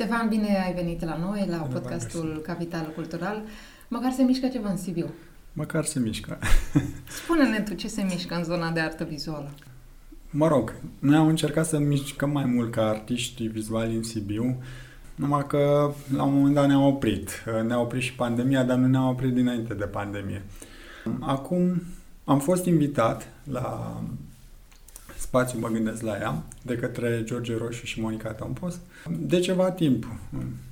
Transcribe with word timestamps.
Ștefan, 0.00 0.28
bine 0.28 0.62
ai 0.64 0.74
venit 0.74 1.04
la 1.04 1.16
noi, 1.16 1.46
la 1.48 1.56
bine 1.56 1.78
podcastul 1.78 2.40
Capital 2.42 2.92
Cultural. 2.94 3.42
Măcar 3.88 4.12
se 4.12 4.22
mișcă 4.22 4.48
ceva 4.48 4.70
în 4.70 4.76
Sibiu. 4.76 5.10
Măcar 5.52 5.84
se 5.84 5.98
mișcă. 5.98 6.38
Spune-ne 7.22 7.60
tu 7.60 7.74
ce 7.74 7.88
se 7.88 8.02
mișcă 8.02 8.34
în 8.34 8.44
zona 8.44 8.70
de 8.70 8.80
artă 8.80 9.04
vizuală. 9.04 9.50
Mă 10.30 10.48
rog, 10.48 10.74
noi 10.98 11.16
am 11.16 11.26
încercat 11.26 11.66
să 11.66 11.78
mișcăm 11.78 12.30
mai 12.30 12.44
mult 12.44 12.72
ca 12.72 12.88
artiști 12.88 13.46
vizuali 13.46 13.94
în 13.94 14.02
Sibiu, 14.02 14.62
numai 15.14 15.46
că 15.46 15.92
la 16.14 16.22
un 16.22 16.34
moment 16.34 16.54
dat 16.54 16.66
ne-am 16.66 16.82
oprit. 16.82 17.44
Ne-a 17.66 17.80
oprit 17.80 18.02
și 18.02 18.14
pandemia, 18.14 18.64
dar 18.64 18.76
nu 18.76 18.86
ne-am 18.86 19.08
oprit 19.08 19.34
dinainte 19.34 19.74
de 19.74 19.84
pandemie. 19.84 20.42
Acum 21.20 21.82
am 22.24 22.38
fost 22.38 22.64
invitat 22.64 23.28
la 23.50 24.00
spațiu, 25.30 25.58
mă 25.58 25.68
gândesc 25.68 26.02
la 26.02 26.16
ea, 26.20 26.42
de 26.62 26.74
către 26.74 27.22
George 27.24 27.56
Roșu 27.56 27.84
și 27.84 28.00
Monica 28.00 28.32
Tompos, 28.32 28.80
de 29.18 29.38
ceva 29.38 29.70
timp, 29.70 30.06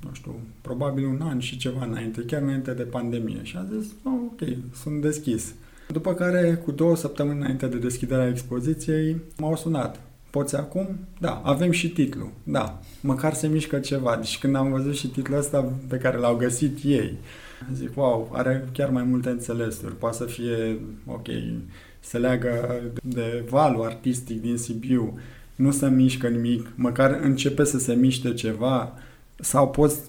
nu 0.03 0.09
știu, 0.13 0.39
probabil 0.61 1.05
un 1.05 1.21
an 1.21 1.39
și 1.39 1.57
ceva 1.57 1.85
înainte, 1.85 2.21
chiar 2.21 2.41
înainte 2.41 2.71
de 2.71 2.83
pandemie. 2.83 3.39
Și 3.43 3.57
a 3.57 3.65
zis, 3.79 3.87
oh, 4.03 4.19
ok, 4.31 4.47
sunt 4.81 5.01
deschis. 5.01 5.53
După 5.87 6.13
care, 6.13 6.61
cu 6.63 6.71
două 6.71 6.95
săptămâni 6.95 7.39
înainte 7.39 7.67
de 7.67 7.77
deschiderea 7.77 8.27
expoziției, 8.27 9.21
m-au 9.37 9.55
sunat. 9.55 9.99
Poți 10.29 10.55
acum? 10.55 10.99
Da. 11.19 11.41
Avem 11.45 11.71
și 11.71 11.89
titlu. 11.89 12.31
Da. 12.43 12.79
Măcar 13.01 13.33
se 13.33 13.47
mișcă 13.47 13.79
ceva. 13.79 14.15
Deci 14.15 14.39
când 14.39 14.55
am 14.55 14.71
văzut 14.71 14.95
și 14.95 15.07
titlul 15.07 15.37
ăsta 15.37 15.73
pe 15.87 15.97
care 15.97 16.17
l-au 16.17 16.35
găsit 16.35 16.77
ei, 16.83 17.17
zic, 17.73 17.97
wow, 17.97 18.31
are 18.33 18.67
chiar 18.73 18.89
mai 18.89 19.03
multe 19.03 19.29
înțelesuri. 19.29 19.95
Poate 19.95 20.17
să 20.17 20.25
fie, 20.25 20.79
ok, 21.05 21.27
se 21.99 22.17
leagă 22.17 22.81
de 23.03 23.45
valul 23.49 23.85
artistic 23.85 24.41
din 24.41 24.57
Sibiu, 24.57 25.19
nu 25.55 25.71
se 25.71 25.89
mișcă 25.89 26.27
nimic, 26.27 26.67
măcar 26.75 27.19
începe 27.21 27.63
să 27.63 27.79
se 27.79 27.93
miște 27.93 28.33
ceva, 28.33 28.93
sau 29.39 29.69
post, 29.69 29.99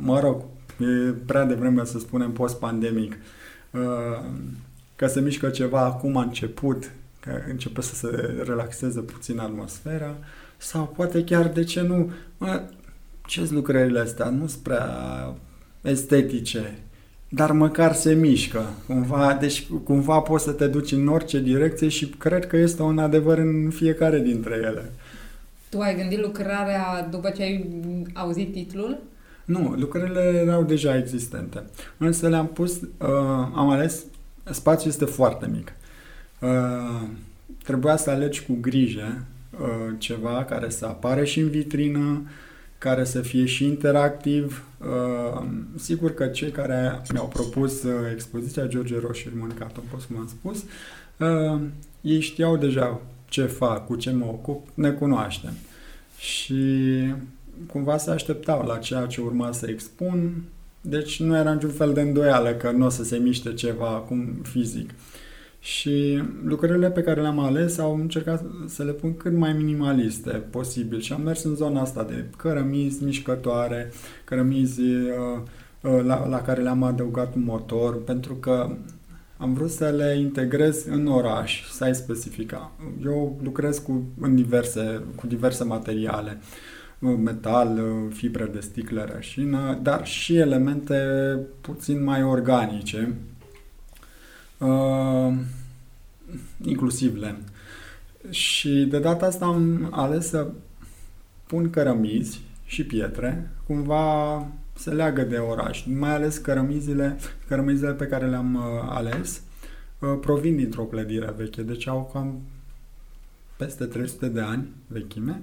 mă 0.00 0.20
rog, 0.20 0.42
e 0.80 1.12
prea 1.26 1.44
devreme 1.44 1.84
să 1.84 1.98
spunem 1.98 2.32
post-pandemic, 2.32 3.16
uh, 3.70 4.24
că 4.96 5.06
se 5.06 5.20
mișcă 5.20 5.48
ceva 5.48 5.80
acum 5.80 6.16
a 6.16 6.22
început, 6.22 6.90
că 7.20 7.30
începe 7.48 7.80
să 7.80 7.94
se 7.94 8.42
relaxeze 8.46 9.00
puțin 9.00 9.38
atmosfera, 9.38 10.14
sau 10.56 10.92
poate 10.96 11.24
chiar, 11.24 11.48
de 11.48 11.64
ce 11.64 11.80
nu, 11.80 12.10
mă, 12.38 12.62
ce 13.26 13.48
lucrările 13.50 14.00
astea, 14.00 14.28
nu 14.28 14.46
sunt 14.46 14.62
prea 14.62 14.88
estetice, 15.80 16.78
dar 17.28 17.52
măcar 17.52 17.94
se 17.94 18.14
mișcă. 18.14 18.70
Cumva, 18.86 19.36
deci 19.40 19.66
cumva 19.84 20.20
poți 20.20 20.44
să 20.44 20.52
te 20.52 20.66
duci 20.66 20.92
în 20.92 21.08
orice 21.08 21.40
direcție 21.40 21.88
și 21.88 22.06
cred 22.06 22.46
că 22.46 22.56
este 22.56 22.82
un 22.82 22.98
adevăr 22.98 23.38
în 23.38 23.70
fiecare 23.70 24.18
dintre 24.18 24.54
ele. 24.54 24.92
Tu 25.68 25.80
ai 25.80 25.96
gândit 25.96 26.20
lucrarea 26.20 27.08
după 27.10 27.30
ce 27.30 27.42
ai 27.42 27.68
auzit 28.12 28.52
titlul? 28.52 28.98
Nu, 29.44 29.74
lucrările 29.78 30.20
erau 30.20 30.62
deja 30.62 30.96
existente. 30.96 31.62
Însă 31.96 32.28
le-am 32.28 32.46
pus, 32.46 32.80
uh, 32.80 33.08
am 33.54 33.70
ales, 33.70 34.04
spațiul 34.50 34.90
este 34.90 35.04
foarte 35.04 35.50
mic. 35.52 35.72
Uh, 36.40 37.08
trebuia 37.64 37.96
să 37.96 38.10
alegi 38.10 38.44
cu 38.44 38.56
grijă 38.60 39.22
uh, 39.60 39.94
ceva 39.98 40.44
care 40.44 40.68
să 40.68 40.86
apare 40.86 41.24
și 41.24 41.40
în 41.40 41.48
vitrină, 41.48 42.22
care 42.78 43.04
să 43.04 43.20
fie 43.20 43.44
și 43.44 43.64
interactiv. 43.64 44.64
Uh, 44.80 45.46
sigur 45.76 46.14
că 46.14 46.26
cei 46.26 46.50
care 46.50 47.02
mi-au 47.12 47.28
propus 47.28 47.82
uh, 47.82 47.92
expoziția 48.12 48.66
George 48.66 48.98
Roșu 49.00 49.28
și 49.28 49.36
Monica 49.36 49.64
Tompos, 49.64 50.04
cum 50.04 50.16
am 50.16 50.26
spus, 50.26 50.64
uh, 51.16 51.60
ei 52.00 52.20
știau 52.20 52.56
deja 52.56 53.00
ce 53.28 53.44
fac, 53.44 53.86
cu 53.86 53.96
ce 53.96 54.10
mă 54.10 54.24
ocup, 54.24 54.68
ne 54.74 54.90
cunoaștem. 54.90 55.52
Și 56.18 56.64
cumva 57.66 57.96
se 57.96 58.10
așteptau 58.10 58.66
la 58.66 58.78
ceea 58.78 59.06
ce 59.06 59.20
urma 59.20 59.52
să 59.52 59.66
expun, 59.68 60.42
deci 60.80 61.20
nu 61.20 61.36
era 61.36 61.52
niciun 61.52 61.70
fel 61.70 61.92
de 61.92 62.00
îndoială 62.00 62.50
că 62.50 62.70
nu 62.70 62.86
o 62.86 62.88
să 62.88 63.04
se 63.04 63.16
miște 63.16 63.54
ceva 63.54 63.88
acum 63.88 64.40
fizic. 64.42 64.88
Uh, 64.88 64.96
și 65.60 66.22
lucrurile 66.44 66.90
pe 66.90 67.02
care 67.02 67.20
le-am 67.20 67.38
ales 67.38 67.78
au 67.78 67.94
încercat 67.94 68.44
să 68.66 68.82
le 68.82 68.92
pun 68.92 69.16
cât 69.16 69.32
mai 69.32 69.52
minimaliste 69.52 70.30
posibil 70.30 71.00
și 71.00 71.12
am 71.12 71.22
mers 71.22 71.42
în 71.44 71.54
zona 71.54 71.80
asta 71.80 72.02
de 72.02 72.24
cărămizi 72.36 73.04
mișcătoare, 73.04 73.92
cărămizi 74.24 74.80
uh, 74.80 75.40
uh, 75.80 76.04
la, 76.04 76.26
la 76.26 76.42
care 76.42 76.62
le-am 76.62 76.82
adăugat 76.82 77.34
un 77.34 77.44
motor, 77.44 78.02
pentru 78.02 78.34
că 78.34 78.76
am 79.36 79.54
vrut 79.54 79.70
să 79.70 79.88
le 79.88 80.18
integrez 80.18 80.84
în 80.84 81.06
oraș, 81.06 81.70
să 81.70 81.84
ai 81.84 81.94
specifica. 81.94 82.72
Eu 83.04 83.38
lucrez 83.42 83.78
cu, 83.78 84.02
în 84.20 84.34
diverse, 84.34 85.02
cu 85.14 85.26
diverse 85.26 85.64
materiale, 85.64 86.38
uh, 86.98 87.14
metal, 87.24 87.78
uh, 87.78 88.14
fibre 88.14 88.50
de 88.52 88.60
sticlă, 88.60 89.08
rășină, 89.14 89.78
dar 89.82 90.06
și 90.06 90.36
elemente 90.36 90.96
puțin 91.60 92.04
mai 92.04 92.22
organice, 92.22 93.14
uh, 94.58 95.34
inclusiv 96.62 97.16
lemn. 97.16 97.42
Și 98.30 98.86
de 98.90 98.98
data 98.98 99.26
asta 99.26 99.44
am 99.44 99.88
ales 99.90 100.28
să 100.28 100.50
pun 101.46 101.70
cărămizi 101.70 102.40
și 102.64 102.84
pietre, 102.84 103.50
cumva 103.66 104.46
se 104.74 104.90
leagă 104.90 105.22
de 105.22 105.36
oraș, 105.36 105.84
mai 105.86 106.14
ales 106.14 106.36
cărămizile, 106.36 107.16
cărămizile 107.48 107.92
pe 107.92 108.06
care 108.06 108.26
le-am 108.26 108.54
uh, 108.54 108.62
ales 108.88 109.42
uh, 109.98 110.18
provin 110.20 110.56
dintr-o 110.56 110.82
clădire 110.82 111.34
veche, 111.36 111.62
deci 111.62 111.88
au 111.88 112.10
cam 112.12 112.40
peste 113.56 113.84
300 113.84 114.28
de 114.28 114.40
ani 114.40 114.68
vechime, 114.86 115.40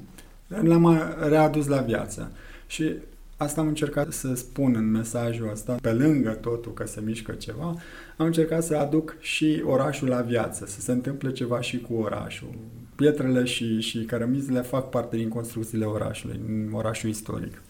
le-am 0.48 1.16
readus 1.28 1.68
la 1.68 1.82
viață. 1.82 2.32
Și 2.68 2.94
Asta 3.38 3.62
am 3.62 3.68
încercat 3.68 4.12
să 4.12 4.36
spun 4.36 4.76
în 4.76 4.92
mesajul 4.92 5.50
ăsta, 5.52 5.78
pe 5.82 5.94
lângă 5.94 6.30
totul 6.30 6.74
că 6.74 6.86
se 6.86 7.02
mișcă 7.06 7.32
ceva, 7.32 7.76
am 8.18 8.26
încercat 8.26 8.64
să 8.64 8.76
aduc 8.76 9.16
și 9.20 9.64
orașul 9.66 10.08
la 10.08 10.22
viață, 10.22 10.66
să 10.66 10.82
se 10.82 10.92
întâmple 10.92 11.32
ceva 11.32 11.62
și 11.62 11.80
cu 11.80 11.94
orașul. 11.94 12.50
Pietrele 12.96 13.44
și, 13.44 13.80
și 13.80 14.04
cărămizile 14.04 14.62
fac 14.62 14.90
parte 14.90 15.16
din 15.18 15.30
construcțiile 15.30 15.86
orașului, 15.86 16.40
în 16.48 16.74
orașul 16.74 17.10
istoric. 17.10 17.62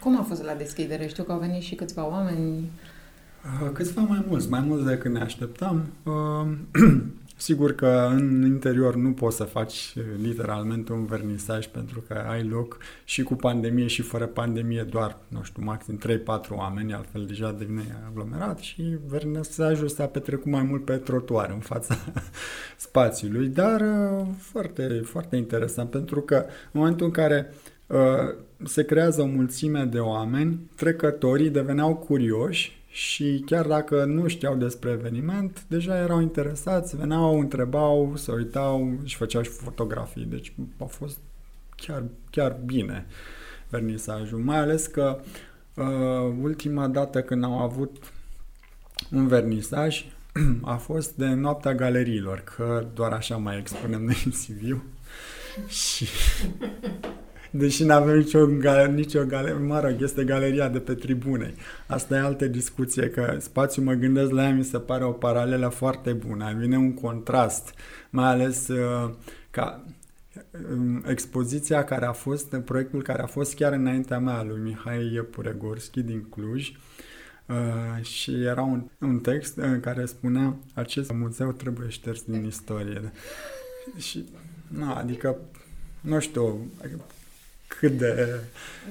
Cum 0.00 0.18
a 0.18 0.22
fost 0.22 0.42
la 0.42 0.54
deschidere? 0.54 1.06
Știu 1.06 1.22
că 1.22 1.32
au 1.32 1.38
venit 1.38 1.62
și 1.62 1.74
câțiva 1.74 2.08
oameni. 2.08 2.70
Câțiva 3.72 4.00
mai 4.00 4.24
mulți, 4.28 4.48
mai 4.48 4.60
mulți 4.60 4.86
decât 4.86 5.12
ne 5.12 5.20
așteptam. 5.20 5.86
Sigur 7.40 7.74
că 7.74 8.08
în 8.10 8.44
interior 8.44 8.94
nu 8.94 9.12
poți 9.12 9.36
să 9.36 9.44
faci 9.44 9.94
eh, 9.96 10.02
literalmente 10.22 10.92
un 10.92 11.06
vernisaj 11.06 11.66
pentru 11.66 12.04
că 12.08 12.24
ai 12.30 12.44
loc 12.44 12.78
și 13.04 13.22
cu 13.22 13.34
pandemie 13.34 13.86
și 13.86 14.02
fără 14.02 14.26
pandemie 14.26 14.82
doar, 14.82 15.18
nu 15.28 15.42
știu, 15.42 15.62
maxim 15.64 15.98
3-4 15.98 16.48
oameni, 16.50 16.92
altfel 16.92 17.26
deja 17.26 17.52
devine 17.52 17.96
aglomerat 18.08 18.58
și 18.58 18.82
vernisajul 19.06 19.88
s-a 19.88 20.06
petrecut 20.06 20.50
mai 20.50 20.62
mult 20.62 20.84
pe 20.84 20.96
trotuar 20.96 21.50
în 21.50 21.58
fața 21.58 21.96
spațiului, 22.76 23.48
dar 23.48 23.80
eh, 23.80 24.26
foarte, 24.38 25.00
foarte 25.04 25.36
interesant 25.36 25.90
pentru 25.90 26.20
că 26.20 26.36
în 26.72 26.80
momentul 26.80 27.06
în 27.06 27.12
care 27.12 27.54
uh, 27.86 27.98
se 28.64 28.84
creează 28.84 29.22
o 29.22 29.26
mulțime 29.26 29.84
de 29.84 29.98
oameni, 29.98 30.70
trecătorii 30.74 31.50
deveneau 31.50 31.94
curioși 31.94 32.78
și 32.98 33.42
chiar 33.46 33.66
dacă 33.66 34.04
nu 34.04 34.26
știau 34.26 34.54
despre 34.56 34.90
eveniment, 34.90 35.64
deja 35.68 35.98
erau 35.98 36.20
interesați, 36.20 36.96
veneau, 36.96 37.38
întrebau, 37.38 38.12
se 38.16 38.32
uitau 38.32 38.98
și 39.04 39.16
făceau 39.16 39.42
și 39.42 39.50
fotografii. 39.50 40.24
Deci 40.24 40.52
a 40.78 40.84
fost 40.84 41.18
chiar, 41.76 42.04
chiar 42.30 42.56
bine 42.64 43.06
vernisajul. 43.68 44.38
Mai 44.38 44.58
ales 44.58 44.86
că 44.86 45.20
uh, 45.74 46.34
ultima 46.40 46.88
dată 46.88 47.22
când 47.22 47.44
am 47.44 47.52
avut 47.52 47.96
un 49.10 49.26
vernisaj 49.26 50.04
a 50.62 50.76
fost 50.76 51.14
de 51.14 51.26
noaptea 51.26 51.74
galeriilor, 51.74 52.38
că 52.56 52.86
doar 52.94 53.12
așa 53.12 53.36
mai 53.36 53.58
expunem 53.58 54.02
noi 54.02 54.22
în 54.24 54.32
Sibiu. 54.32 54.82
și 55.66 56.06
deși 57.50 57.84
nu 57.84 57.92
avem 57.92 58.16
nicio, 58.16 58.46
nicio 58.86 59.24
galerie, 59.24 59.58
mă 59.58 59.80
rog, 59.80 60.02
este 60.02 60.24
galeria 60.24 60.68
de 60.68 60.78
pe 60.78 60.94
tribune. 60.94 61.54
Asta 61.86 62.14
e 62.14 62.18
altă 62.18 62.46
discuție, 62.46 63.10
că 63.10 63.36
spațiul, 63.38 63.84
mă 63.84 63.92
gândesc 63.92 64.30
la 64.30 64.42
ea, 64.42 64.52
mi 64.52 64.64
se 64.64 64.78
pare 64.78 65.04
o 65.04 65.12
paralelă 65.12 65.68
foarte 65.68 66.12
bună, 66.12 66.54
vine 66.58 66.76
un 66.76 66.94
contrast, 66.94 67.74
mai 68.10 68.28
ales 68.28 68.68
uh, 68.68 69.10
ca 69.50 69.84
um, 70.72 71.04
expoziția 71.06 71.84
care 71.84 72.06
a 72.06 72.12
fost, 72.12 72.56
proiectul 72.56 73.02
care 73.02 73.22
a 73.22 73.26
fost 73.26 73.54
chiar 73.54 73.72
înaintea 73.72 74.18
mea, 74.18 74.42
lui 74.42 74.60
Mihai 74.60 75.12
Iepuregorski 75.12 76.02
din 76.02 76.26
Cluj, 76.30 76.72
Uh, 77.48 78.04
și 78.04 78.42
era 78.42 78.62
un, 78.62 78.90
un 79.00 79.18
text 79.18 79.56
în 79.56 79.80
care 79.80 80.04
spunea 80.04 80.56
acest 80.74 81.12
muzeu 81.12 81.52
trebuie 81.52 81.88
șters 81.88 82.22
din 82.22 82.44
istorie. 82.44 83.12
Și, 83.96 84.28
na, 84.68 84.94
adică, 84.94 85.36
nu 86.00 86.20
știu, 86.20 86.70
cât 87.68 87.92
de... 87.92 88.40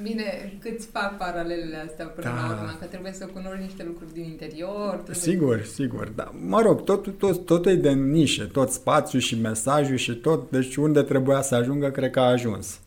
Bine, 0.02 0.54
câți 0.60 0.88
fac 0.88 1.18
paralelele 1.18 1.84
astea 1.88 2.06
până 2.06 2.28
da. 2.28 2.36
la 2.36 2.54
urmă? 2.54 2.76
Că 2.80 2.86
trebuie 2.86 3.12
să 3.12 3.26
cunoști 3.26 3.62
niște 3.62 3.84
lucruri 3.84 4.14
din 4.14 4.24
interior. 4.24 4.94
Trebuie... 4.94 5.16
Sigur, 5.16 5.64
sigur. 5.64 6.08
Da. 6.16 6.34
Mă 6.46 6.62
rog, 6.62 6.84
tot, 6.84 7.18
tot, 7.18 7.46
tot 7.46 7.66
e 7.66 7.76
de 7.76 7.92
nișe, 7.92 8.44
tot 8.44 8.70
spațiul 8.70 9.22
și 9.22 9.40
mesajul 9.40 9.96
și 9.96 10.16
tot. 10.16 10.52
Deci 10.52 10.76
unde 10.76 11.02
trebuia 11.02 11.42
să 11.42 11.56
ajungă, 11.56 11.90
cred 11.90 12.12
că 12.12 12.20
a 12.20 12.30
ajuns. 12.30 12.80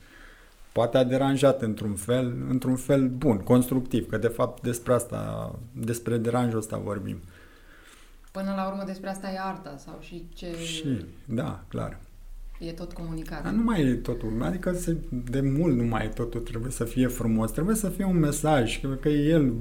poate 0.73 0.99
a 0.99 1.05
deranjat 1.05 1.63
într-un 1.63 1.95
fel, 1.95 2.35
într-un 2.49 2.77
fel 2.77 3.09
bun, 3.09 3.39
constructiv, 3.39 4.09
că 4.09 4.19
de 4.19 4.29
fapt 4.29 4.63
despre 4.63 4.93
asta, 4.93 5.55
despre 5.73 6.17
deranjul 6.17 6.59
ăsta 6.59 6.77
vorbim. 6.77 7.21
Până 8.33 8.53
la 8.57 8.69
urmă 8.69 8.83
despre 8.87 9.09
asta 9.09 9.31
e 9.31 9.39
arta 9.41 9.77
sau 9.79 9.99
și 10.01 10.29
ce... 10.35 10.57
Și, 10.65 11.05
da, 11.25 11.65
clar. 11.69 11.99
E 12.61 12.73
tot 12.73 12.93
comunicat. 12.93 13.43
Dar 13.43 13.53
nu 13.53 13.63
mai 13.63 13.81
e 13.81 13.95
totul, 13.95 14.43
adică 14.43 14.73
se, 14.73 14.97
de 15.31 15.41
mult 15.41 15.77
nu 15.77 15.85
mai 15.85 16.05
e 16.05 16.09
totul, 16.09 16.41
trebuie 16.41 16.71
să 16.71 16.85
fie 16.85 17.07
frumos, 17.07 17.51
trebuie 17.51 17.77
să 17.77 17.89
fie 17.89 18.05
un 18.05 18.19
mesaj, 18.19 18.81
că, 18.81 18.89
că 18.89 19.09
e 19.09 19.29
el 19.29 19.53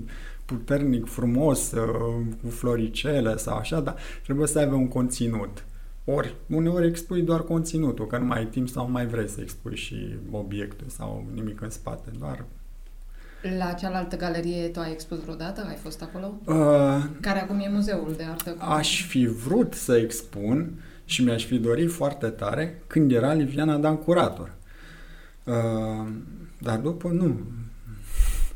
puternic, 0.45 1.05
frumos, 1.05 1.71
uh, 1.71 2.25
cu 2.43 2.49
floricele 2.49 3.37
sau 3.37 3.57
așa, 3.57 3.79
dar 3.79 3.95
trebuie 4.23 4.47
să 4.47 4.59
aibă 4.59 4.75
un 4.75 4.87
conținut. 4.87 5.65
Ori, 6.05 6.35
uneori 6.47 6.87
expui 6.87 7.21
doar 7.21 7.43
conținutul, 7.43 8.07
că 8.07 8.17
nu 8.17 8.25
mai 8.25 8.37
ai 8.37 8.45
timp 8.45 8.69
sau 8.69 8.85
nu 8.85 8.91
mai 8.91 9.07
vrei 9.07 9.27
să 9.27 9.41
expui 9.41 9.75
și 9.75 10.15
obiectul 10.31 10.87
sau 10.87 11.25
nimic 11.33 11.61
în 11.61 11.69
spate, 11.69 12.11
doar 12.19 12.45
la 13.57 13.73
cealaltă 13.73 14.15
galerie 14.15 14.67
tu 14.67 14.79
ai 14.79 14.91
expus 14.91 15.19
vreodată? 15.19 15.65
Ai 15.67 15.75
fost 15.75 16.01
acolo? 16.01 16.33
Uh, 16.45 17.05
Care 17.21 17.41
acum 17.41 17.59
e 17.59 17.69
muzeul 17.69 18.13
de 18.17 18.23
artă? 18.23 18.55
Aș 18.57 19.05
fi 19.05 19.25
vrut 19.25 19.73
să 19.73 19.95
expun 19.95 20.73
și 21.09 21.23
mi-aș 21.23 21.45
fi 21.45 21.57
dorit 21.57 21.91
foarte 21.91 22.27
tare 22.27 22.81
când 22.87 23.11
era 23.11 23.33
Liviana 23.33 23.77
Dan 23.77 23.97
curator. 23.97 24.51
Uh, 25.43 26.07
dar 26.57 26.77
după 26.77 27.07
nu. 27.07 27.39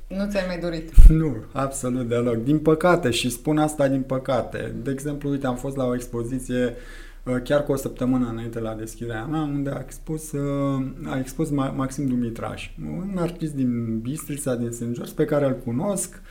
Nu 0.07 0.29
ți-ai 0.29 0.43
mai 0.47 0.59
dorit? 0.59 0.91
Nu, 1.21 1.35
absolut 1.51 2.07
deloc. 2.07 2.43
Din 2.43 2.59
păcate 2.59 3.09
și 3.09 3.29
spun 3.29 3.57
asta 3.57 3.87
din 3.87 4.01
păcate. 4.01 4.75
De 4.83 4.91
exemplu, 4.91 5.29
uite, 5.29 5.47
am 5.47 5.55
fost 5.55 5.75
la 5.75 5.85
o 5.85 5.95
expoziție 5.95 6.75
uh, 7.23 7.35
chiar 7.43 7.63
cu 7.63 7.71
o 7.71 7.75
săptămână 7.75 8.29
înainte 8.29 8.59
la 8.59 8.73
deschiderea 8.73 9.25
mea, 9.25 9.41
unde 9.41 9.69
a 9.69 9.81
expus, 9.85 10.31
uh, 10.31 10.85
a 11.05 11.19
expus 11.19 11.49
Maxim 11.49 12.07
Dumitraș, 12.07 12.69
un 12.85 13.17
artist 13.17 13.53
din 13.53 13.99
Bistrița, 13.99 14.55
din 14.55 14.71
St. 14.71 14.91
George, 14.91 15.13
pe 15.15 15.25
care 15.25 15.45
îl 15.45 15.55
cunosc. 15.65 16.21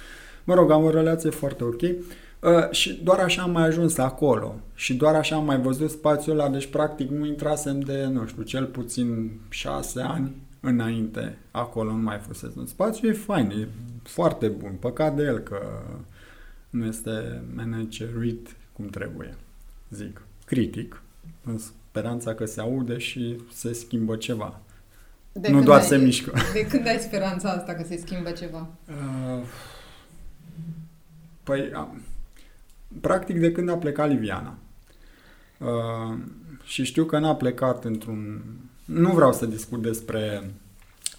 Mă 0.44 0.54
rog, 0.54 0.70
am 0.70 0.84
o 0.84 0.90
relație 0.90 1.30
foarte 1.30 1.64
ok. 1.64 1.82
Uh, 1.82 1.90
și 2.70 3.00
doar 3.02 3.18
așa 3.18 3.42
am 3.42 3.50
mai 3.50 3.66
ajuns 3.66 3.98
acolo 3.98 4.54
și 4.74 4.94
doar 4.94 5.14
așa 5.14 5.36
am 5.36 5.44
mai 5.44 5.60
văzut 5.60 5.90
spațiul 5.90 6.38
ăla, 6.38 6.50
deci 6.50 6.66
practic 6.66 7.10
nu 7.10 7.26
intrasem 7.26 7.80
de, 7.80 8.04
nu 8.04 8.26
știu, 8.26 8.42
cel 8.42 8.66
puțin 8.66 9.40
șase 9.48 10.00
ani 10.00 10.32
înainte 10.60 11.38
acolo, 11.50 11.90
nu 11.90 12.02
mai 12.02 12.18
fusese 12.18 12.58
un 12.58 12.66
spațiu, 12.66 13.08
e 13.08 13.12
fain, 13.12 13.50
e 13.50 13.68
foarte 14.02 14.48
bun, 14.48 14.72
păcat 14.80 15.16
de 15.16 15.22
el 15.22 15.38
că 15.38 15.60
nu 16.70 16.86
este 16.86 17.42
managerit 17.54 18.56
cum 18.72 18.86
trebuie, 18.86 19.34
zic, 19.90 20.22
critic, 20.44 21.02
în 21.44 21.58
speranța 21.58 22.34
că 22.34 22.44
se 22.44 22.60
aude 22.60 22.98
și 22.98 23.36
se 23.52 23.72
schimbă 23.72 24.16
ceva. 24.16 24.60
De 25.32 25.50
nu 25.50 25.62
doar 25.62 25.80
ai, 25.80 25.86
se 25.86 25.96
mișcă. 25.96 26.32
De 26.52 26.66
când 26.66 26.86
ai 26.86 26.98
speranța 26.98 27.50
asta 27.50 27.72
că 27.72 27.84
se 27.86 27.96
schimbă 27.96 28.30
ceva? 28.30 28.68
Uh, 28.88 29.44
păi, 31.42 31.70
practic 33.00 33.38
de 33.38 33.52
când 33.52 33.68
a 33.68 33.76
plecat 33.76 34.08
Liviana. 34.08 34.54
Uh, 35.58 36.18
și 36.64 36.84
știu 36.84 37.04
că 37.04 37.18
n-a 37.18 37.34
plecat 37.34 37.84
într-un... 37.84 38.42
Nu 38.84 39.12
vreau 39.12 39.32
să 39.32 39.46
discut 39.46 39.82
despre 39.82 40.50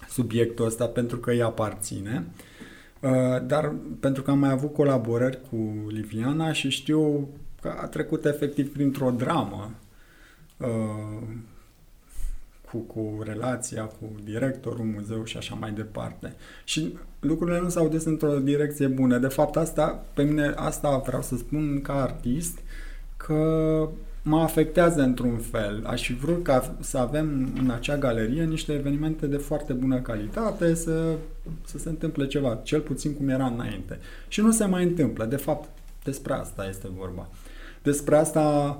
subiectul 0.08 0.66
ăsta 0.66 0.86
pentru 0.86 1.16
că 1.16 1.30
îi 1.30 1.42
aparține, 1.42 2.26
uh, 3.00 3.46
dar 3.46 3.74
pentru 4.00 4.22
că 4.22 4.30
am 4.30 4.38
mai 4.38 4.50
avut 4.50 4.72
colaborări 4.72 5.38
cu 5.50 5.86
Liviana 5.88 6.52
și 6.52 6.68
știu 6.68 7.28
că 7.60 7.74
a 7.80 7.86
trecut 7.86 8.24
efectiv 8.24 8.72
printr-o 8.72 9.10
dramă 9.10 9.70
uh, 10.56 11.22
cu, 12.74 12.78
cu 12.78 13.22
relația 13.22 13.82
cu 13.82 14.10
directorul 14.24 14.84
muzeu 14.84 15.24
și 15.24 15.36
așa 15.36 15.54
mai 15.60 15.72
departe. 15.72 16.34
Și 16.64 16.98
lucrurile 17.20 17.60
nu 17.60 17.68
s-au 17.68 17.88
dus 17.88 18.04
într-o 18.04 18.38
direcție 18.38 18.86
bună. 18.86 19.18
De 19.18 19.28
fapt, 19.28 19.56
asta, 19.56 20.04
pe 20.14 20.22
mine, 20.22 20.52
asta 20.56 21.02
vreau 21.06 21.22
să 21.22 21.36
spun 21.36 21.80
ca 21.82 22.02
artist, 22.02 22.58
că 23.16 23.88
mă 24.22 24.40
afectează 24.40 25.00
într-un 25.02 25.36
fel. 25.36 25.84
Aș 25.86 26.06
fi 26.06 26.14
vrut 26.14 26.42
ca 26.42 26.74
să 26.80 26.98
avem 26.98 27.52
în 27.60 27.70
acea 27.70 27.96
galerie 27.96 28.44
niște 28.44 28.72
evenimente 28.72 29.26
de 29.26 29.36
foarte 29.36 29.72
bună 29.72 30.00
calitate, 30.00 30.74
să, 30.74 31.14
să 31.64 31.78
se 31.78 31.88
întâmple 31.88 32.26
ceva, 32.26 32.60
cel 32.62 32.80
puțin 32.80 33.14
cum 33.14 33.28
era 33.28 33.46
înainte. 33.46 33.98
Și 34.28 34.40
nu 34.40 34.50
se 34.50 34.64
mai 34.64 34.84
întâmplă. 34.84 35.24
De 35.24 35.36
fapt, 35.36 35.68
despre 36.04 36.32
asta 36.32 36.66
este 36.68 36.88
vorba. 36.96 37.28
Despre 37.82 38.16
asta 38.16 38.78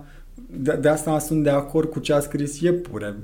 de, 0.50 0.76
de 0.76 0.88
asta 0.88 1.18
sunt 1.18 1.42
de 1.42 1.50
acord 1.50 1.90
cu 1.90 1.98
ce 1.98 2.12
a 2.12 2.20
scris 2.20 2.60
Iepure. 2.60 3.16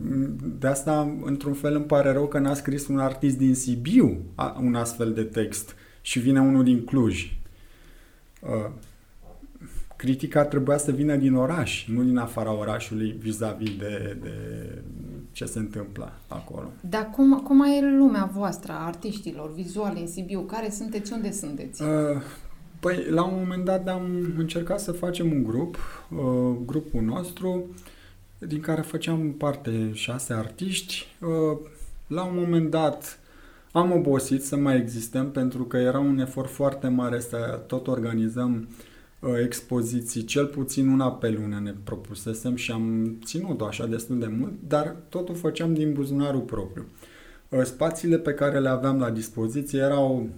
De 0.59 0.67
asta, 0.67 1.17
într-un 1.25 1.53
fel, 1.53 1.75
îmi 1.75 1.85
pare 1.85 2.13
rău 2.13 2.27
că 2.27 2.39
n-a 2.39 2.55
scris 2.55 2.87
un 2.87 2.99
artist 2.99 3.37
din 3.37 3.55
Sibiu 3.55 4.21
un 4.61 4.75
astfel 4.75 5.13
de 5.13 5.23
text 5.23 5.75
și 6.01 6.19
vine 6.19 6.41
unul 6.41 6.65
din 6.65 6.85
Cluj. 6.85 7.39
Uh, 8.41 8.71
critica 9.97 10.45
trebuia 10.45 10.77
să 10.77 10.91
vină 10.91 11.17
din 11.17 11.35
oraș, 11.35 11.87
nu 11.89 12.03
din 12.03 12.17
afara 12.17 12.53
orașului 12.53 13.17
vis-a-vis 13.19 13.77
de, 13.77 14.19
de 14.23 14.35
ce 15.33 15.45
se 15.45 15.59
întâmplă 15.59 16.13
acolo. 16.29 16.71
Dar 16.81 17.11
cum, 17.11 17.39
cum 17.39 17.63
e 17.63 17.97
lumea 17.97 18.31
voastră, 18.33 18.73
a 18.73 18.87
artiștilor 18.87 19.53
vizuali 19.53 20.01
în 20.01 20.07
Sibiu? 20.07 20.41
Care 20.41 20.71
sunteți? 20.71 21.13
Unde 21.13 21.31
sunteți? 21.31 21.83
Uh, 21.83 21.89
Păi, 22.81 23.07
la 23.11 23.25
un 23.25 23.35
moment 23.39 23.65
dat 23.65 23.89
am 23.89 24.35
încercat 24.37 24.81
să 24.81 24.93
facem 24.93 25.33
un 25.33 25.43
grup, 25.43 25.77
uh, 26.11 26.57
grupul 26.65 27.03
nostru, 27.03 27.75
din 28.39 28.61
care 28.61 28.81
făceam 28.81 29.33
parte 29.33 29.91
șase 29.93 30.33
artiști. 30.33 31.07
Uh, 31.21 31.59
la 32.07 32.25
un 32.25 32.35
moment 32.35 32.71
dat 32.71 33.19
am 33.73 33.93
obosit 33.93 34.45
să 34.45 34.57
mai 34.57 34.77
existăm 34.77 35.31
pentru 35.31 35.65
că 35.65 35.77
era 35.77 35.99
un 35.99 36.19
efort 36.19 36.51
foarte 36.51 36.89
mare 36.89 37.21
să 37.21 37.63
tot 37.67 37.87
organizăm 37.87 38.69
uh, 39.21 39.31
expoziții, 39.45 40.25
cel 40.25 40.47
puțin 40.47 40.89
una 40.89 41.13
pe 41.13 41.31
lună 41.31 41.61
ne 41.63 41.75
propusesem 41.85 42.57
și 42.57 42.73
am 42.73 43.17
ținut-o 43.25 43.65
așa 43.65 43.87
destul 43.87 44.19
de 44.19 44.35
mult, 44.39 44.53
dar 44.69 44.97
totul 45.09 45.35
făceam 45.35 45.75
din 45.75 45.93
buzunarul 45.93 46.41
propriu. 46.41 46.87
Uh, 47.49 47.63
spațiile 47.63 48.19
pe 48.19 48.35
care 48.35 48.59
le 48.59 48.69
aveam 48.69 48.99
la 48.99 49.11
dispoziție 49.11 49.79
erau 49.79 50.29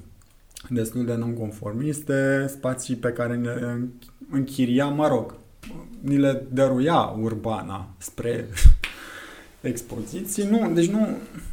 destul 0.69 1.05
de 1.05 1.15
nonconformiste, 1.15 2.47
spații 2.49 2.97
pe 2.97 3.09
care 3.09 3.37
ne 3.37 3.79
închiria, 4.31 4.87
mă 4.87 5.09
rog, 5.09 5.35
ni 6.01 6.17
le 6.17 6.47
dăruia 6.51 7.01
urbana 7.01 7.89
spre 7.99 8.49
expoziții. 9.61 10.45
Nu, 10.45 10.73
deci 10.75 10.91
nu, 10.91 11.07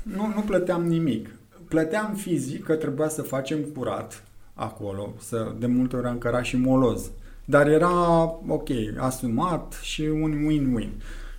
nu, 0.03 0.31
nu 0.35 0.41
plăteam 0.41 0.85
nimic. 0.85 1.35
Plăteam 1.67 2.13
fizic 2.13 2.63
că 2.63 2.75
trebuia 2.75 3.09
să 3.09 3.21
facem 3.21 3.59
curat 3.59 4.23
acolo, 4.53 5.13
să 5.19 5.51
de 5.59 5.65
multe 5.65 5.95
ori 5.95 6.07
am 6.07 6.17
cărat 6.17 6.43
și 6.43 6.57
moloz. 6.57 7.11
Dar 7.45 7.67
era 7.67 8.21
ok, 8.47 8.69
asumat 8.97 9.79
și 9.81 10.01
un 10.01 10.47
win-win. 10.47 10.89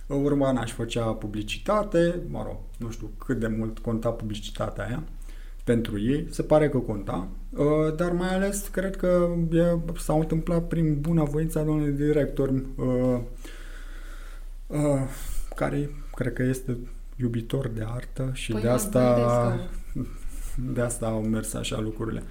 Urbana 0.07 0.61
își 0.61 0.73
făcea 0.73 1.05
publicitate, 1.05 2.19
mă 2.29 2.43
rog, 2.45 2.57
nu 2.77 2.89
știu 2.89 3.11
cât 3.25 3.39
de 3.39 3.47
mult 3.47 3.79
conta 3.79 4.09
publicitatea 4.09 4.85
aia, 4.85 5.03
pentru 5.63 5.99
ei, 5.99 6.27
se 6.29 6.41
pare 6.41 6.69
că 6.69 6.77
conta, 6.77 7.27
uh, 7.49 7.95
dar 7.95 8.11
mai 8.11 8.35
ales 8.35 8.67
cred 8.67 8.95
că 8.95 9.35
s-au 9.97 10.19
întâmplat 10.19 10.67
prin 10.67 11.01
buna 11.01 11.23
voința 11.23 11.63
domnului 11.63 11.93
director, 11.93 12.49
uh, 12.75 13.19
uh, 14.67 15.01
care 15.55 15.89
cred 16.15 16.33
că 16.33 16.43
este 16.43 16.77
iubitor 17.15 17.67
de 17.67 17.83
artă 17.87 18.29
și 18.33 18.51
păi 18.51 18.61
de 18.61 18.67
asta 18.67 19.69
de 20.73 20.81
asta 20.81 21.05
au 21.05 21.21
mers 21.21 21.53
așa 21.53 21.79
lucrurile. 21.79 22.23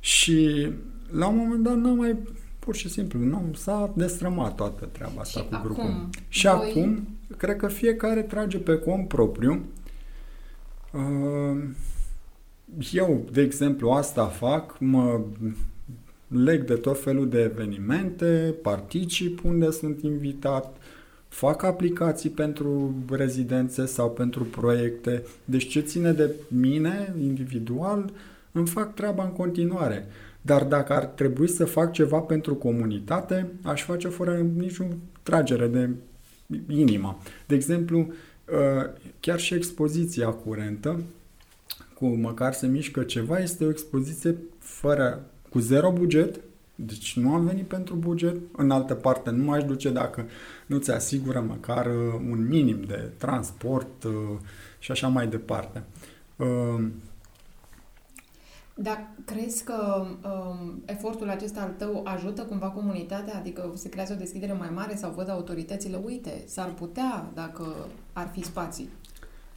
Și 0.00 0.68
la 1.10 1.26
un 1.26 1.36
moment 1.36 1.62
dat 1.62 1.76
n-am 1.76 1.96
mai 1.96 2.16
pur 2.58 2.74
și 2.74 2.88
simplu, 2.88 3.18
nu, 3.20 3.50
s-a 3.54 3.92
destrămat 3.96 4.54
toată 4.54 4.88
treaba 4.92 5.20
asta 5.20 5.40
și 5.40 5.46
cu 5.46 5.60
grupul. 5.62 5.82
Acum, 5.82 6.10
și 6.28 6.46
voi... 6.46 6.70
acum, 6.70 7.08
cred 7.36 7.56
că 7.56 7.68
fiecare 7.68 8.22
trage 8.22 8.58
pe 8.58 8.78
cont 8.78 9.08
propriu. 9.08 9.64
Uh, 10.92 11.62
eu, 12.92 13.28
de 13.32 13.40
exemplu, 13.40 13.90
asta 13.90 14.26
fac, 14.26 14.76
mă 14.78 15.20
leg 16.28 16.64
de 16.64 16.74
tot 16.74 17.02
felul 17.02 17.28
de 17.28 17.40
evenimente, 17.40 18.54
particip 18.62 19.44
unde 19.44 19.70
sunt 19.70 20.02
invitat, 20.02 20.76
fac 21.28 21.62
aplicații 21.62 22.30
pentru 22.30 22.94
rezidențe 23.10 23.86
sau 23.86 24.10
pentru 24.10 24.44
proiecte. 24.44 25.22
Deci 25.44 25.68
ce 25.68 25.80
ține 25.80 26.12
de 26.12 26.30
mine, 26.48 27.14
individual, 27.22 28.12
îmi 28.52 28.66
fac 28.66 28.94
treaba 28.94 29.24
în 29.24 29.32
continuare. 29.32 30.06
Dar 30.42 30.64
dacă 30.64 30.92
ar 30.92 31.04
trebui 31.04 31.48
să 31.48 31.64
fac 31.64 31.92
ceva 31.92 32.18
pentru 32.18 32.54
comunitate, 32.54 33.52
aș 33.62 33.82
face 33.84 34.08
fără 34.08 34.46
niciun 34.56 34.96
tragere 35.22 35.66
de 35.66 35.90
inimă. 36.68 37.18
De 37.46 37.54
exemplu, 37.54 37.98
uh, 37.98 38.90
chiar 39.20 39.38
și 39.38 39.54
expoziția 39.54 40.28
curentă, 40.28 41.00
cu 42.00 42.06
măcar 42.06 42.52
se 42.52 42.66
mișcă 42.66 43.02
ceva, 43.02 43.38
este 43.38 43.64
o 43.64 43.70
expoziție 43.70 44.36
fără, 44.58 45.26
cu 45.50 45.58
zero 45.58 45.92
buget, 45.92 46.40
deci 46.74 47.16
nu 47.16 47.34
am 47.34 47.44
venit 47.44 47.66
pentru 47.66 47.94
buget, 47.94 48.36
în 48.56 48.70
altă 48.70 48.94
parte 48.94 49.30
nu 49.30 49.44
m-aș 49.44 49.64
duce 49.64 49.90
dacă 49.90 50.26
nu 50.66 50.78
ți 50.78 50.90
asigură 50.90 51.40
măcar 51.40 51.86
uh, 51.86 52.14
un 52.30 52.46
minim 52.48 52.82
de 52.82 53.10
transport 53.16 54.04
uh, 54.04 54.12
și 54.78 54.90
așa 54.90 55.08
mai 55.08 55.26
departe. 55.26 55.82
Uh, 56.36 56.86
dar 58.74 59.08
crezi 59.24 59.64
că 59.64 60.04
um, 60.04 60.82
efortul 60.84 61.28
acesta 61.28 61.60
al 61.60 61.74
tău 61.78 62.02
ajută 62.04 62.42
cumva 62.42 62.68
comunitatea? 62.68 63.36
Adică 63.36 63.72
se 63.74 63.88
creează 63.88 64.12
o 64.12 64.18
deschidere 64.18 64.52
mai 64.52 64.70
mare 64.74 64.94
sau 64.94 65.10
văd 65.10 65.28
autoritățile, 65.28 66.00
uite, 66.04 66.42
s-ar 66.46 66.68
putea 66.68 67.30
dacă 67.34 67.74
ar 68.12 68.30
fi 68.32 68.44
spații? 68.44 68.88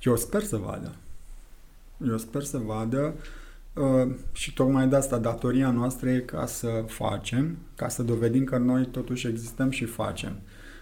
Eu 0.02 0.16
sper 0.16 0.44
să 0.44 0.58
vadă. 0.58 0.96
Eu 2.08 2.18
sper 2.18 2.44
să 2.44 2.58
vadă 2.58 3.14
uh, 3.74 4.16
și 4.32 4.54
tocmai 4.54 4.88
de 4.88 4.96
asta 4.96 5.18
datoria 5.18 5.72
noastră 5.72 6.10
e 6.10 6.20
ca 6.20 6.46
să 6.46 6.84
facem, 6.88 7.58
ca 7.76 7.88
să 7.88 8.04
dovedim 8.04 8.44
că 8.44 8.58
noi 8.58 8.86
totuși 8.86 9.28
existăm 9.28 9.70
și 9.70 9.86
facem. 9.86 10.40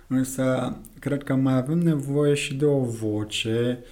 Însă, 0.08 0.78
cred 1.00 1.24
că 1.24 1.36
mai 1.36 1.58
avem 1.58 1.78
nevoie 1.78 2.34
și 2.34 2.56
de 2.56 2.66
o 2.66 2.84
voce 2.84 3.80
uh, 3.82 3.88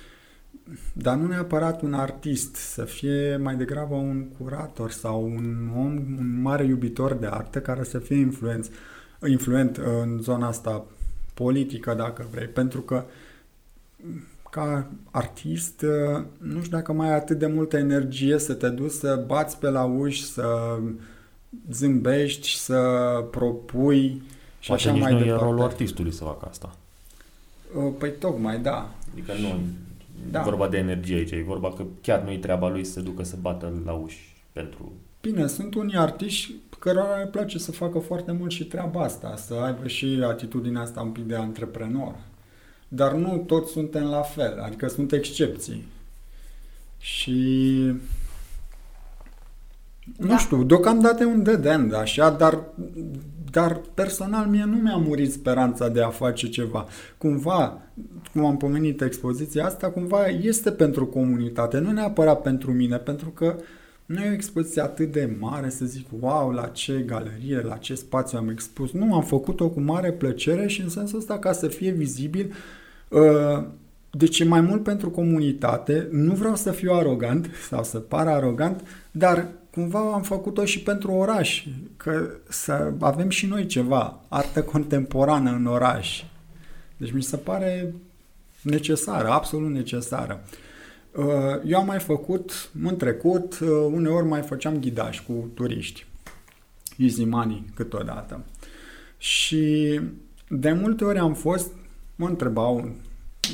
dar 0.93 1.17
nu 1.17 1.27
neapărat 1.27 1.81
un 1.81 1.93
artist, 1.93 2.55
să 2.55 2.83
fie 2.83 3.38
mai 3.38 3.55
degrabă 3.55 3.95
un 3.95 4.27
curator 4.27 4.91
sau 4.91 5.23
un 5.23 5.69
om, 5.75 5.95
un 6.17 6.41
mare 6.41 6.63
iubitor 6.63 7.13
de 7.13 7.25
artă 7.25 7.61
care 7.61 7.83
să 7.83 7.99
fie 7.99 8.15
influenț, 8.15 8.67
influent 9.27 9.77
în 9.77 10.21
zona 10.21 10.47
asta 10.47 10.85
politică, 11.33 11.93
dacă 11.93 12.27
vrei, 12.31 12.47
pentru 12.47 12.81
că 12.81 13.05
ca 14.49 14.87
artist, 15.11 15.85
nu 16.37 16.61
știu 16.61 16.77
dacă 16.77 16.93
mai 16.93 17.07
ai 17.09 17.15
atât 17.15 17.39
de 17.39 17.47
multă 17.47 17.77
energie 17.77 18.37
să 18.39 18.53
te 18.53 18.69
duci 18.69 18.91
să 18.91 19.23
bați 19.27 19.57
pe 19.59 19.69
la 19.69 19.83
uși, 19.83 20.25
să 20.25 20.77
zâmbești, 21.71 22.57
să 22.57 22.79
propui 23.31 24.21
și 24.59 24.67
Poate 24.67 24.81
așa 24.83 24.91
nici 24.91 25.01
mai 25.01 25.11
nu 25.13 25.19
departe. 25.19 25.43
e 25.43 25.45
rolul 25.45 25.61
artistului 25.63 26.11
să 26.11 26.23
facă 26.23 26.47
asta. 26.49 26.75
Păi 27.97 28.11
tocmai, 28.19 28.59
da. 28.59 28.91
Adică 29.11 29.31
nu 29.41 29.47
Da. 30.31 30.37
da. 30.39 30.41
vorba 30.43 30.67
de 30.67 30.77
energie 30.77 31.15
aici, 31.15 31.31
e 31.31 31.43
vorba 31.47 31.73
că 31.73 31.83
chiar 32.01 32.21
nu-i 32.21 32.37
treaba 32.39 32.69
lui 32.69 32.83
să 32.85 32.91
se 32.91 33.01
ducă 33.01 33.23
să 33.23 33.35
bată 33.41 33.81
la 33.85 33.91
uși 33.91 34.35
pentru... 34.51 34.91
Bine, 35.21 35.47
sunt 35.47 35.75
unii 35.75 35.95
artiști 35.97 36.53
cărora 36.79 37.15
le 37.17 37.25
place 37.25 37.57
să 37.57 37.71
facă 37.71 37.99
foarte 37.99 38.31
mult 38.31 38.51
și 38.51 38.65
treaba 38.65 39.01
asta, 39.03 39.35
să 39.35 39.53
aibă 39.53 39.87
și 39.87 40.19
atitudinea 40.27 40.81
asta 40.81 41.01
un 41.01 41.09
pic 41.11 41.23
de 41.23 41.35
antreprenor. 41.35 42.15
Dar 42.91 43.13
nu 43.13 43.43
toți 43.48 43.72
suntem 43.72 44.03
la 44.03 44.22
fel, 44.22 44.60
adică 44.60 44.88
sunt 44.88 45.12
excepții. 45.12 45.88
Și 46.98 47.75
nu 50.17 50.27
Da. 50.27 50.38
știu, 50.38 50.63
deocamdată 50.63 51.24
e 51.24 51.25
un 51.25 51.43
dead 51.43 51.65
end, 51.65 51.93
așa, 51.93 52.29
dar, 52.29 52.63
dar 53.51 53.81
personal 53.93 54.46
mie 54.46 54.63
nu 54.63 54.75
mi-a 54.75 54.96
murit 54.96 55.31
speranța 55.31 55.89
de 55.89 56.01
a 56.01 56.10
face 56.10 56.50
ceva. 56.50 56.88
Cumva, 57.17 57.81
cum 58.34 58.46
am 58.46 58.58
pomenit 58.58 59.01
expoziția 59.01 59.65
asta, 59.65 59.89
cumva 59.89 60.27
este 60.27 60.72
pentru 60.72 61.05
comunitate, 61.05 61.77
nu 61.77 61.91
neapărat 61.91 62.41
pentru 62.41 62.72
mine, 62.72 62.98
pentru 62.98 63.29
că 63.29 63.55
nu 64.05 64.24
e 64.24 64.29
o 64.29 64.34
expoziție 64.34 64.81
atât 64.81 65.12
de 65.12 65.36
mare 65.39 65.69
să 65.69 65.86
zic, 65.86 66.08
wow, 66.19 66.51
la 66.51 66.65
ce 66.65 67.03
galerie, 67.05 67.62
la 67.62 67.75
ce 67.75 67.96
spațiu 67.96 68.38
am 68.38 68.50
expus. 68.50 68.91
Nu, 68.91 69.15
am 69.15 69.24
făcut-o 69.24 69.69
cu 69.69 69.79
mare 69.79 70.12
plăcere 70.12 70.67
și 70.67 70.81
în 70.81 70.89
sensul 70.89 71.17
ăsta 71.19 71.39
ca 71.39 71.51
să 71.51 71.67
fie 71.67 71.91
vizibil 71.91 72.46
uh, 72.46 72.78
deci 74.11 74.39
e 74.39 74.43
mai 74.43 74.61
mult 74.61 74.83
pentru 74.83 75.09
comunitate, 75.09 76.07
nu 76.11 76.33
vreau 76.33 76.55
să 76.55 76.71
fiu 76.71 76.91
arogant 76.91 77.49
sau 77.69 77.83
să 77.83 77.97
par 77.99 78.27
arogant, 78.27 78.81
dar 79.11 79.47
cumva 79.71 80.13
am 80.13 80.21
făcut-o 80.21 80.65
și 80.65 80.79
pentru 80.79 81.11
oraș, 81.11 81.65
că 81.97 82.29
să 82.49 82.93
avem 82.99 83.29
și 83.29 83.45
noi 83.45 83.65
ceva, 83.65 84.19
artă 84.27 84.63
contemporană 84.63 85.51
în 85.51 85.65
oraș. 85.65 86.23
Deci 86.97 87.11
mi 87.11 87.23
se 87.23 87.37
pare 87.37 87.93
necesară, 88.61 89.29
absolut 89.29 89.71
necesară. 89.71 90.43
Uh, 91.15 91.25
Eu 91.65 91.79
am 91.79 91.85
mai 91.85 91.99
făcut 91.99 92.69
în 92.83 92.97
trecut, 92.97 93.59
uh, 93.59 93.69
uneori 93.91 94.25
mai 94.25 94.41
făceam 94.41 94.79
ghidaj 94.79 95.19
cu 95.25 95.49
turiști, 95.53 96.05
easy 96.97 97.23
money 97.23 97.63
câteodată. 97.75 98.43
Și 99.17 99.99
de 100.49 100.71
multe 100.71 101.03
ori 101.03 101.17
am 101.17 101.33
fost, 101.33 101.71
mă 102.19 102.27
întrebau 102.27 102.89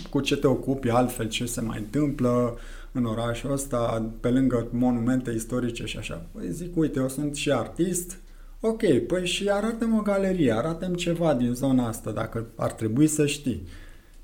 cu 0.10 0.19
ce 0.19 0.38
te 0.38 0.48
ocupi 0.48 0.89
altfel, 0.89 1.27
ce 1.27 1.45
se 1.45 1.62
mai 1.62 1.77
întâmplă 1.77 2.57
în 2.91 3.05
orașul 3.05 3.51
ăsta, 3.51 4.12
pe 4.19 4.29
lângă 4.29 4.67
monumente 4.72 5.31
istorice 5.31 5.86
și 5.86 5.98
așa. 5.98 6.25
Păi 6.31 6.51
zic, 6.51 6.77
uite, 6.77 7.00
eu 7.00 7.10
sunt 7.10 7.36
și 7.36 7.51
artist, 7.51 8.17
ok, 8.60 8.84
păi 9.07 9.25
și 9.25 9.50
arată-mi 9.50 9.98
o 9.98 10.01
galerie, 10.01 10.51
arată-mi 10.51 10.95
ceva 10.95 11.34
din 11.34 11.53
zona 11.53 11.88
asta, 11.88 12.12
dacă 12.12 12.45
ar 12.55 12.72
trebui 12.72 13.07
să 13.07 13.25
știi. 13.25 13.67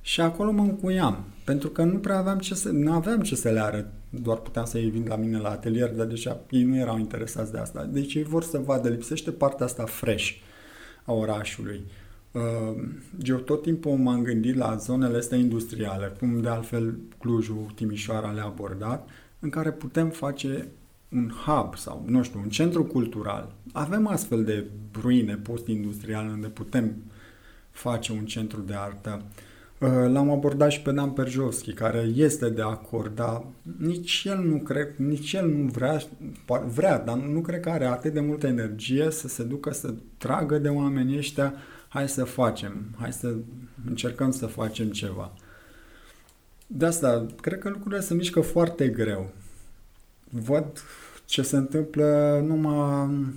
Și 0.01 0.21
acolo 0.21 0.51
mă 0.51 0.61
încuiam, 0.61 1.25
pentru 1.45 1.69
că 1.69 1.83
nu 1.83 1.97
prea 1.97 2.17
aveam 2.17 2.39
ce 2.39 2.55
să, 2.55 2.69
nu 2.69 2.91
aveam 2.91 3.21
ce 3.21 3.35
să 3.35 3.49
le 3.49 3.59
arăt, 3.59 3.85
doar 4.09 4.37
puteam 4.37 4.65
să-i 4.65 4.89
vin 4.89 5.05
la 5.07 5.15
mine 5.15 5.37
la 5.37 5.49
atelier, 5.49 5.89
dar 5.89 6.05
deja 6.05 6.39
ei 6.49 6.63
nu 6.63 6.77
erau 6.77 6.97
interesați 6.97 7.51
de 7.51 7.57
asta. 7.57 7.83
Deci 7.91 8.13
ei 8.13 8.23
vor 8.23 8.43
să 8.43 8.57
vadă, 8.57 8.89
lipsește 8.89 9.31
partea 9.31 9.65
asta 9.65 9.85
fresh 9.85 10.31
a 11.03 11.13
orașului. 11.13 11.83
Uh, 11.85 12.00
Eu 13.23 13.37
tot 13.37 13.61
timpul 13.61 13.91
m-am 13.91 14.23
gândit 14.23 14.55
la 14.55 14.75
zonele 14.75 15.17
astea 15.17 15.37
industriale, 15.37 16.13
cum 16.19 16.41
de 16.41 16.49
altfel 16.49 16.95
Clujul, 17.17 17.71
Timișoara 17.75 18.31
le-a 18.31 18.45
abordat, 18.45 19.09
în 19.39 19.49
care 19.49 19.71
putem 19.71 20.09
face 20.09 20.67
un 21.09 21.31
hub 21.45 21.75
sau, 21.75 22.03
nu 22.07 22.23
știu, 22.23 22.39
un 22.39 22.49
centru 22.49 22.83
cultural. 22.83 23.51
Avem 23.71 24.07
astfel 24.07 24.43
de 24.43 24.65
ruine 25.01 25.35
post-industriale 25.35 26.29
unde 26.29 26.47
putem 26.47 26.95
face 27.71 28.11
un 28.11 28.25
centru 28.25 28.61
de 28.61 28.73
artă. 28.73 29.21
Uh, 29.79 29.89
L-am 29.89 30.29
abordat 30.29 30.71
și 30.71 30.81
pe 30.81 30.91
Dan 30.91 31.09
Perjovski, 31.09 31.73
care 31.73 32.11
este 32.15 32.49
de 32.49 32.61
acord, 32.61 33.15
dar 33.15 33.43
nici 33.77 34.23
el 34.25 34.37
nu 34.37 34.57
cred, 34.57 34.93
nici 34.95 35.33
el 35.33 35.49
nu 35.49 35.67
vrea, 35.67 35.97
po- 36.43 36.73
vrea, 36.73 36.99
dar 36.99 37.17
nu 37.17 37.39
cred 37.41 37.59
că 37.59 37.69
are 37.69 37.85
atât 37.85 38.13
de 38.13 38.19
multă 38.19 38.47
energie 38.47 39.11
să 39.11 39.27
se 39.27 39.43
ducă 39.43 39.73
să 39.73 39.93
tragă 40.17 40.57
de 40.57 40.69
oamenii 40.69 41.17
ăștia, 41.17 41.53
hai 41.91 42.09
să 42.09 42.23
facem, 42.23 42.85
hai 42.99 43.13
să 43.13 43.35
încercăm 43.87 44.31
să 44.31 44.45
facem 44.45 44.87
ceva. 44.87 45.31
De 46.67 46.85
asta, 46.85 47.25
cred 47.41 47.59
că 47.59 47.69
lucrurile 47.69 48.01
se 48.01 48.13
mișcă 48.13 48.41
foarte 48.41 48.87
greu. 48.87 49.31
Văd 50.29 50.83
ce 51.25 51.41
se 51.41 51.57
întâmplă 51.57 52.39
numai, 52.47 53.33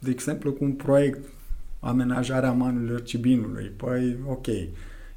de 0.00 0.10
exemplu, 0.10 0.52
cu 0.52 0.64
un 0.64 0.72
proiect 0.72 1.28
amenajarea 1.80 2.52
manurilor 2.52 3.02
Cibinului. 3.02 3.72
Păi, 3.76 4.16
ok, 4.28 4.46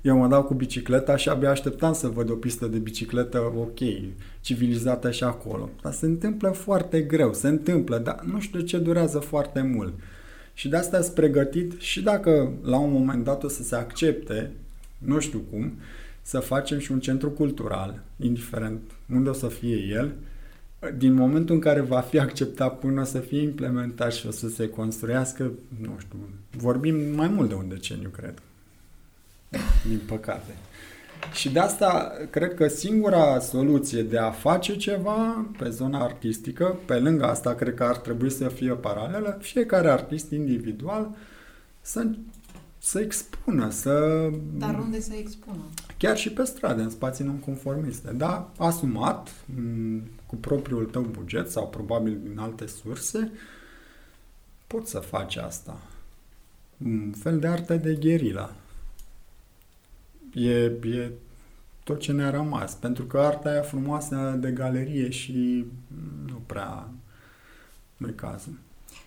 eu 0.02 0.18
mă 0.18 0.28
dau 0.28 0.44
cu 0.44 0.54
bicicleta 0.54 1.16
și 1.16 1.30
abia 1.30 1.50
așteptam 1.50 1.94
să 1.94 2.08
văd 2.08 2.30
o 2.30 2.36
pistă 2.36 2.68
de 2.68 2.78
bicicletă, 2.78 3.54
ok, 3.58 3.80
civilizată 4.42 5.12
și 5.12 5.24
acolo. 5.24 5.70
Dar 5.82 5.94
se 5.94 6.06
întâmplă 6.06 6.50
foarte 6.50 7.02
greu, 7.02 7.34
se 7.34 7.48
întâmplă, 7.48 7.98
dar 7.98 8.22
nu 8.24 8.40
știu 8.40 8.60
de 8.60 8.66
ce 8.66 8.78
durează 8.78 9.20
foarte 9.20 9.62
mult. 9.62 9.94
Și 10.60 10.68
de 10.68 10.76
asta 10.76 11.02
sunt 11.02 11.16
pregătit 11.16 11.80
și 11.82 12.02
dacă 12.02 12.52
la 12.64 12.78
un 12.78 12.92
moment 12.92 13.24
dat 13.24 13.44
o 13.44 13.48
să 13.48 13.64
se 13.64 13.76
accepte, 13.76 14.52
nu 14.98 15.20
știu 15.20 15.40
cum, 15.52 15.74
să 16.22 16.40
facem 16.40 16.80
și 16.80 16.92
un 16.92 17.00
centru 17.00 17.30
cultural, 17.30 18.04
indiferent 18.18 18.82
unde 19.14 19.30
o 19.30 19.34
să 19.34 19.48
fie 19.48 19.76
el, 19.76 20.14
din 20.98 21.14
momentul 21.14 21.56
în 21.56 21.62
care 21.62 21.80
va 21.80 22.00
fi 22.00 22.20
acceptat 22.20 22.80
până 22.80 23.04
să 23.04 23.20
fie 23.20 23.42
implementat 23.42 24.14
și 24.14 24.28
o 24.28 24.32
să 24.32 24.50
se 24.50 24.70
construiască, 24.70 25.52
nu 25.82 25.96
știu, 26.00 26.18
vorbim 26.58 26.96
mai 27.16 27.28
mult 27.28 27.50
de 27.50 27.56
un 27.56 27.68
deceniu, 27.68 28.10
cred. 28.10 28.42
Din 29.88 30.00
păcate. 30.08 30.52
Și 31.34 31.52
de 31.52 31.60
asta 31.60 32.12
cred 32.30 32.54
că 32.54 32.68
singura 32.68 33.40
soluție 33.40 34.04
de 34.04 34.18
a 34.18 34.32
face 34.32 34.76
ceva 34.76 35.46
pe 35.58 35.70
zona 35.70 36.04
artistică, 36.04 36.80
pe 36.86 37.00
lângă 37.00 37.26
asta 37.26 37.54
cred 37.54 37.74
că 37.74 37.84
ar 37.84 37.98
trebui 37.98 38.30
să 38.30 38.48
fie 38.48 38.74
paralelă, 38.74 39.38
fiecare 39.42 39.90
artist 39.90 40.32
individual 40.32 41.16
să, 41.82 42.08
să 42.78 43.00
expună, 43.00 43.70
să... 43.70 44.26
Dar 44.58 44.80
unde 44.80 45.00
să 45.00 45.14
expună? 45.16 45.62
Chiar 45.98 46.18
și 46.18 46.32
pe 46.32 46.44
stradă, 46.44 46.82
în 46.82 46.90
spații 46.90 47.26
non-conformiste. 47.26 48.12
Da, 48.12 48.52
asumat, 48.58 49.30
m, 49.46 50.02
cu 50.26 50.36
propriul 50.36 50.86
tău 50.86 51.02
buget 51.02 51.50
sau 51.50 51.68
probabil 51.68 52.20
din 52.28 52.40
alte 52.40 52.68
surse, 52.68 53.32
poți 54.68 54.90
să 54.90 55.00
faci 55.00 55.36
asta. 55.36 55.78
Un 56.86 57.12
fel 57.12 57.40
de 57.40 57.48
artă 57.48 57.76
de 57.76 57.94
gherila. 57.94 58.54
E, 60.34 60.50
e 60.50 61.12
tot 61.84 62.00
ce 62.00 62.12
ne-a 62.12 62.30
rămas. 62.30 62.74
Pentru 62.74 63.04
că 63.04 63.20
arta 63.20 63.50
aia 63.50 63.62
frumoasă 63.62 64.38
de 64.40 64.52
galerie 64.52 65.10
și 65.10 65.66
nu 66.26 66.42
prea 66.46 66.90
nu-i 67.98 68.16
cazul. 68.16 68.54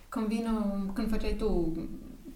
Când, 0.09 0.27
vin, 0.27 0.47
când 0.93 1.09
făceai 1.09 1.35
tu 1.37 1.77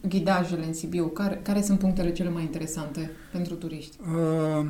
ghidajele 0.07 0.65
în 0.65 0.73
Sibiu, 0.73 1.07
care, 1.07 1.39
care 1.43 1.61
sunt 1.61 1.79
punctele 1.79 2.11
cele 2.11 2.29
mai 2.29 2.43
interesante 2.43 3.11
pentru 3.31 3.55
turiști? 3.55 3.97
Uh, 4.01 4.67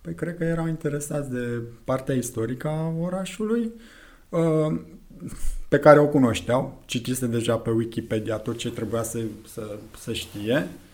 Păi 0.00 0.14
cred 0.14 0.36
că 0.36 0.44
erau 0.44 0.68
interesați 0.68 1.30
de 1.30 1.62
partea 1.84 2.14
istorică 2.14 2.68
a 2.68 2.92
orașului, 3.00 3.72
uh, 4.28 4.80
pe 5.68 5.78
care 5.78 5.98
o 5.98 6.06
cunoșteau, 6.06 6.82
citise 6.86 7.26
deja 7.26 7.56
pe 7.56 7.70
Wikipedia 7.70 8.36
tot 8.36 8.56
ce 8.56 8.70
trebuia 8.70 9.02
să, 9.02 9.18
să, 9.52 9.78
să 9.98 10.12
știe. 10.12 10.54
Uh, 10.54 10.91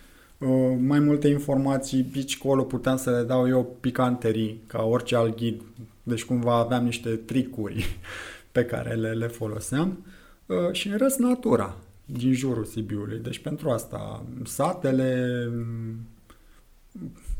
Mai 0.79 0.99
multe 0.99 1.29
informații, 1.29 2.11
aici 2.15 2.39
colo 2.39 2.63
puteam 2.63 2.97
să 2.97 3.11
le 3.11 3.23
dau 3.23 3.49
eu 3.49 3.77
picanterii, 3.81 4.63
ca 4.67 4.83
orice 4.83 5.17
alt 5.17 5.37
ghid 5.37 5.63
Deci 6.03 6.25
cumva 6.25 6.55
aveam 6.55 6.85
niște 6.85 7.11
tricuri 7.11 7.87
pe 8.53 8.65
care 8.65 8.95
le, 8.95 9.13
le 9.13 9.27
foloseam 9.27 10.05
uh, 10.47 10.73
și 10.73 10.89
în 10.89 10.97
rest 10.97 11.19
natura 11.19 11.77
din 12.05 12.33
jurul 12.33 12.65
Sibiului. 12.65 13.19
Deci 13.19 13.39
pentru 13.39 13.71
asta 13.71 14.25
satele 14.45 15.51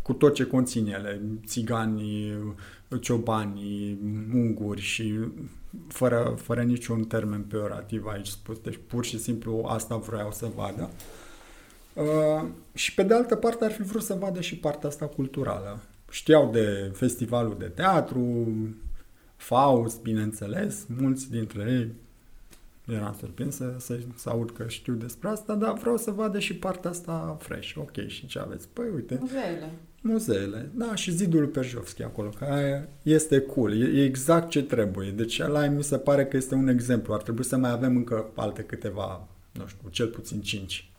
cu 0.03 0.13
tot 0.13 0.35
ce 0.35 0.45
conțin 0.45 0.87
ele, 0.87 1.21
țiganii, 1.47 2.55
ciobanii, 3.01 3.99
unguri 4.35 4.81
și 4.81 5.15
fără, 5.89 6.35
fără 6.43 6.63
niciun 6.63 7.05
termen 7.05 7.43
peorativ 7.43 8.07
aici 8.07 8.27
spus. 8.27 8.59
Deci 8.59 8.79
pur 8.87 9.05
și 9.05 9.19
simplu 9.19 9.65
asta 9.69 9.97
vreau 9.97 10.33
să 10.33 10.49
vadă. 10.57 10.91
Uh, 10.93 11.28
și 12.75 12.95
pe 12.95 13.03
de 13.03 13.15
altă 13.15 13.37
parte 13.37 13.65
ar 13.65 13.73
fi 13.73 13.83
vrut 13.83 14.03
să 14.03 14.15
vadă 14.15 14.41
și 14.41 14.59
partea 14.59 14.89
asta 14.89 15.07
culturală. 15.07 15.79
Știau 16.11 16.51
de 16.51 16.91
festivalul 16.95 17.57
de 17.59 17.67
teatru, 17.67 18.47
Faust, 19.37 20.03
bineînțeles, 20.03 20.87
mulți 21.01 21.31
dintre 21.31 21.71
ei 21.71 21.95
eram 22.95 23.17
surprins 23.19 23.57
să, 23.57 23.75
să, 23.79 23.99
să 24.17 24.29
aud 24.29 24.51
că 24.51 24.65
știu 24.69 24.93
despre 24.93 25.29
asta, 25.29 25.55
dar 25.55 25.73
vreau 25.73 25.97
să 25.97 26.11
vadă 26.11 26.39
și 26.39 26.55
partea 26.55 26.91
asta 26.91 27.37
fresh. 27.41 27.75
Ok, 27.77 28.07
și 28.07 28.27
ce 28.27 28.39
aveți? 28.39 28.69
Păi 28.73 28.87
uite. 28.95 29.19
Muzeele. 29.21 29.71
Muzeele, 30.01 30.71
da, 30.75 30.95
și 30.95 31.11
zidul 31.11 31.47
Perjovski 31.47 32.03
acolo, 32.03 32.29
care 32.29 32.89
este 33.03 33.41
cool, 33.41 33.81
e, 33.81 34.01
e 34.01 34.05
exact 34.05 34.51
ce 34.51 34.63
trebuie. 34.63 35.11
Deci 35.11 35.41
ăla 35.41 35.67
mi 35.67 35.83
se 35.83 35.99
pare 35.99 36.27
că 36.27 36.37
este 36.37 36.55
un 36.55 36.69
exemplu. 36.69 37.15
Ar 37.15 37.23
trebui 37.23 37.45
să 37.45 37.57
mai 37.57 37.71
avem 37.71 37.97
încă 37.97 38.27
alte 38.35 38.63
câteva, 38.63 39.29
nu 39.53 39.67
știu, 39.67 39.89
cel 39.89 40.07
puțin 40.07 40.41
cinci, 40.41 40.91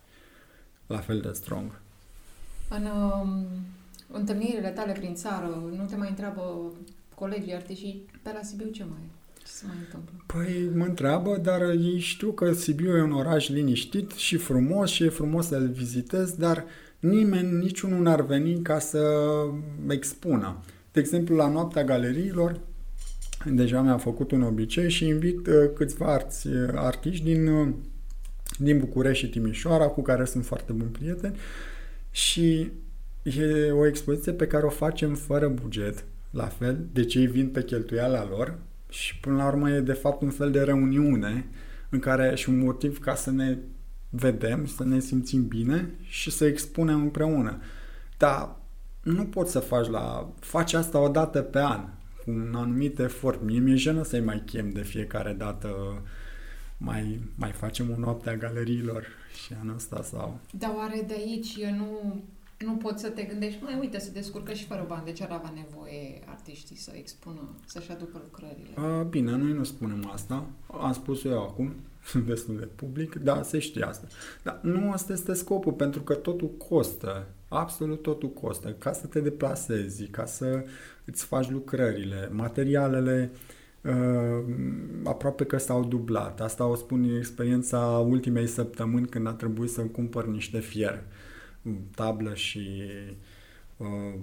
la 0.90 0.98
fel 0.98 1.20
de 1.20 1.32
strong. 1.34 1.80
În 2.70 2.86
um, 2.86 3.46
întâlnirile 4.12 4.70
tale 4.70 4.92
prin 4.92 5.16
țară, 5.16 5.64
nu 5.76 5.86
te 5.90 5.96
mai 5.96 6.10
întreabă 6.10 6.72
colegii 7.16 7.54
artiști 7.54 7.98
pe 8.24 8.30
la 8.34 8.40
Sibiu 8.42 8.70
ce 8.70 8.84
mai 8.84 9.10
ce 9.40 9.46
se 9.46 9.64
mai 9.68 9.76
întâmplă? 9.80 10.24
Păi 10.26 10.70
mă 10.76 10.86
întreabă, 10.86 11.38
dar 11.38 11.62
ei 11.62 12.00
știu 12.00 12.32
că 12.32 12.54
Sibiu 12.54 12.98
e 12.98 13.02
un 13.02 13.12
oraș 13.12 13.50
liniștit 13.50 14.12
și 14.12 14.38
frumos 14.38 14.90
și 14.90 15.04
e 15.04 15.10
frumos 15.10 15.48
să-l 15.48 15.68
vizitez, 15.68 16.32
dar 16.32 16.66
nimeni, 17.00 17.58
niciunul 17.58 18.02
n-ar 18.02 18.22
veni 18.22 18.62
ca 18.62 18.80
să 18.80 19.02
expună. 19.88 20.58
De 20.92 21.00
exemplu, 21.00 21.36
la 21.36 21.48
Noaptea 21.48 21.84
Galeriilor, 21.84 22.60
deja 23.46 23.82
mi-am 23.82 24.00
făcut 24.00 24.32
un 24.32 24.42
obicei 24.42 24.90
și 24.90 25.08
invit 25.08 25.48
uh, 25.48 25.54
câțiva 25.76 26.14
arți, 26.14 26.48
uh, 26.48 26.70
artiști 26.76 27.24
din, 27.24 27.48
uh, 27.48 27.74
din 28.60 28.80
București 28.80 29.26
și 29.26 29.32
Timișoara, 29.32 29.88
cu 29.88 30.02
care 30.02 30.26
sunt 30.26 30.46
foarte 30.46 30.72
buni 30.72 30.90
prieteni 30.90 31.36
și 32.12 32.72
e 33.24 33.72
o 33.72 33.88
expoziție 33.88 34.32
pe 34.32 34.48
care 34.48 34.66
o 34.66 34.70
facem 34.70 35.16
fără 35.16 35.48
buget, 35.48 36.06
la 36.32 36.46
fel, 36.46 36.86
deci 36.94 37.16
ei 37.16 37.28
vin 37.28 37.50
pe 37.50 37.64
cheltuiala 37.64 38.28
lor 38.30 38.58
și 38.90 39.20
până 39.20 39.36
la 39.36 39.48
urmă 39.48 39.70
e 39.70 39.80
de 39.80 39.94
fapt 39.94 40.22
un 40.22 40.30
fel 40.30 40.52
de 40.52 40.62
reuniune 40.62 41.46
în 41.90 42.00
care 42.00 42.36
și 42.36 42.50
un 42.50 42.60
motiv 42.60 43.00
ca 43.00 43.16
să 43.16 43.32
ne 43.32 43.58
vedem, 44.10 44.66
să 44.66 44.84
ne 44.84 45.00
simțim 45.00 45.48
bine 45.48 45.90
și 46.02 46.32
să 46.32 46.46
expunem 46.46 47.02
împreună. 47.02 47.62
Dar 48.18 48.56
nu 49.04 49.26
poți 49.26 49.52
să 49.52 49.60
faci 49.60 49.88
la... 49.88 50.34
Faci 50.40 50.74
asta 50.74 51.00
o 51.00 51.08
dată 51.08 51.42
pe 51.42 51.60
an, 51.60 51.82
cu 52.24 52.32
un 52.32 52.54
anumit 52.56 53.00
efort. 53.00 53.44
Mie 53.44 53.60
mi-e 53.60 53.76
jenă 53.76 54.04
să-i 54.04 54.20
mai 54.20 54.44
chem 54.46 54.70
de 54.70 54.82
fiecare 54.82 55.34
dată 55.38 56.02
mai, 56.80 57.20
mai 57.36 57.52
facem 57.52 57.92
o 57.92 57.98
noapte 57.98 58.30
a 58.30 58.36
galeriilor 58.36 59.06
și 59.44 59.54
anul 59.62 59.76
ăsta 59.76 60.04
sau... 60.04 60.40
Dar 60.52 60.74
oare 60.76 61.04
de 61.08 61.14
aici 61.14 61.64
nu 61.64 62.22
nu 62.66 62.74
poți 62.74 63.02
să 63.02 63.10
te 63.10 63.24
gândești, 63.24 63.64
mai 63.64 63.78
uite, 63.80 64.00
se 64.00 64.12
descurcă 64.12 64.54
și 64.54 64.66
fără 64.66 64.86
bani, 64.88 65.06
de 65.06 65.12
ce 65.12 65.24
ar 65.24 65.32
avea 65.32 65.54
nevoie 65.56 66.22
artiștii 66.26 66.76
să 66.76 66.92
expună, 66.96 67.56
să-și 67.66 67.92
aducă 67.92 68.22
lucrările? 68.24 68.70
A, 68.76 69.04
bine, 69.04 69.32
noi 69.32 69.52
nu 69.52 69.64
spunem 69.64 70.10
asta, 70.14 70.46
am 70.82 70.94
spus 70.94 71.24
eu 71.24 71.44
acum, 71.44 71.74
destul 72.28 72.58
de 72.58 72.66
public, 72.66 73.16
da, 73.16 73.44
se 73.44 73.60
știe 73.60 73.84
asta. 73.84 74.08
Dar 74.44 74.60
nu 74.62 74.92
asta 74.92 75.14
este 75.14 75.34
scopul, 75.34 75.74
pentru 75.74 76.02
că 76.02 76.14
totul 76.14 76.50
costă, 76.70 77.28
absolut 77.48 78.02
totul 78.02 78.30
costă, 78.30 78.76
ca 78.78 78.92
să 78.92 79.08
te 79.08 79.20
deplasezi, 79.20 80.08
ca 80.08 80.26
să 80.26 80.66
îți 81.06 81.26
faci 81.26 81.50
lucrările, 81.50 82.30
materialele, 82.32 83.32
Uh, 83.34 83.59
aproape 85.04 85.44
că 85.44 85.58
s-au 85.58 85.84
dublat. 85.84 86.42
Asta 86.42 86.66
o 86.66 86.76
spun 86.76 87.04
în 87.04 87.18
experiența 87.18 87.80
ultimei 88.08 88.48
săptămâni 88.48 89.08
când 89.08 89.28
a 89.28 89.32
trebuit 89.32 89.70
să 89.70 89.82
cumpăr 89.82 90.28
niște 90.28 90.60
fier. 90.60 90.94
Uh, 90.94 91.30
tablă 91.96 92.34
și 92.34 92.82
uh, 93.78 94.14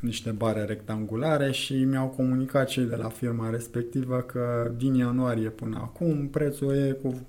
niște 0.00 0.30
bare 0.30 0.64
rectangulare 0.64 1.50
și 1.50 1.84
mi-au 1.84 2.08
comunicat 2.08 2.68
cei 2.68 2.84
de 2.84 2.96
la 2.96 3.08
firma 3.08 3.50
respectivă 3.50 4.20
că 4.20 4.72
din 4.76 4.94
ianuarie 4.94 5.48
până 5.48 5.76
acum 5.76 6.28
prețul 6.28 6.74
e 6.74 6.98
cu 7.02 7.26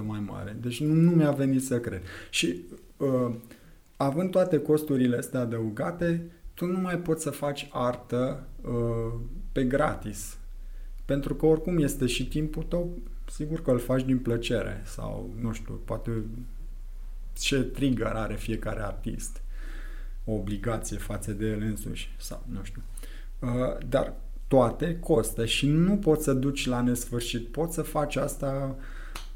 40% 0.00 0.04
mai 0.06 0.22
mare. 0.26 0.56
Deci 0.60 0.82
nu, 0.82 0.94
nu 0.94 1.10
mi-a 1.10 1.30
venit 1.30 1.64
să 1.64 1.80
cred. 1.80 2.02
Și 2.30 2.62
uh, 2.96 3.34
având 3.96 4.30
toate 4.30 4.58
costurile 4.58 5.16
astea 5.16 5.40
adăugate, 5.40 6.30
tu 6.54 6.66
nu 6.66 6.78
mai 6.78 6.98
poți 6.98 7.22
să 7.22 7.30
faci 7.30 7.68
artă 7.72 8.46
uh, 8.60 9.12
pe 9.52 9.64
gratis. 9.64 10.36
Pentru 11.12 11.34
că 11.34 11.46
oricum 11.46 11.78
este 11.78 12.06
și 12.06 12.28
timpul 12.28 12.62
tău, 12.62 12.98
sigur 13.30 13.62
că 13.62 13.70
îl 13.70 13.78
faci 13.78 14.04
din 14.04 14.18
plăcere 14.18 14.82
sau, 14.84 15.30
nu 15.40 15.52
știu, 15.52 15.80
poate 15.84 16.10
ce 17.38 17.62
trigger 17.62 18.06
are 18.06 18.34
fiecare 18.34 18.82
artist, 18.82 19.42
o 20.24 20.32
obligație 20.32 20.96
față 20.96 21.32
de 21.32 21.46
el 21.46 21.60
însuși 21.60 22.14
sau 22.18 22.46
nu 22.52 22.62
știu. 22.62 22.82
Uh, 23.38 23.86
dar 23.88 24.14
toate 24.48 24.98
costă 24.98 25.44
și 25.44 25.68
nu 25.68 25.96
poți 25.96 26.24
să 26.24 26.32
duci 26.32 26.66
la 26.66 26.80
nesfârșit. 26.80 27.48
Poți 27.48 27.74
să 27.74 27.82
faci 27.82 28.16
asta 28.16 28.76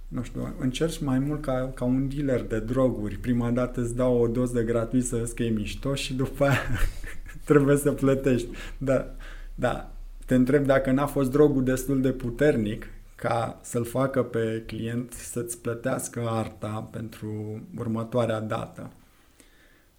nu 0.09 0.23
știu, 0.23 0.55
încerci 0.59 0.99
mai 0.99 1.19
mult 1.19 1.43
ca, 1.43 1.71
ca 1.75 1.85
un 1.85 2.09
dealer 2.09 2.43
de 2.43 2.61
droguri. 2.61 3.19
Prima 3.19 3.51
dată 3.51 3.81
îți 3.81 3.97
dau 3.97 4.19
o 4.19 4.27
doză 4.27 4.63
gratuită 4.63 5.25
să 5.25 5.33
că 5.35 5.43
e 5.43 5.49
mișto 5.49 5.95
și 5.95 6.15
după 6.15 6.45
aia 6.45 6.61
trebuie 7.45 7.77
să 7.77 7.93
plătești. 7.93 8.49
Da, 8.79 9.15
da, 9.55 9.96
te 10.27 10.35
întreb 10.35 10.65
dacă 10.67 10.91
n-a 10.91 11.07
fost 11.07 11.31
drogul 11.31 11.65
destul 11.65 12.01
de 12.01 12.13
puternic 12.13 12.87
ca 13.17 13.61
să-l 13.63 13.85
facă 13.85 14.23
pe 14.23 14.63
client 14.67 15.13
să-ți 15.13 15.61
plătească 15.61 16.29
arta 16.29 16.89
pentru 16.93 17.61
următoarea 17.77 18.41
dată. 18.41 18.91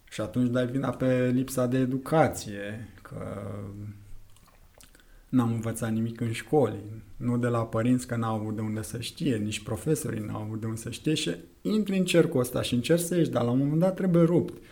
Și 0.10 0.22
atunci 0.22 0.50
dai 0.50 0.68
vina 0.68 0.90
pe 0.90 1.30
lipsa 1.34 1.68
de 1.68 1.78
educație, 1.78 2.90
că 3.02 3.42
n-am 5.30 5.52
învățat 5.52 5.92
nimic 5.92 6.22
în 6.22 6.32
școli, 6.32 6.84
nu 7.18 7.38
de 7.38 7.48
la 7.48 7.66
părinți 7.66 8.08
că 8.08 8.16
n-au 8.16 8.36
avut 8.36 8.56
de 8.56 8.62
unde 8.62 8.82
să 8.82 9.00
știe, 9.00 9.36
nici 9.36 9.64
profesorii 9.64 10.26
n-au 10.26 10.42
avut 10.42 10.60
de 10.60 10.66
unde 10.66 10.80
să 10.80 10.90
știe 10.90 11.14
și 11.14 11.36
intri 11.62 11.98
în 11.98 12.06
cercul 12.06 12.40
ăsta 12.40 12.62
și 12.62 12.74
încerci 12.74 13.02
să 13.02 13.16
ieși, 13.16 13.30
dar 13.30 13.44
la 13.44 13.52
un 13.52 13.58
moment 13.58 13.80
dat 13.80 13.96
trebuie 13.96 14.24
rupt, 14.24 14.64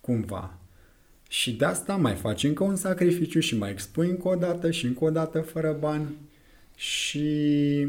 cumva. 0.00 0.58
Și 1.28 1.52
de 1.52 1.64
asta 1.64 1.96
mai 1.96 2.14
faci 2.14 2.44
încă 2.44 2.64
un 2.64 2.76
sacrificiu 2.76 3.40
și 3.40 3.56
mai 3.56 3.70
expui 3.70 4.08
încă 4.08 4.28
o 4.28 4.34
dată 4.34 4.70
și 4.70 4.86
încă 4.86 5.04
o 5.04 5.10
dată 5.10 5.40
fără 5.40 5.76
bani 5.80 6.08
și 6.76 7.86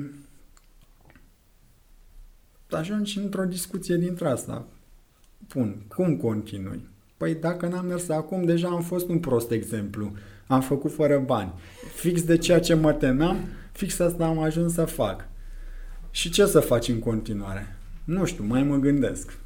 ajungi 2.70 3.20
într-o 3.20 3.46
discuție 3.46 3.96
dintre 3.96 4.28
asta. 4.28 4.68
Bun, 5.54 5.82
cum 5.88 6.18
continui? 6.18 6.88
Păi 7.18 7.36
dacă 7.36 7.68
n-am 7.68 7.86
mers 7.86 8.10
acum, 8.10 8.44
deja 8.44 8.68
am 8.68 8.82
fost 8.82 9.08
un 9.08 9.20
prost 9.20 9.52
exemplu. 9.52 10.12
Am 10.48 10.62
făcut 10.62 10.94
fără 10.94 11.20
bani. 11.20 11.54
Fix 11.96 12.24
de 12.24 12.38
ceea 12.38 12.60
ce 12.60 12.74
mă 12.74 12.94
temeam, 12.94 13.38
fix 13.72 14.00
asta 14.00 14.26
am 14.26 14.40
ajuns 14.40 14.74
să 14.74 14.86
fac. 14.86 15.28
Și 16.12 16.30
ce 16.30 16.46
să 16.46 16.60
faci 16.60 16.88
în 16.88 17.00
continuare? 17.00 17.78
Nu 18.04 18.26
știu, 18.26 18.44
mai 18.44 18.64
mă 18.64 18.76
gândesc. 18.76 19.38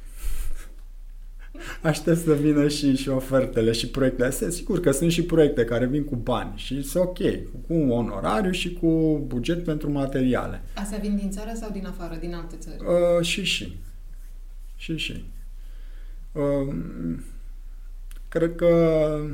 Aștept 1.82 2.18
să 2.18 2.34
vină 2.34 2.68
și, 2.68 2.96
și 2.96 3.08
ofertele 3.08 3.72
și 3.72 3.88
proiectele 3.88 4.28
astea. 4.28 4.50
Sigur 4.50 4.80
că 4.80 4.90
sunt 4.90 5.10
și 5.10 5.22
proiecte 5.22 5.64
care 5.64 5.86
vin 5.86 6.04
cu 6.04 6.16
bani 6.16 6.52
și 6.56 6.82
sunt 6.82 7.04
ok, 7.04 7.18
cu 7.66 7.74
un 7.74 7.90
onorariu 7.90 8.50
și 8.50 8.72
cu 8.72 9.22
buget 9.26 9.64
pentru 9.64 9.90
materiale. 9.90 10.62
Astea 10.74 10.98
vin 10.98 11.16
din 11.16 11.30
țară 11.30 11.50
sau 11.54 11.70
din 11.70 11.86
afară, 11.86 12.16
din 12.20 12.34
alte 12.34 12.56
țări? 12.56 12.76
Uh, 12.78 13.24
și 13.24 13.44
și. 13.44 13.76
Și 14.76 14.96
și. 14.96 15.24
Uh, 16.32 16.74
cred 18.28 18.54
că 18.54 18.66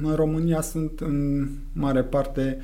în 0.03 0.15
România 0.15 0.61
sunt 0.61 1.01
în 1.01 1.49
mare 1.73 2.03
parte 2.03 2.59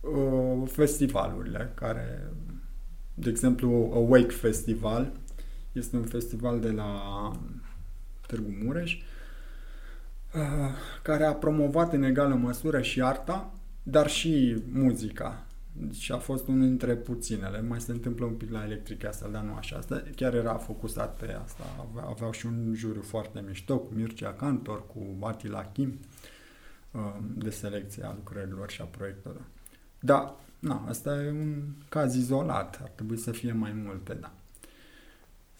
uh, 0.00 0.68
festivalurile 0.70 1.72
care, 1.74 2.32
de 3.14 3.28
exemplu, 3.28 3.90
Awake 3.94 4.34
Festival 4.34 5.12
este 5.72 5.96
un 5.96 6.04
festival 6.04 6.60
de 6.60 6.70
la 6.70 6.92
Târgu 8.26 8.56
Mureș, 8.64 8.92
uh, 10.34 10.40
care 11.02 11.24
a 11.24 11.34
promovat 11.34 11.92
în 11.92 12.02
egală 12.02 12.34
măsură 12.34 12.82
și 12.82 13.02
arta, 13.02 13.52
dar 13.82 14.08
și 14.08 14.62
muzica. 14.72 15.44
Și 15.92 16.12
a 16.12 16.18
fost 16.18 16.48
unul 16.48 16.66
dintre 16.66 16.94
puținele. 16.94 17.60
Mai 17.60 17.80
se 17.80 17.92
întâmplă 17.92 18.24
un 18.24 18.32
pic 18.34 18.50
la 18.50 18.64
Electric 18.64 19.04
asta, 19.04 19.28
dar 19.28 19.42
nu 19.42 19.54
așa. 19.54 19.76
Asta 19.76 20.02
chiar 20.16 20.34
era 20.34 20.54
focusat 20.54 21.16
pe 21.16 21.38
asta. 21.44 21.86
Aveau 22.08 22.32
și 22.32 22.46
un 22.46 22.72
juriu 22.74 23.02
foarte 23.02 23.44
mișto 23.46 23.78
cu 23.78 23.92
Mircea 23.94 24.32
Cantor, 24.32 24.86
cu 24.86 25.26
Atila 25.26 25.64
Kim 25.64 25.98
uh, 26.90 27.16
de 27.34 27.50
selecție 27.50 28.04
a 28.04 28.12
lucrărilor 28.14 28.70
și 28.70 28.80
a 28.80 28.84
proiectelor. 28.84 29.44
Da, 30.00 30.40
na, 30.58 30.84
asta 30.88 31.22
e 31.22 31.30
un 31.30 31.62
caz 31.88 32.14
izolat, 32.14 32.80
ar 32.82 32.88
trebui 32.88 33.16
să 33.16 33.30
fie 33.30 33.52
mai 33.52 33.72
multe, 33.72 34.14
da. 34.14 34.32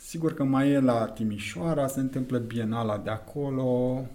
Sigur 0.06 0.34
că 0.34 0.44
mai 0.44 0.70
e 0.70 0.80
la 0.80 1.06
Timișoara, 1.06 1.86
se 1.86 2.00
întâmplă 2.00 2.38
bienala 2.38 2.98
de 2.98 3.10
acolo, 3.10 4.06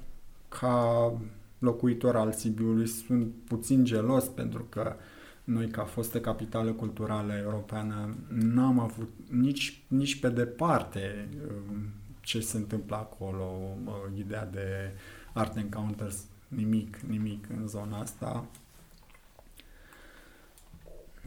ca 0.47 1.13
locuitor 1.59 2.15
al 2.15 2.31
Sibiului 2.31 2.87
sunt 2.87 3.33
puțin 3.47 3.85
gelos 3.85 4.25
pentru 4.25 4.63
că 4.69 4.95
noi 5.43 5.67
ca 5.67 5.83
fostă 5.83 6.19
capitală 6.19 6.71
culturală 6.71 7.33
europeană 7.33 8.15
n-am 8.27 8.79
avut 8.79 9.09
nici, 9.29 9.81
nici 9.87 10.19
pe 10.19 10.29
departe 10.29 11.27
um, 11.47 11.77
ce 12.21 12.39
se 12.39 12.57
întâmplă 12.57 12.95
acolo, 12.95 13.77
ideea 14.17 14.45
de 14.45 14.91
Art 15.33 15.55
Encounters, 15.55 16.23
nimic, 16.47 16.97
nimic 16.97 17.45
în 17.57 17.67
zona 17.67 17.99
asta. 17.99 18.45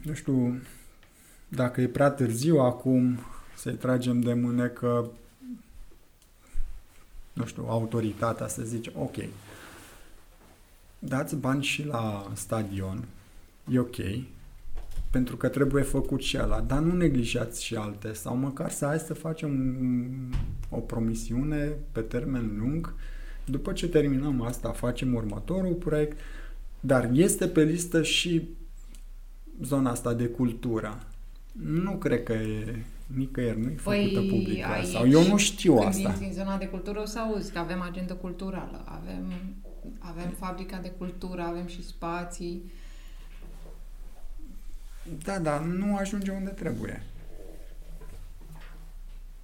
Nu 0.03 0.12
știu 0.12 0.61
dacă 1.48 1.81
e 1.81 1.88
prea 1.88 2.11
târziu 2.11 2.59
acum 2.59 3.18
să-i 3.62 3.75
tragem 3.75 4.20
de 4.20 4.35
mânecă 4.35 5.11
nu 7.33 7.46
știu, 7.46 7.64
autoritatea 7.68 8.48
să 8.48 8.62
zice, 8.62 8.92
ok, 8.94 9.16
dați 10.98 11.37
bani 11.37 11.62
și 11.62 11.87
la 11.87 12.31
stadion, 12.35 13.05
e 13.72 13.79
ok, 13.79 13.96
pentru 15.11 15.37
că 15.37 15.48
trebuie 15.48 15.83
făcut 15.83 16.22
și 16.22 16.38
ăla, 16.40 16.61
dar 16.61 16.79
nu 16.79 16.96
neglijați 16.96 17.64
și 17.64 17.75
alte, 17.75 18.12
sau 18.12 18.37
măcar 18.37 18.70
să 18.70 18.87
hai 18.87 18.98
să 18.98 19.14
facem 19.14 19.53
o 20.68 20.79
promisiune 20.79 21.72
pe 21.92 22.01
termen 22.01 22.57
lung, 22.59 22.94
după 23.44 23.72
ce 23.72 23.88
terminăm 23.88 24.42
asta, 24.42 24.70
facem 24.72 25.14
următorul 25.14 25.75
proiect, 25.75 26.18
dar 26.81 27.11
este 27.12 27.48
pe 27.48 27.62
listă 27.62 28.03
și 28.03 28.48
zona 29.62 29.90
asta 29.90 30.14
de 30.14 30.27
cultură. 30.27 31.03
Nu 31.53 31.92
cred 31.96 32.22
că 32.22 32.33
e 32.33 32.85
nicăieri, 33.14 33.61
nu 33.61 33.70
e 33.70 33.77
păi 33.85 34.09
făcută 34.09 34.35
publică. 34.35 34.68
Sau 34.85 35.09
eu 35.09 35.27
nu 35.27 35.37
știu 35.37 35.75
când 35.75 35.87
asta. 35.87 36.12
Când 36.12 36.25
în 36.27 36.33
zona 36.33 36.57
de 36.57 36.66
cultură 36.68 37.01
o 37.01 37.05
să 37.05 37.18
auzi 37.18 37.53
că 37.53 37.59
avem 37.59 37.81
agenda 37.81 38.14
culturală, 38.14 38.85
avem, 38.85 39.33
avem 39.98 40.31
fabrica 40.31 40.79
de 40.79 40.90
cultură, 40.90 41.42
avem 41.42 41.66
și 41.66 41.87
spații. 41.87 42.72
Da, 45.25 45.38
dar 45.38 45.61
nu 45.61 45.96
ajunge 45.96 46.31
unde 46.31 46.51
trebuie. 46.51 47.07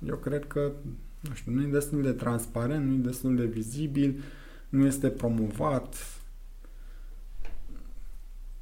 Eu 0.07 0.17
cred 0.17 0.47
că, 0.47 0.73
nu 1.21 1.35
știu, 1.35 1.53
nu 1.53 1.63
e 1.63 1.67
destul 1.67 2.03
de 2.03 2.13
transparent, 2.13 2.87
nu 2.87 2.95
e 2.95 2.97
destul 2.97 3.37
de 3.37 3.45
vizibil, 3.45 4.23
nu 4.69 4.87
este 4.87 5.09
promovat. 5.09 6.19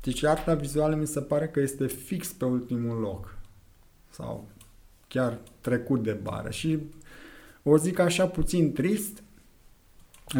Deci 0.02 0.24
arta 0.24 0.54
vizuală 0.54 0.94
mi 0.94 1.06
se 1.06 1.20
pare 1.20 1.48
că 1.48 1.60
este 1.60 1.86
fix 1.86 2.32
pe 2.32 2.44
ultimul 2.44 2.98
loc. 2.98 3.38
Sau 4.10 4.48
chiar 5.08 5.38
trecut 5.60 6.02
de 6.02 6.12
bară. 6.12 6.50
Și 6.50 6.78
o 7.62 7.76
zic 7.76 7.98
așa 7.98 8.26
puțin 8.26 8.72
trist, 8.72 9.22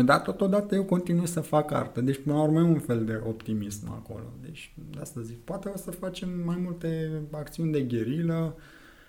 dar 0.05 0.20
totodată 0.20 0.74
eu 0.74 0.85
continui 0.85 1.26
să 1.26 1.40
fac 1.40 1.72
artă. 1.72 2.00
Deci, 2.00 2.20
până 2.22 2.35
la 2.35 2.42
urmă, 2.42 2.59
e 2.59 2.62
un 2.62 2.79
fel 2.79 3.05
de 3.05 3.20
optimism 3.26 3.90
acolo. 3.90 4.33
Deci, 4.42 4.74
de 4.90 5.00
asta 5.00 5.20
zic, 5.20 5.38
poate 5.38 5.68
o 5.68 5.76
să 5.76 5.90
facem 5.90 6.29
mai 6.44 6.57
multe 6.57 7.11
acțiuni 7.31 7.72
de 7.72 7.83
gherilă, 7.83 8.57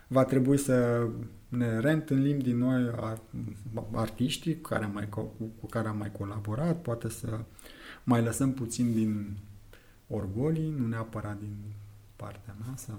va 0.08 0.24
trebui 0.24 0.58
să 0.58 1.08
ne 1.48 1.80
reîntâlnim 1.80 2.40
din 2.40 2.58
noi 2.58 2.92
artiștii 3.94 4.62
cu 4.62 4.70
care, 4.70 4.84
am 4.84 4.92
mai, 4.92 5.10
cu, 5.10 5.34
cu 5.60 5.66
care 5.66 5.88
am 5.88 5.98
mai 5.98 6.12
colaborat, 6.12 6.82
poate 6.82 7.10
să 7.10 7.40
mai 8.04 8.24
lăsăm 8.24 8.54
puțin 8.54 8.94
din 8.94 9.38
orgolii, 10.08 10.74
nu 10.78 10.88
neapărat 10.88 11.40
din 11.40 11.56
partea 12.16 12.56
mea, 12.60 12.74
să 12.76 12.92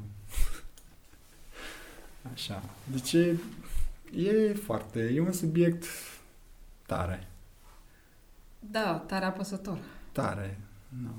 Așa. 2.32 2.62
Deci 2.92 3.12
e, 3.12 3.36
e 4.16 4.54
foarte, 4.54 5.12
e 5.14 5.20
un 5.20 5.32
subiect 5.32 5.84
tare. 6.86 7.28
Da, 8.70 9.04
tare 9.06 9.24
apăsător. 9.24 9.78
Tare. 10.12 10.60
Nu. 11.02 11.10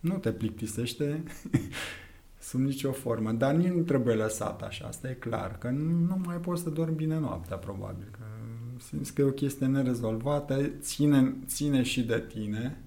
Nu 0.00 0.18
te 0.18 0.32
plictisește 0.32 1.22
sub 2.48 2.60
nicio 2.60 2.92
formă, 2.92 3.32
dar 3.32 3.54
nici 3.54 3.72
nu 3.72 3.82
trebuie 3.82 4.14
lăsat 4.14 4.62
așa, 4.62 4.86
asta 4.86 5.08
e 5.08 5.12
clar, 5.12 5.58
că 5.58 5.68
nu 5.70 6.20
mai 6.24 6.36
poți 6.36 6.62
să 6.62 6.70
dormi 6.70 6.94
bine 6.94 7.18
noaptea, 7.18 7.56
probabil, 7.56 8.06
că 8.10 8.24
simți 8.88 9.14
că 9.14 9.20
e 9.20 9.24
o 9.24 9.30
chestie 9.30 9.66
nerezolvată, 9.66 10.70
ține, 10.80 11.34
ține 11.46 11.82
și 11.82 12.02
de 12.02 12.24
tine. 12.28 12.78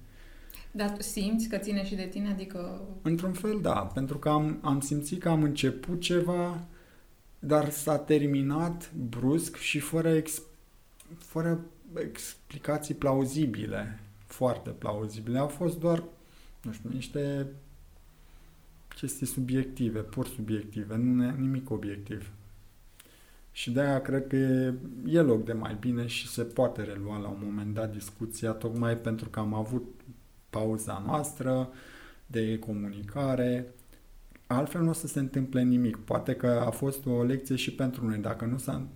Dar 0.70 0.90
tu 0.90 1.02
simți 1.02 1.48
că 1.48 1.56
ține 1.56 1.84
și 1.84 1.94
de 1.94 2.06
tine, 2.10 2.28
adică... 2.28 2.80
Într-un 3.02 3.32
fel, 3.32 3.58
da, 3.62 3.80
pentru 3.94 4.18
că 4.18 4.28
am, 4.28 4.58
am 4.62 4.80
simțit 4.80 5.20
că 5.20 5.28
am 5.28 5.42
început 5.42 6.00
ceva, 6.00 6.64
dar 7.40 7.70
s-a 7.70 7.98
terminat 7.98 8.92
brusc 8.94 9.56
și 9.56 9.78
fără, 9.78 10.08
ex, 10.08 10.42
fără 11.18 11.60
explicații 11.94 12.94
plauzibile, 12.94 14.00
foarte 14.26 14.70
plauzibile. 14.70 15.38
Au 15.38 15.48
fost 15.48 15.78
doar, 15.78 16.02
nu 16.62 16.72
știu, 16.72 16.90
niște 16.92 17.46
chestii 18.96 19.26
subiective, 19.26 20.00
pur 20.00 20.26
subiective, 20.26 20.96
nu 20.96 21.30
nimic 21.30 21.70
obiectiv. 21.70 22.30
Și 23.52 23.70
de-aia 23.70 24.00
cred 24.00 24.26
că 24.26 24.36
e, 24.36 24.74
e 25.06 25.20
loc 25.20 25.44
de 25.44 25.52
mai 25.52 25.76
bine 25.80 26.06
și 26.06 26.28
se 26.28 26.42
poate 26.42 26.82
relua 26.82 27.18
la 27.18 27.28
un 27.28 27.40
moment 27.44 27.74
dat 27.74 27.92
discuția, 27.92 28.50
tocmai 28.50 28.96
pentru 28.96 29.28
că 29.28 29.38
am 29.38 29.54
avut 29.54 29.84
pauza 30.50 31.02
noastră 31.06 31.70
de 32.26 32.58
comunicare, 32.58 33.74
altfel 34.54 34.82
nu 34.82 34.88
o 34.88 34.92
să 34.92 35.06
se 35.06 35.18
întâmple 35.18 35.62
nimic. 35.62 35.96
Poate 35.96 36.34
că 36.34 36.62
a 36.66 36.70
fost 36.70 37.06
o 37.06 37.22
lecție 37.22 37.56
și 37.56 37.74
pentru 37.74 38.06
noi. 38.06 38.18
Dacă 38.18 38.44
nu 38.44 38.58
s-a, 38.58 38.86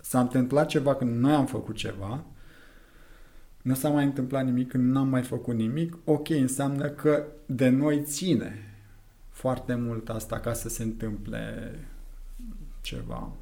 s-a 0.00 0.20
întâmplat 0.20 0.66
ceva 0.66 0.94
când 0.94 1.18
noi 1.18 1.32
am 1.32 1.46
făcut 1.46 1.76
ceva, 1.76 2.24
nu 3.62 3.74
s-a 3.74 3.88
mai 3.88 4.04
întâmplat 4.04 4.44
nimic 4.44 4.68
când 4.68 4.90
n-am 4.90 5.08
mai 5.08 5.22
făcut 5.22 5.54
nimic, 5.54 5.96
ok, 6.04 6.28
înseamnă 6.28 6.88
că 6.88 7.26
de 7.46 7.68
noi 7.68 8.02
ține 8.04 8.74
foarte 9.28 9.74
mult 9.74 10.08
asta 10.08 10.40
ca 10.40 10.52
să 10.52 10.68
se 10.68 10.82
întâmple 10.82 11.74
ceva. 12.80 13.32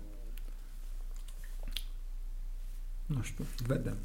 Nu 3.06 3.22
știu, 3.22 3.44
vedem. 3.66 3.96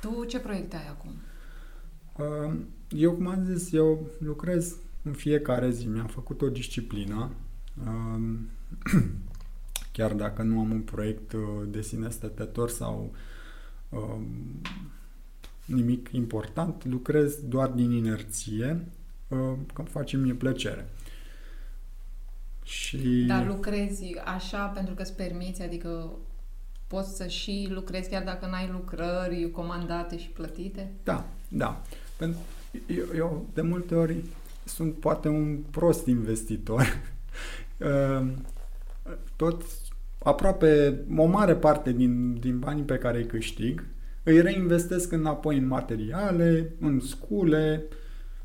Tu 0.00 0.24
ce 0.24 0.38
proiecte 0.38 0.76
ai 0.76 0.88
acum? 0.88 1.10
Eu, 2.88 3.12
cum 3.12 3.26
am 3.26 3.44
zis, 3.44 3.72
eu 3.72 4.06
lucrez 4.18 4.76
în 5.02 5.12
fiecare 5.12 5.70
zi 5.70 5.86
mi-am 5.86 6.06
făcut 6.06 6.42
o 6.42 6.48
disciplină, 6.48 7.30
um, 7.86 8.48
chiar 9.92 10.12
dacă 10.12 10.42
nu 10.42 10.58
am 10.58 10.70
un 10.70 10.80
proiect 10.80 11.32
uh, 11.32 11.40
de 11.66 11.82
sine 11.82 12.10
stătător 12.10 12.70
sau 12.70 13.14
um, 13.88 14.26
nimic 15.64 16.08
important, 16.12 16.84
lucrez 16.84 17.40
doar 17.44 17.68
din 17.68 17.90
inerție, 17.90 18.86
uh, 19.28 19.38
că 19.74 19.80
îmi 19.80 19.88
face 19.88 20.16
mie 20.16 20.34
plăcere. 20.34 20.88
Și... 22.64 23.24
Dar 23.26 23.46
lucrezi 23.46 24.18
așa 24.24 24.66
pentru 24.66 24.94
că 24.94 25.02
îți 25.02 25.16
permiți, 25.16 25.62
adică 25.62 26.10
poți 26.86 27.16
să 27.16 27.26
și 27.26 27.68
lucrezi 27.70 28.08
chiar 28.08 28.24
dacă 28.24 28.46
n-ai 28.46 28.68
lucrări 28.72 29.50
comandate 29.50 30.18
și 30.18 30.28
plătite? 30.28 30.92
Da, 31.04 31.26
da. 31.48 31.82
Pentru 32.16 32.38
eu, 32.86 33.04
eu 33.16 33.46
de 33.54 33.62
multe 33.62 33.94
ori 33.94 34.24
sunt 34.64 34.94
poate 34.94 35.28
un 35.28 35.58
prost 35.70 36.06
investitor. 36.06 36.86
Ehm, 37.78 38.46
tot, 39.36 39.62
aproape 40.18 41.00
o 41.16 41.26
mare 41.26 41.54
parte 41.54 41.92
din, 41.92 42.38
din 42.40 42.58
banii 42.58 42.82
pe 42.82 42.98
care 42.98 43.18
îi 43.18 43.26
câștig, 43.26 43.84
îi 44.22 44.40
reinvestesc 44.40 45.12
înapoi 45.12 45.58
în 45.58 45.66
materiale, 45.66 46.72
în 46.80 47.00
scule, 47.00 47.84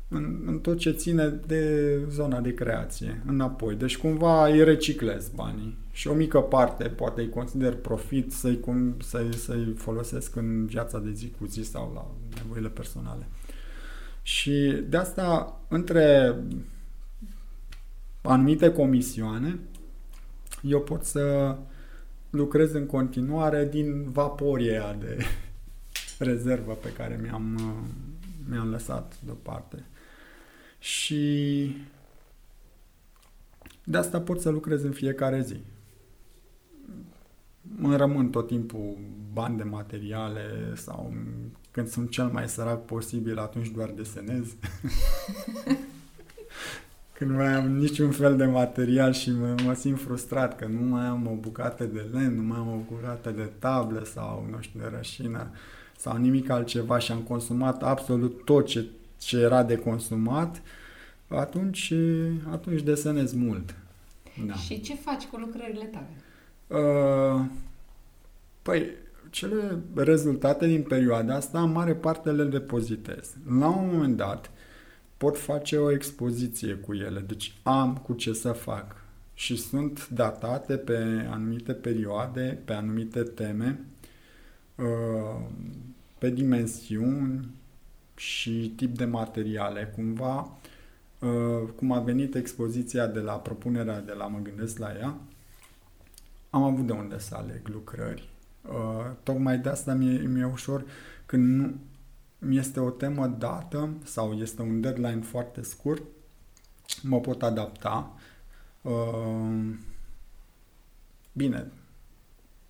în, 0.08 0.42
în 0.46 0.58
tot 0.58 0.78
ce 0.78 0.90
ține 0.90 1.28
de 1.46 1.96
zona 2.10 2.40
de 2.40 2.54
creație, 2.54 3.22
înapoi. 3.26 3.74
Deci 3.74 3.96
cumva 3.96 4.46
îi 4.46 4.64
reciclez 4.64 5.28
banii 5.28 5.76
și 5.92 6.08
o 6.08 6.14
mică 6.14 6.40
parte 6.40 6.84
poate 6.84 7.20
îi 7.20 7.28
consider 7.28 7.74
profit 7.74 8.32
să-i, 8.32 8.60
să-i, 8.98 9.34
să-i 9.34 9.74
folosesc 9.76 10.36
în 10.36 10.66
viața 10.66 10.98
de 10.98 11.12
zi 11.12 11.32
cu 11.38 11.46
zi 11.46 11.62
sau 11.62 11.92
la 11.94 12.06
nevoile 12.42 12.68
personale. 12.68 13.28
Și 14.28 14.84
de 14.88 14.96
asta, 14.96 15.60
între 15.68 16.36
anumite 18.22 18.72
comisioane, 18.72 19.58
eu 20.62 20.80
pot 20.80 21.04
să 21.04 21.56
lucrez 22.30 22.72
în 22.72 22.86
continuare 22.86 23.68
din 23.68 24.10
vaporia 24.10 24.94
de 24.94 25.24
rezervă 26.18 26.72
pe 26.72 26.92
care 26.92 27.18
mi-am, 27.22 27.58
mi-am 28.48 28.70
lăsat 28.70 29.16
deoparte. 29.24 29.84
Și 30.78 31.76
de 33.84 33.96
asta 33.96 34.20
pot 34.20 34.40
să 34.40 34.50
lucrez 34.50 34.82
în 34.82 34.92
fiecare 34.92 35.42
zi. 35.42 35.60
Mă 37.62 37.96
rămân 37.96 38.30
tot 38.30 38.46
timpul 38.46 38.98
bani 39.32 39.56
de 39.56 39.62
materiale 39.62 40.74
sau 40.74 41.12
când 41.78 41.90
sunt 41.90 42.10
cel 42.10 42.26
mai 42.26 42.48
sărac 42.48 42.84
posibil, 42.84 43.38
atunci 43.38 43.68
doar 43.68 43.88
desenez. 43.88 44.46
când 47.16 47.30
nu 47.30 47.36
mai 47.36 47.54
am 47.54 47.72
niciun 47.72 48.10
fel 48.10 48.36
de 48.36 48.44
material 48.44 49.12
și 49.12 49.30
mă, 49.30 49.54
mă 49.64 49.74
simt 49.74 50.00
frustrat 50.00 50.56
că 50.56 50.66
nu 50.66 50.80
mai 50.80 51.06
am 51.06 51.26
o 51.26 51.34
bucată 51.34 51.84
de 51.84 52.06
lemn, 52.12 52.34
nu 52.34 52.42
mai 52.42 52.58
am 52.58 52.68
o 52.68 52.94
bucată 52.94 53.30
de 53.30 53.50
tablă 53.58 54.04
sau, 54.04 54.46
nu 54.50 54.60
știu, 54.60 54.80
de 54.80 54.92
rășină 54.96 55.50
sau 55.96 56.16
nimic 56.16 56.50
altceva 56.50 56.98
și 56.98 57.12
am 57.12 57.20
consumat 57.20 57.82
absolut 57.82 58.44
tot 58.44 58.66
ce, 58.66 58.84
ce 59.18 59.38
era 59.38 59.62
de 59.62 59.76
consumat, 59.76 60.62
atunci, 61.28 61.92
atunci 62.50 62.82
desenez 62.82 63.32
mult. 63.32 63.74
Da. 64.46 64.54
Și 64.54 64.80
ce 64.80 64.94
faci 64.94 65.24
cu 65.24 65.36
lucrările 65.36 65.84
tale? 65.84 66.10
Uh, 66.82 67.44
păi, 68.62 68.90
cele 69.30 69.78
rezultate 69.94 70.66
din 70.66 70.82
perioada 70.82 71.34
asta, 71.34 71.62
în 71.62 71.72
mare 71.72 71.94
parte 71.94 72.30
le 72.30 72.44
depozitez. 72.44 73.34
La 73.58 73.68
un 73.68 73.90
moment 73.92 74.16
dat, 74.16 74.50
pot 75.16 75.38
face 75.38 75.76
o 75.76 75.92
expoziție 75.92 76.74
cu 76.74 76.94
ele, 76.94 77.20
deci 77.20 77.54
am 77.62 77.96
cu 77.96 78.12
ce 78.12 78.32
să 78.32 78.52
fac 78.52 78.96
și 79.34 79.56
sunt 79.56 80.08
datate 80.08 80.76
pe 80.76 81.26
anumite 81.30 81.72
perioade, 81.72 82.58
pe 82.64 82.72
anumite 82.72 83.22
teme, 83.22 83.80
uh, 84.74 85.40
pe 86.18 86.30
dimensiuni 86.30 87.48
și 88.16 88.72
tip 88.76 88.96
de 88.96 89.04
materiale. 89.04 89.92
Cumva, 89.94 90.58
uh, 91.18 91.68
cum 91.76 91.92
a 91.92 92.00
venit 92.00 92.34
expoziția 92.34 93.06
de 93.06 93.20
la 93.20 93.32
propunerea 93.32 94.00
de 94.00 94.12
la 94.12 94.26
Mă 94.26 94.38
gândesc 94.42 94.78
la 94.78 94.92
ea, 94.98 95.16
am 96.50 96.62
avut 96.62 96.86
de 96.86 96.92
unde 96.92 97.18
să 97.18 97.34
aleg 97.34 97.68
lucrări. 97.68 98.28
Uh, 98.68 99.10
tocmai 99.22 99.58
de 99.58 99.68
asta 99.68 99.94
mi-e, 99.94 100.18
mi-e 100.18 100.44
ușor 100.44 100.84
când 101.26 101.56
nu, 101.56 101.74
mi 102.38 102.56
este 102.56 102.80
o 102.80 102.90
temă 102.90 103.26
dată 103.26 103.88
sau 104.04 104.32
este 104.32 104.62
un 104.62 104.80
deadline 104.80 105.20
foarte 105.20 105.62
scurt, 105.62 106.02
mă 107.02 107.20
pot 107.20 107.42
adapta. 107.42 108.12
Uh, 108.82 109.74
bine, 111.32 111.70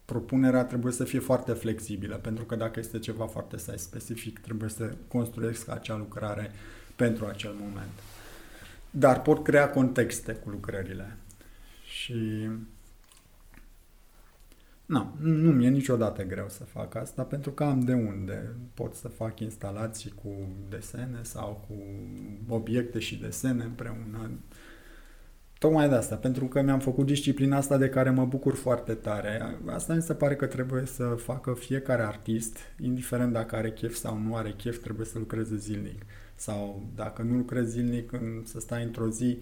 propunerea 0.05 0.65
trebuie 0.65 0.93
să 0.93 1.05
fie 1.05 1.19
foarte 1.19 1.53
flexibilă, 1.53 2.17
pentru 2.17 2.45
că 2.45 2.57
dacă 2.57 2.81
este 2.81 2.99
ceva 2.99 3.27
foarte 3.27 3.59
size 3.59 3.77
specific, 3.77 4.39
trebuie 4.39 4.69
să 4.69 4.95
construiesc 5.09 5.69
acea 5.69 5.97
lucrare 5.97 6.51
pentru 6.97 7.27
acel 7.27 7.53
moment. 7.61 7.93
Dar 8.91 9.23
pot 9.23 9.45
crea 9.45 9.71
contexte 9.71 10.33
cu 10.33 10.51
lucrările. 10.51 11.17
Și 11.85 12.49
nu, 14.89 15.15
nu 15.19 15.53
mi-e 15.53 15.69
niciodată 15.69 16.23
greu 16.23 16.49
să 16.49 16.65
fac 16.65 16.95
asta 16.95 17.23
pentru 17.23 17.51
că 17.51 17.65
am 17.65 17.81
de 17.81 17.93
unde. 17.93 18.55
Pot 18.75 18.95
să 18.95 19.09
fac 19.09 19.41
instalații 19.41 20.11
cu 20.23 20.29
desene 20.69 21.19
sau 21.23 21.65
cu 21.69 21.75
obiecte 22.55 22.99
și 22.99 23.17
desene 23.17 23.65
împreună. 23.65 24.31
Tocmai 25.59 25.89
de 25.89 25.95
asta, 25.95 26.17
pentru 26.17 26.45
că 26.45 26.63
mi-am 26.63 26.79
făcut 26.79 27.07
disciplina 27.07 27.57
asta 27.57 27.77
de 27.77 27.89
care 27.89 28.11
mă 28.11 28.25
bucur 28.25 28.55
foarte 28.55 28.95
tare. 28.95 29.59
Asta 29.67 29.95
mi 29.95 30.03
se 30.03 30.15
pare 30.15 30.37
că 30.37 30.47
trebuie 30.47 30.87
să 30.87 31.05
facă 31.05 31.55
fiecare 31.55 32.03
artist, 32.03 32.59
indiferent 32.81 33.33
dacă 33.33 33.57
are 33.57 33.71
chef 33.71 33.95
sau 33.95 34.19
nu 34.19 34.37
are 34.37 34.55
chef, 34.57 34.83
trebuie 34.83 35.07
să 35.07 35.19
lucreze 35.19 35.57
zilnic. 35.57 36.03
Sau 36.35 36.87
dacă 36.95 37.23
nu 37.23 37.37
lucrezi 37.37 37.71
zilnic, 37.71 38.11
să 38.45 38.61
stai 38.61 38.83
într-o 38.83 39.09
zi 39.09 39.39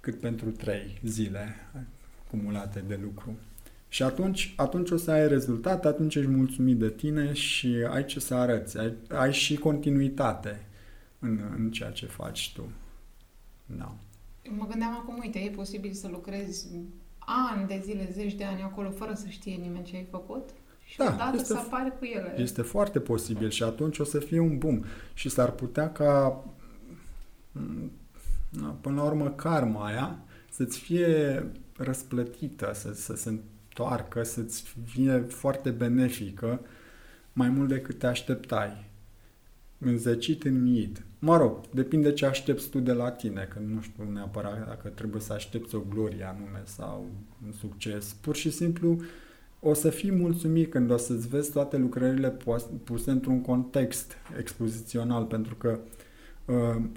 cât 0.00 0.20
pentru 0.20 0.50
trei 0.50 1.00
zile 1.04 1.54
acumulate 2.26 2.84
de 2.86 2.98
lucru. 3.02 3.36
Și 3.88 4.02
atunci, 4.02 4.54
atunci 4.56 4.90
o 4.90 4.96
să 4.96 5.10
ai 5.10 5.28
rezultat, 5.28 5.84
atunci 5.84 6.14
ești 6.14 6.30
mulțumit 6.30 6.78
de 6.78 6.90
tine 6.90 7.32
și 7.32 7.86
ai 7.90 8.04
ce 8.04 8.20
să 8.20 8.34
arăți. 8.34 8.78
Ai, 8.78 8.92
ai 9.08 9.32
și 9.32 9.56
continuitate 9.56 10.66
în, 11.18 11.40
în 11.56 11.70
ceea 11.70 11.90
ce 11.90 12.06
faci 12.06 12.52
tu. 12.54 12.70
Da. 13.66 13.94
Mă 14.56 14.66
gândeam 14.68 14.92
acum, 14.92 15.18
uite, 15.20 15.38
e 15.38 15.50
posibil 15.50 15.92
să 15.92 16.08
lucrezi 16.08 16.68
ani 17.18 17.66
de 17.66 17.82
zile, 17.84 18.10
zeci 18.12 18.34
de 18.34 18.44
ani 18.44 18.62
acolo, 18.62 18.90
fără 18.90 19.12
să 19.14 19.26
știe 19.28 19.54
nimeni 19.54 19.84
ce 19.84 19.96
ai 19.96 20.06
făcut? 20.10 20.48
Și 20.84 20.96
da, 20.96 21.04
odată 21.04 21.36
este, 21.36 21.52
să 21.52 21.58
apare 21.58 21.90
cu 21.98 22.04
ele. 22.04 22.34
Este 22.38 22.62
foarte 22.62 23.00
posibil 23.00 23.50
și 23.50 23.62
atunci 23.62 23.98
o 23.98 24.04
să 24.04 24.18
fie 24.18 24.38
un 24.38 24.58
boom. 24.58 24.82
Și 25.14 25.28
s-ar 25.28 25.50
putea 25.50 25.92
ca, 25.92 26.44
până 28.80 28.96
la 28.96 29.02
urmă, 29.02 29.30
karma 29.30 29.86
aia 29.86 30.18
să-ți 30.50 30.78
fie 30.78 31.44
răsplătită, 31.76 32.70
să, 32.74 32.92
să 32.92 33.16
se 33.16 33.38
întoarcă, 33.78 34.22
să-ți 34.22 34.64
fie 34.84 35.18
foarte 35.18 35.70
benefică, 35.70 36.60
mai 37.32 37.48
mult 37.48 37.68
decât 37.68 37.98
te 37.98 38.06
așteptai. 38.06 38.86
Înzecit, 39.78 40.44
înmiit. 40.44 41.02
Mă 41.18 41.36
rog, 41.36 41.60
depinde 41.70 42.12
ce 42.12 42.26
aștepți 42.26 42.68
tu 42.68 42.78
de 42.78 42.92
la 42.92 43.10
tine, 43.10 43.48
că 43.52 43.58
nu 43.58 43.80
știu 43.80 44.10
neapărat 44.12 44.66
dacă 44.66 44.88
trebuie 44.88 45.20
să 45.20 45.32
aștepți 45.32 45.74
o 45.74 45.82
glorie 45.88 46.24
anume 46.24 46.62
sau 46.64 47.06
un 47.46 47.52
succes. 47.52 48.12
Pur 48.20 48.36
și 48.36 48.50
simplu 48.50 49.00
o 49.60 49.74
să 49.74 49.90
fii 49.90 50.12
mulțumit 50.12 50.70
când 50.70 50.90
o 50.90 50.96
să-ți 50.96 51.28
vezi 51.28 51.52
toate 51.52 51.76
lucrările 51.76 52.36
puse 52.84 53.10
într-un 53.10 53.40
context 53.40 54.16
expozițional, 54.38 55.24
pentru 55.24 55.54
că 55.54 55.68
uh, 55.68 55.78
Uh, 55.78 55.97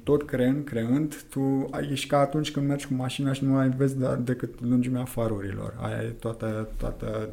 tot 0.04 0.24
creând, 0.24 0.66
creând, 0.66 1.24
tu 1.30 1.70
ești 1.90 2.08
ca 2.08 2.18
atunci 2.18 2.52
când 2.52 2.68
mergi 2.68 2.88
cu 2.88 2.94
mașina 2.94 3.34
și 3.34 3.44
nu 3.44 3.52
mai 3.52 3.70
vezi 3.70 3.96
decât 4.20 4.62
lungimea 4.62 5.06
farurilor. 5.06 5.78
Aia 5.82 6.02
e 6.02 6.08
toată, 6.08 6.70
toată 6.78 7.30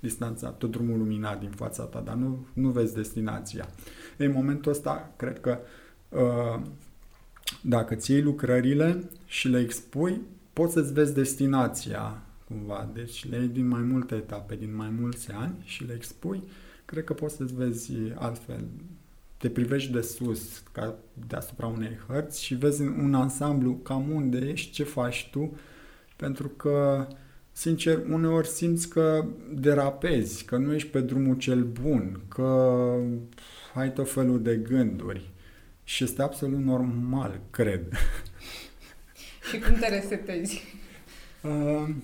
distanța, 0.00 0.48
tot 0.48 0.70
drumul 0.70 0.98
luminat 0.98 1.40
din 1.40 1.50
fața 1.50 1.82
ta, 1.82 2.00
dar 2.00 2.14
nu, 2.14 2.46
nu 2.52 2.68
vezi 2.68 2.94
destinația. 2.94 3.68
În 4.16 4.32
momentul 4.32 4.72
ăsta, 4.72 5.12
cred 5.16 5.40
că 5.40 5.58
uh, 6.08 6.62
dacă 7.60 7.94
ți 7.94 8.12
iei 8.12 8.22
lucrările 8.22 9.04
și 9.26 9.48
le 9.48 9.60
expui, 9.60 10.20
poți 10.52 10.72
să-ți 10.72 10.92
vezi 10.92 11.14
destinația 11.14 12.22
cumva. 12.48 12.88
Deci 12.94 13.28
le 13.28 13.36
iei 13.36 13.48
din 13.48 13.68
mai 13.68 13.82
multe 13.82 14.14
etape, 14.14 14.56
din 14.56 14.76
mai 14.76 14.94
mulți 14.98 15.30
ani 15.30 15.54
și 15.64 15.84
le 15.84 15.92
expui, 15.94 16.42
cred 16.84 17.04
că 17.04 17.12
poți 17.12 17.36
să-ți 17.36 17.54
vezi 17.54 17.92
altfel 18.14 18.64
te 19.42 19.50
privești 19.50 19.92
de 19.92 20.00
sus, 20.00 20.62
ca 20.72 20.94
deasupra 21.26 21.66
unei 21.66 21.98
hărți 22.06 22.44
și 22.44 22.54
vezi 22.54 22.82
un 22.82 23.14
ansamblu 23.14 23.72
cam 23.72 24.10
unde 24.10 24.38
ești, 24.38 24.72
ce 24.72 24.84
faci 24.84 25.28
tu, 25.30 25.56
pentru 26.16 26.48
că, 26.48 27.06
sincer, 27.52 27.98
uneori 28.10 28.48
simți 28.48 28.88
că 28.88 29.24
derapezi, 29.54 30.44
că 30.44 30.56
nu 30.56 30.74
ești 30.74 30.88
pe 30.88 31.00
drumul 31.00 31.36
cel 31.36 31.62
bun, 31.62 32.20
că 32.28 32.94
ai 33.74 33.92
tot 33.92 34.12
felul 34.12 34.42
de 34.42 34.56
gânduri 34.56 35.30
și 35.84 36.04
este 36.04 36.22
absolut 36.22 36.60
normal, 36.60 37.40
cred. 37.50 37.82
Și 39.50 39.58
cum 39.58 39.74
te 39.74 39.88
resetezi? 39.88 40.62
Uh, 41.42 41.94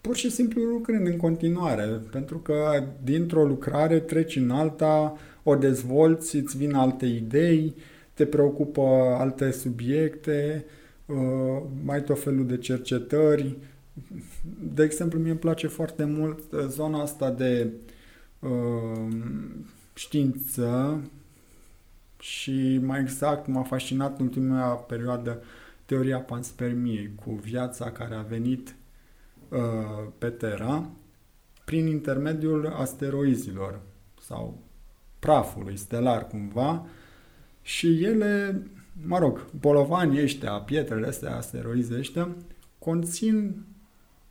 pur 0.00 0.16
și 0.16 0.30
simplu 0.30 0.62
lucrând 0.62 1.06
în 1.06 1.16
continuare, 1.16 2.00
pentru 2.10 2.38
că 2.38 2.84
dintr-o 3.02 3.44
lucrare 3.44 4.00
treci 4.00 4.36
în 4.36 4.50
alta, 4.50 5.18
o 5.42 5.54
dezvolți, 5.54 6.36
îți 6.36 6.56
vin 6.56 6.74
alte 6.74 7.06
idei, 7.06 7.74
te 8.14 8.26
preocupă 8.26 8.80
alte 9.18 9.50
subiecte, 9.50 10.64
uh, 11.06 11.62
mai 11.84 12.02
tot 12.02 12.22
felul 12.22 12.46
de 12.46 12.56
cercetări. 12.58 13.56
De 14.74 14.82
exemplu, 14.82 15.18
mie 15.18 15.30
îmi 15.30 15.38
place 15.38 15.66
foarte 15.66 16.04
mult 16.04 16.52
uh, 16.52 16.64
zona 16.66 17.00
asta 17.00 17.30
de 17.30 17.72
uh, 18.38 19.08
știință 19.94 21.00
și 22.18 22.80
mai 22.82 23.00
exact 23.00 23.46
m-a 23.46 23.62
fascinat 23.62 24.18
în 24.18 24.24
ultima 24.24 24.74
perioadă 24.74 25.42
teoria 25.84 26.18
panspermiei 26.18 27.12
cu 27.24 27.30
viața 27.30 27.90
care 27.90 28.14
a 28.14 28.22
venit 28.22 28.74
pe 30.18 30.28
Terra 30.28 30.90
prin 31.64 31.86
intermediul 31.86 32.66
asteroizilor 32.66 33.80
sau 34.20 34.58
prafului 35.20 35.76
stelar 35.76 36.26
cumva 36.26 36.86
și 37.62 38.04
ele, 38.04 38.62
mă 39.06 39.18
rog, 39.18 39.50
bolovanii 39.60 40.22
ăștia, 40.22 40.50
pietrele 40.52 41.06
astea, 41.06 41.36
asteroize 41.36 41.98
ăștia, 41.98 42.28
conțin 42.78 43.64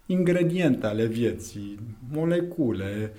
ingrediente 0.05 0.85
ale 0.85 1.05
vieții, 1.05 1.79
molecule, 2.11 3.11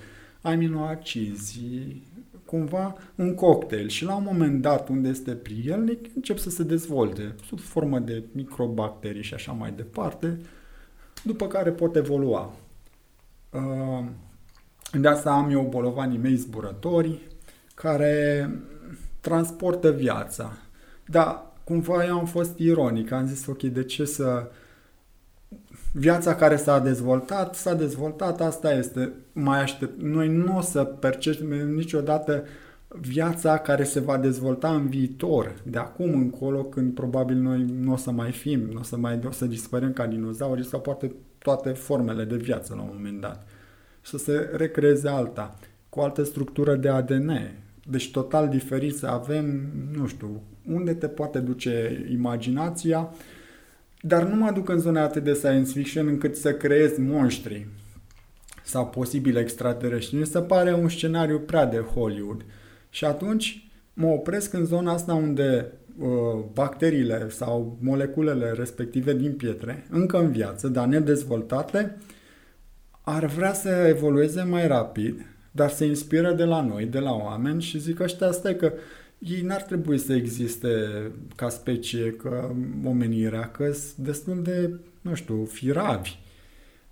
aminoacizi, 0.43 2.03
cumva 2.45 2.97
un 3.15 3.35
cocktail 3.35 3.89
și 3.89 4.05
la 4.05 4.15
un 4.15 4.23
moment 4.23 4.63
dat 4.63 4.89
unde 4.89 5.09
este 5.09 5.31
prielnic 5.33 6.07
încep 6.15 6.39
să 6.39 6.51
se 6.51 6.63
dezvolte 6.63 7.35
sub 7.47 7.61
formă 7.61 7.99
de 7.99 8.23
microbacterii 8.33 9.23
și 9.23 9.35
așa 9.35 9.53
mai 9.53 9.73
departe, 9.73 10.41
după 11.23 11.47
care 11.47 11.71
pot 11.71 11.97
evolua. 11.97 12.53
Uh, 13.51 14.05
de 14.93 15.09
asta 15.09 15.31
am 15.31 15.51
eu 15.51 15.67
bolovanii 15.71 16.19
mei 16.19 16.37
zburători, 16.37 17.19
care 17.83 18.51
transportă 19.21 19.91
viața. 19.91 20.53
Dar 21.07 21.43
cumva 21.65 22.07
eu 22.07 22.19
am 22.19 22.27
fost 22.27 22.59
ironic, 22.59 23.11
am 23.13 23.27
zis 23.27 23.47
ok, 23.47 23.63
de 23.63 23.85
ce 23.85 24.05
să... 24.05 24.51
Viața 25.93 26.35
care 26.35 26.57
s-a 26.57 26.79
dezvoltat, 26.79 27.55
s-a 27.55 27.75
dezvoltat, 27.75 28.41
asta 28.41 28.73
este. 28.73 29.13
Mai 29.33 29.61
aștept. 29.61 30.01
Noi 30.01 30.29
nu 30.29 30.57
o 30.57 30.61
să 30.61 30.85
percepem 30.85 31.69
niciodată 31.69 32.45
viața 32.89 33.59
care 33.59 33.85
se 33.85 34.01
va 34.01 34.17
dezvolta 34.17 34.75
în 34.75 34.89
viitor, 34.89 35.55
de 35.63 35.79
acum 35.79 36.15
încolo, 36.15 36.65
când 36.65 36.95
probabil 36.95 37.37
noi 37.37 37.67
nu 37.81 37.93
o 37.93 37.97
să 37.97 38.11
mai 38.11 38.33
fim, 38.33 38.61
nu 38.61 38.79
o 38.79 38.83
să 38.83 38.97
mai 38.97 39.21
o 39.27 39.31
să 39.31 39.47
dispărem 39.47 39.93
ca 39.93 40.07
dinozauri 40.07 40.67
sau 40.67 40.81
poate 40.81 41.15
toate 41.39 41.71
formele 41.71 42.25
de 42.25 42.37
viață 42.37 42.75
la 42.75 42.83
un 42.83 42.91
moment 42.93 43.21
dat. 43.21 43.47
Și 44.03 44.11
să 44.11 44.19
se 44.19 44.51
recreeze 44.53 45.09
alta, 45.09 45.59
cu 45.89 46.01
altă 46.01 46.25
structură 46.25 46.75
de 46.75 46.89
ADN. 46.89 47.31
Deci 47.85 48.11
total 48.11 48.49
diferit 48.49 48.95
să 48.95 49.07
avem, 49.07 49.71
nu 49.93 50.07
știu, 50.07 50.43
unde 50.67 50.95
te 50.95 51.09
poate 51.09 51.39
duce 51.39 52.07
imaginația, 52.13 53.13
dar 54.01 54.23
nu 54.23 54.37
mă 54.37 54.51
duc 54.51 54.69
în 54.69 54.79
zona 54.79 55.03
atât 55.03 55.25
de 55.25 55.33
science 55.33 55.71
fiction 55.71 56.07
încât 56.07 56.37
să 56.37 56.53
creez 56.53 56.99
monștri 56.99 57.67
sau 58.65 58.87
posibil 58.87 59.37
extraterestri. 59.37 60.17
Mi 60.17 60.27
se 60.27 60.41
pare 60.41 60.75
un 60.75 60.89
scenariu 60.89 61.39
prea 61.39 61.67
de 61.67 61.79
Hollywood. 61.79 62.45
Și 62.91 63.05
atunci 63.05 63.71
mă 63.95 64.07
opresc 64.07 64.53
în 64.53 64.65
zona 64.65 64.93
asta 64.93 65.15
unde 65.15 65.73
uh, 65.99 66.09
bacteriile 66.53 67.29
sau 67.29 67.79
moleculele 67.81 68.51
respective 68.51 69.15
din 69.15 69.33
pietre, 69.33 69.87
încă 69.91 70.19
în 70.19 70.31
viață, 70.31 70.69
dar 70.69 70.87
nedezvoltate, 70.87 71.97
ar 73.01 73.27
vrea 73.27 73.53
să 73.53 73.69
evolueze 73.69 74.43
mai 74.43 74.67
rapid, 74.67 75.27
dar 75.51 75.71
se 75.71 75.85
inspiră 75.85 76.33
de 76.33 76.45
la 76.45 76.61
noi, 76.61 76.85
de 76.85 76.99
la 76.99 77.13
oameni 77.13 77.63
și 77.63 77.79
zic 77.79 78.01
ăștia, 78.01 78.31
stai 78.31 78.57
că 78.57 78.73
ei 79.19 79.41
n-ar 79.41 79.63
trebui 79.63 79.99
să 79.99 80.13
existe 80.13 80.69
ca 81.37 81.49
specie, 81.49 82.13
ca 82.13 82.57
omenirea, 82.85 83.51
că 83.51 83.73
sunt 83.73 84.07
destul 84.07 84.43
de, 84.43 84.75
nu 85.01 85.15
știu, 85.15 85.45
firavi. 85.45 86.19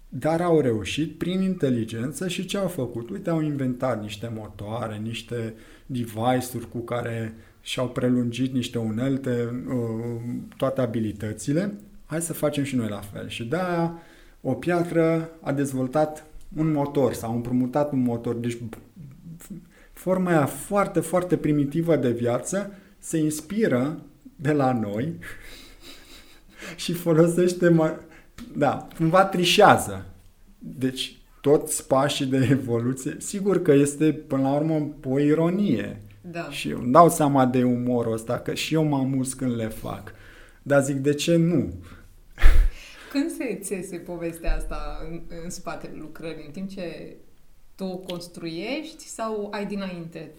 Dar 0.08 0.40
au 0.40 0.60
reușit 0.60 1.18
prin 1.18 1.40
inteligență 1.40 2.28
și 2.28 2.44
ce 2.44 2.58
au 2.58 2.68
făcut? 2.68 3.10
Uite, 3.10 3.30
au 3.30 3.40
inventat 3.40 4.02
niște 4.02 4.32
motoare, 4.34 4.96
niște 4.96 5.54
device-uri 5.86 6.68
cu 6.70 6.78
care 6.78 7.34
și-au 7.60 7.88
prelungit 7.88 8.52
niște 8.52 8.78
unelte, 8.78 9.64
uh, 9.68 10.34
toate 10.56 10.80
abilitățile. 10.80 11.74
Hai 12.06 12.20
să 12.20 12.32
facem 12.32 12.64
și 12.64 12.76
noi 12.76 12.88
la 12.88 13.00
fel. 13.00 13.28
Și 13.28 13.44
de 13.44 13.56
o 14.40 14.52
piatră 14.52 15.30
a 15.40 15.52
dezvoltat 15.52 16.26
un 16.56 16.72
motor 16.72 17.12
sau 17.12 17.30
a 17.30 17.34
împrumutat 17.34 17.92
un 17.92 18.02
motor. 18.02 18.34
Deci 18.34 18.58
forma 19.92 20.30
aia 20.30 20.46
foarte, 20.46 21.00
foarte 21.00 21.36
primitivă 21.36 21.96
de 21.96 22.10
viață 22.10 22.72
se 22.98 23.18
inspiră 23.18 24.02
de 24.36 24.52
la 24.52 24.72
noi 24.72 25.14
și 26.76 26.92
folosește, 26.92 27.68
mai, 27.68 27.96
da, 28.56 28.88
cumva 28.96 29.24
trișează. 29.24 30.06
Deci 30.58 31.18
toți 31.40 31.86
pașii 31.86 32.26
de 32.26 32.48
evoluție, 32.50 33.16
sigur 33.18 33.62
că 33.62 33.72
este 33.72 34.12
până 34.12 34.42
la 34.42 34.54
urmă 34.54 34.88
o 35.04 35.18
ironie. 35.18 36.02
Da. 36.20 36.50
Și 36.50 36.70
eu 36.70 36.78
îmi 36.78 36.92
dau 36.92 37.10
seama 37.10 37.46
de 37.46 37.62
umorul 37.64 38.12
ăsta, 38.12 38.38
că 38.38 38.54
și 38.54 38.74
eu 38.74 38.84
mă 38.84 38.96
amuz 38.96 39.32
când 39.32 39.56
le 39.56 39.68
fac. 39.68 40.12
Dar 40.62 40.82
zic, 40.82 40.96
de 40.96 41.14
ce 41.14 41.36
nu? 41.36 41.72
Când 43.10 43.30
se 43.30 43.58
țese 43.62 43.96
povestea 43.96 44.56
asta 44.56 45.06
în, 45.10 45.20
în 45.44 45.50
spatele 45.50 45.96
lucrării? 45.96 46.44
În 46.46 46.52
timp 46.52 46.68
ce 46.68 47.16
tu 47.74 47.84
o 47.84 47.96
construiești 47.96 49.04
sau 49.04 49.48
ai 49.50 49.66
dinainte 49.66 50.30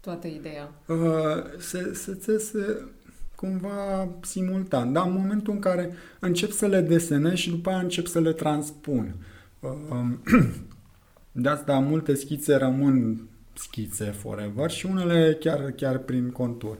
toată 0.00 0.26
ideea? 0.26 0.72
Uh, 0.86 1.58
se, 1.58 1.94
se 1.94 2.14
țese 2.14 2.88
cumva 3.34 4.08
simultan, 4.20 4.92
dar 4.92 5.06
în 5.06 5.12
momentul 5.12 5.52
în 5.52 5.58
care 5.58 5.92
încep 6.18 6.50
să 6.50 6.66
le 6.66 6.80
desenez 6.80 7.34
și 7.34 7.50
după 7.50 7.70
aia 7.70 7.78
încep 7.78 8.06
să 8.06 8.20
le 8.20 8.32
transpun. 8.32 9.14
Uh, 9.60 10.40
de 11.42 11.48
asta 11.48 11.78
multe 11.78 12.14
schițe 12.14 12.54
rămân 12.54 13.28
schițe 13.54 14.04
forever 14.04 14.70
și 14.70 14.86
unele 14.86 15.36
chiar, 15.40 15.70
chiar 15.70 15.98
prin 15.98 16.30
contur. 16.30 16.78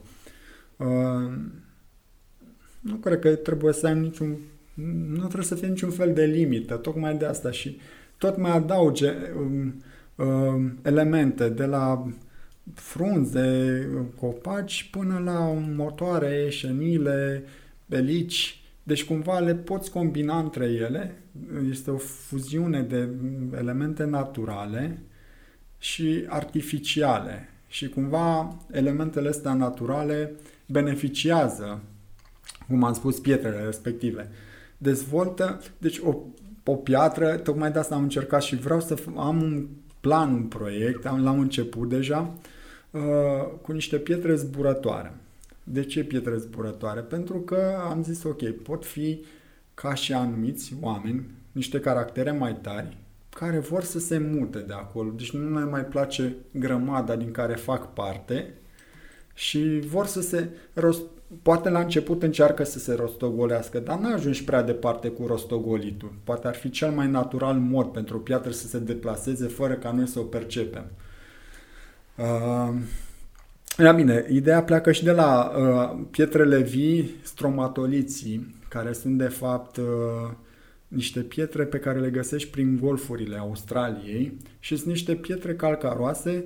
Uh, 0.77 1.33
nu 2.81 2.95
cred 2.95 3.19
că 3.19 3.35
trebuie 3.35 3.73
să 3.73 3.87
ai 3.87 3.99
niciun 3.99 4.37
nu 4.85 5.19
trebuie 5.19 5.45
să 5.45 5.55
fie 5.55 5.69
niciun 5.69 5.91
fel 5.91 6.13
de 6.13 6.25
limită, 6.25 6.75
tocmai 6.75 7.17
de 7.17 7.27
asta 7.27 7.51
și 7.51 7.79
tot 8.19 8.37
mai 8.37 8.51
adauge 8.51 9.13
um, 9.37 9.83
uh, 10.15 10.71
elemente 10.83 11.49
de 11.49 11.65
la 11.65 12.07
frunze, 12.75 13.89
copaci 14.21 14.89
până 14.91 15.21
la 15.25 15.39
motoare, 15.77 16.49
șenile, 16.49 17.45
belici, 17.87 18.61
deci 18.83 19.05
cumva 19.05 19.39
le 19.39 19.55
poți 19.55 19.91
combina 19.91 20.39
între 20.39 20.65
ele, 20.65 21.23
este 21.71 21.91
o 21.91 21.97
fuziune 21.97 22.83
de 22.83 23.09
elemente 23.57 24.05
naturale 24.05 24.99
și 25.79 26.25
artificiale. 26.29 27.49
Și 27.69 27.89
cumva 27.89 28.57
elementele 28.71 29.29
astea 29.29 29.53
naturale 29.53 30.33
beneficiază, 30.67 31.83
cum 32.69 32.85
am 32.85 32.95
spus, 32.95 33.19
pietrele 33.19 33.65
respective. 33.65 34.29
Dezvoltă, 34.79 35.61
deci 35.79 35.99
o, 35.99 36.17
o 36.65 36.75
piatră, 36.75 37.37
tocmai 37.37 37.71
de 37.71 37.79
asta 37.79 37.95
am 37.95 38.03
încercat 38.03 38.43
și 38.43 38.57
vreau 38.57 38.81
să 38.81 38.97
am 39.17 39.43
un 39.43 39.67
plan, 40.01 40.33
un 40.33 40.43
proiect, 40.43 41.07
am, 41.07 41.23
l-am 41.23 41.39
început 41.39 41.89
deja, 41.89 42.35
uh, 42.91 43.01
cu 43.63 43.73
niște 43.73 43.97
pietre 43.97 44.35
zburătoare. 44.35 45.15
De 45.65 45.85
ce 45.85 46.05
pietre 46.05 46.37
zburătoare? 46.37 47.01
Pentru 47.01 47.41
că 47.41 47.77
am 47.89 48.03
zis, 48.03 48.23
ok, 48.23 48.51
pot 48.51 48.85
fi 48.85 49.25
ca 49.75 49.95
și 49.95 50.13
anumiți 50.13 50.75
oameni, 50.81 51.31
niște 51.53 51.81
caractere 51.81 52.31
mai 52.31 52.57
tari, 52.63 52.97
care 53.29 53.59
vor 53.59 53.83
să 53.83 53.99
se 53.99 54.19
mute 54.19 54.59
de 54.59 54.73
acolo. 54.73 55.11
Deci 55.11 55.33
nu 55.33 55.59
le 55.59 55.65
mai 55.65 55.85
place 55.85 56.35
grămada 56.51 57.17
din 57.17 57.31
care 57.31 57.55
fac 57.55 57.93
parte 57.93 58.55
și 59.35 59.81
vor 59.81 60.07
să 60.07 60.21
se 60.21 60.49
rost... 60.73 61.03
Poate 61.43 61.69
la 61.69 61.81
început 61.81 62.23
încearcă 62.23 62.65
să 62.65 62.79
se 62.79 62.95
rostogolească, 62.95 63.79
dar 63.79 63.99
nu 63.99 64.13
ajungi 64.13 64.45
prea 64.45 64.63
departe 64.63 65.09
cu 65.09 65.27
rostogolitul. 65.27 66.13
Poate 66.25 66.47
ar 66.47 66.55
fi 66.55 66.71
cel 66.71 66.91
mai 66.91 67.09
natural 67.09 67.55
mod 67.55 67.87
pentru 67.87 68.17
o 68.17 68.21
piatră 68.21 68.51
să 68.51 68.67
se 68.67 68.79
deplaseze 68.79 69.47
fără 69.47 69.75
ca 69.75 69.93
noi 69.93 70.07
să 70.07 70.19
o 70.19 70.23
percepem. 70.23 70.91
Uh, 72.17 72.75
da, 73.77 73.93
bine, 73.93 74.27
ideea 74.31 74.63
pleacă 74.63 74.93
și 74.93 75.05
de 75.05 75.13
la 75.13 75.53
uh, 75.59 76.05
pietrele 76.11 76.61
vii, 76.61 77.15
stromatoliții, 77.23 78.55
care 78.69 78.93
sunt 78.93 79.19
de 79.19 79.29
fapt 79.29 79.77
uh, 79.77 79.85
niște 80.89 81.21
pietre 81.21 81.65
pe 81.65 81.79
care 81.79 81.99
le 81.99 82.11
găsești 82.11 82.51
prin 82.51 82.79
golfurile 82.81 83.37
Australiei 83.37 84.37
și 84.59 84.77
sunt 84.77 84.89
niște 84.89 85.15
pietre 85.15 85.55
calcaroase 85.55 86.45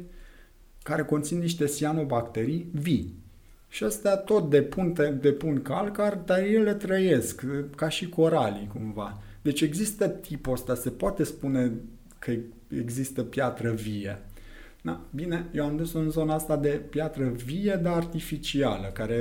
care 0.83 1.03
conțin 1.03 1.39
niște 1.39 1.65
cianobacterii 1.65 2.71
vii. 2.73 3.20
Și 3.73 3.85
astea 3.85 4.17
tot 4.17 4.51
depun, 4.51 4.95
depun 5.21 5.63
calcar, 5.63 6.15
dar 6.25 6.39
ele 6.39 6.75
trăiesc, 6.75 7.45
ca 7.77 7.89
și 7.89 8.09
coralii 8.09 8.71
cumva. 8.73 9.23
Deci 9.43 9.61
există 9.61 10.09
tipul 10.09 10.53
ăsta, 10.53 10.75
se 10.75 10.91
poate 10.91 11.25
spune 11.25 11.73
că 12.19 12.33
există 12.69 13.23
piatră 13.23 13.71
vie. 13.71 14.19
Da, 14.83 15.01
bine, 15.11 15.47
eu 15.53 15.65
am 15.65 15.77
dus 15.77 15.95
în 15.95 16.11
zona 16.11 16.35
asta 16.35 16.57
de 16.57 16.69
piatră 16.69 17.33
vie, 17.45 17.81
dar 17.83 17.93
artificială, 17.93 18.91
care 18.93 19.17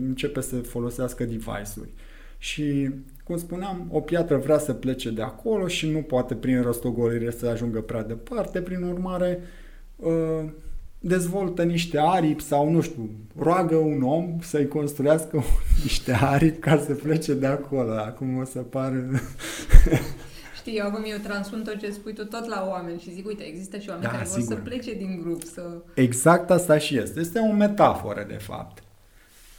începe 0.00 0.40
să 0.40 0.56
folosească 0.56 1.24
device-uri. 1.24 1.90
Și, 2.38 2.90
cum 3.24 3.36
spuneam, 3.36 3.88
o 3.90 4.00
piatră 4.00 4.36
vrea 4.36 4.58
să 4.58 4.72
plece 4.72 5.10
de 5.10 5.22
acolo 5.22 5.66
și 5.66 5.90
nu 5.90 6.02
poate 6.02 6.34
prin 6.34 6.62
rostogolire 6.62 7.30
să 7.30 7.46
ajungă 7.46 7.80
prea 7.80 8.02
departe, 8.02 8.60
prin 8.60 8.82
urmare 8.82 9.40
uh, 9.96 10.44
dezvoltă 11.04 11.62
niște 11.62 11.98
aripi 11.98 12.42
sau, 12.42 12.70
nu 12.70 12.80
știu, 12.80 13.10
roagă 13.38 13.76
un 13.76 14.02
om 14.02 14.38
să-i 14.40 14.68
construiască 14.68 15.42
niște 15.82 16.12
aripi 16.12 16.58
ca 16.58 16.78
să 16.78 16.94
plece 16.94 17.34
de 17.34 17.46
acolo. 17.46 17.92
Acum 17.92 18.36
o 18.36 18.44
să 18.44 18.58
pară... 18.58 19.04
Știi, 20.56 20.76
eu 20.76 20.86
acum 20.86 21.04
eu 21.06 21.18
transpun 21.18 21.62
tot 21.62 21.78
ce 21.78 21.90
spui 21.90 22.12
tu 22.12 22.24
tot 22.24 22.46
la 22.46 22.66
oameni 22.68 23.00
și 23.00 23.12
zic, 23.12 23.26
uite, 23.26 23.42
există 23.42 23.78
și 23.78 23.88
oameni 23.88 24.06
da, 24.06 24.12
care 24.12 24.24
sigur. 24.24 24.44
vor 24.44 24.56
să 24.56 24.62
plece 24.62 24.94
din 24.94 25.20
grup, 25.22 25.42
să... 25.42 25.62
Exact 25.94 26.50
asta 26.50 26.78
și 26.78 26.98
este. 26.98 27.20
Este 27.20 27.38
o 27.38 27.52
metaforă, 27.52 28.24
de 28.28 28.38
fapt. 28.40 28.82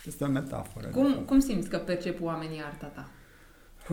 Este 0.06 0.24
o 0.24 0.28
metaforă. 0.28 0.88
Cum, 0.88 1.14
cum 1.26 1.40
simți 1.40 1.70
că 1.70 1.78
percep 1.78 2.22
oamenii 2.22 2.62
arta 2.66 2.86
ta? 2.86 3.10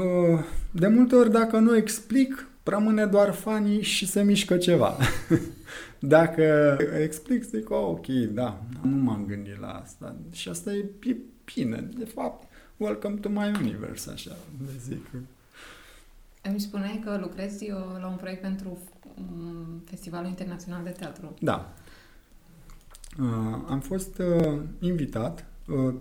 Uh, 0.03 0.41
de 0.71 0.87
multe 0.87 1.15
ori, 1.15 1.31
dacă 1.31 1.59
nu 1.59 1.77
explic, 1.77 2.49
rămâne 2.63 3.07
doar 3.07 3.33
fanii 3.33 3.83
și 3.83 4.07
se 4.07 4.23
mișcă 4.23 4.57
ceva. 4.57 4.97
dacă 6.01 6.77
explic, 7.03 7.43
zic, 7.43 7.71
oh, 7.71 7.87
ok, 7.87 8.07
da, 8.07 8.63
nu 8.83 8.97
m-am 8.97 9.25
gândit 9.27 9.61
la 9.61 9.69
asta. 9.69 10.17
Și 10.31 10.49
asta 10.49 10.73
e 10.73 10.85
bine. 11.55 11.89
De 11.97 12.05
fapt, 12.05 12.49
welcome 12.77 13.15
to 13.15 13.29
my 13.29 13.53
universe, 13.61 14.11
așa 14.11 14.37
le 14.65 14.73
zic. 14.81 15.07
Îmi 16.43 16.61
spuneai 16.61 17.01
că 17.05 17.19
lucrezi 17.21 17.71
uh, 17.71 17.79
la 18.01 18.09
un 18.09 18.17
proiect 18.17 18.41
pentru 18.41 18.79
um, 19.19 19.83
Festivalul 19.85 20.29
Internațional 20.29 20.85
de 20.85 20.91
Teatru. 20.91 21.35
Da. 21.41 21.73
Uh, 23.19 23.59
am 23.69 23.81
fost 23.81 24.19
uh, 24.19 24.61
invitat. 24.79 25.47
Uh, 25.69 25.95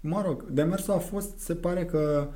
mă 0.00 0.22
rog, 0.22 0.44
demersul 0.50 0.92
a 0.92 0.98
fost, 0.98 1.38
se 1.38 1.54
pare 1.54 1.84
că 1.84 2.28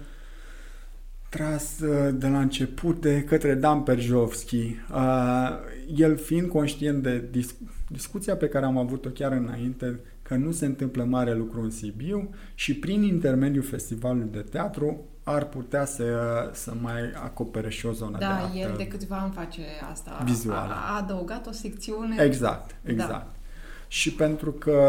tras 1.28 1.78
uh, 1.80 2.08
de 2.14 2.26
la 2.28 2.40
început 2.40 3.00
de 3.00 3.22
către 3.22 3.54
Dan 3.54 3.80
Perjovski. 3.82 4.76
Uh, 4.94 5.48
el 5.96 6.16
fiind 6.16 6.48
conștient 6.48 7.02
de 7.02 7.24
dis- 7.30 7.54
discuția 7.88 8.36
pe 8.36 8.48
care 8.48 8.64
am 8.64 8.78
avut-o 8.78 9.08
chiar 9.08 9.32
înainte, 9.32 10.00
că 10.22 10.34
nu 10.34 10.52
se 10.52 10.66
întâmplă 10.66 11.04
mare 11.04 11.34
lucru 11.34 11.60
în 11.60 11.70
Sibiu 11.70 12.30
și 12.54 12.74
prin 12.74 13.02
intermediul 13.02 13.64
festivalului 13.64 14.28
de 14.32 14.40
teatru 14.50 15.04
ar 15.22 15.44
putea 15.44 15.84
să, 15.84 16.04
să 16.52 16.72
mai 16.80 17.00
acopere 17.24 17.70
și 17.70 17.86
o 17.86 17.92
zonă 17.92 18.18
Da, 18.18 18.26
de 18.26 18.32
artă. 18.32 18.58
el 18.58 18.74
de 18.76 18.86
câțiva 18.86 19.16
ani 19.16 19.32
face 19.32 19.60
asta. 19.90 20.22
Vizuală. 20.24 20.72
A, 20.72 20.92
a 20.94 20.96
adăugat 20.96 21.46
o 21.46 21.52
secțiune. 21.52 22.24
Exact, 22.24 22.76
exact. 22.82 23.10
Da. 23.10 23.32
Și 23.88 24.12
pentru 24.12 24.52
că 24.52 24.80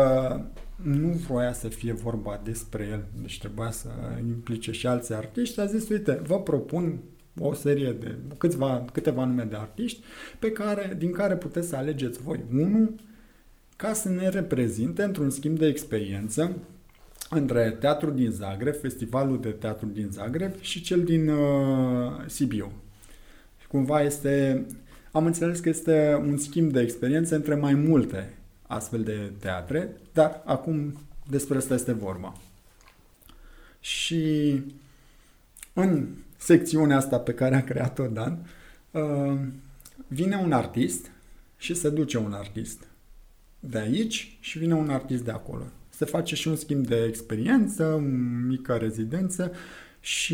nu 0.84 1.07
vroia 1.07 1.53
să 1.53 1.67
fie 1.67 1.93
vorba 1.93 2.41
despre 2.43 2.88
el, 2.91 3.05
deci 3.21 3.39
trebuia 3.39 3.71
să 3.71 3.88
implice 4.27 4.71
și 4.71 4.88
alții 4.88 5.15
artiști, 5.15 5.59
a 5.59 5.65
zis, 5.65 5.89
uite, 5.89 6.21
vă 6.23 6.41
propun 6.41 6.99
o 7.39 7.53
serie 7.53 7.91
de 7.91 8.15
câțiva, 8.38 8.86
câteva 8.93 9.25
nume 9.25 9.43
de 9.43 9.55
artiști 9.55 10.03
pe 10.39 10.51
care, 10.51 10.95
din 10.97 11.11
care 11.11 11.36
puteți 11.36 11.67
să 11.67 11.75
alegeți 11.75 12.21
voi 12.21 12.43
unul 12.53 12.93
ca 13.75 13.93
să 13.93 14.09
ne 14.09 14.30
reprezinte 14.30 15.03
într-un 15.03 15.30
schimb 15.30 15.57
de 15.57 15.67
experiență 15.67 16.55
între 17.30 17.77
teatrul 17.80 18.15
din 18.15 18.32
Zagreb, 18.32 18.75
festivalul 18.75 19.41
de 19.41 19.49
teatru 19.49 19.88
din 19.88 20.09
Zagreb 20.11 20.51
și 20.59 20.82
cel 20.82 21.03
din 21.03 21.30
uh, 21.30 22.11
Sibiu. 22.25 22.71
Cumva 23.67 24.01
este, 24.01 24.65
am 25.11 25.25
înțeles 25.25 25.59
că 25.59 25.69
este 25.69 26.23
un 26.27 26.38
schimb 26.38 26.71
de 26.71 26.82
experiență 26.82 27.36
între 27.36 27.55
mai 27.55 27.73
multe 27.73 28.38
astfel 28.70 29.03
de 29.03 29.32
teatre, 29.39 29.95
dar 30.13 30.41
acum 30.45 30.93
despre 31.30 31.57
asta 31.57 31.74
este 31.74 31.91
vorba. 31.91 32.38
Și 33.80 34.53
în 35.74 36.07
secțiunea 36.38 36.97
asta 36.97 37.20
pe 37.20 37.34
care 37.34 37.55
a 37.55 37.63
creat-o 37.63 38.07
Dan, 38.07 38.47
uh, 38.91 39.39
vine 40.07 40.36
un 40.36 40.51
artist 40.51 41.11
și 41.57 41.74
se 41.74 41.89
duce 41.89 42.17
un 42.17 42.34
artist 42.34 42.88
de 43.59 43.78
aici 43.78 44.38
și 44.39 44.57
vine 44.57 44.74
un 44.74 44.89
artist 44.89 45.24
de 45.24 45.32
acolo. 45.32 45.63
Se 45.89 46.05
face 46.05 46.36
și 46.36 46.47
un 46.47 46.55
schimb 46.55 46.88
de 46.88 47.03
experiență, 47.03 47.86
o 47.86 47.99
mică 48.47 48.76
rezidență 48.76 49.51
și 49.99 50.34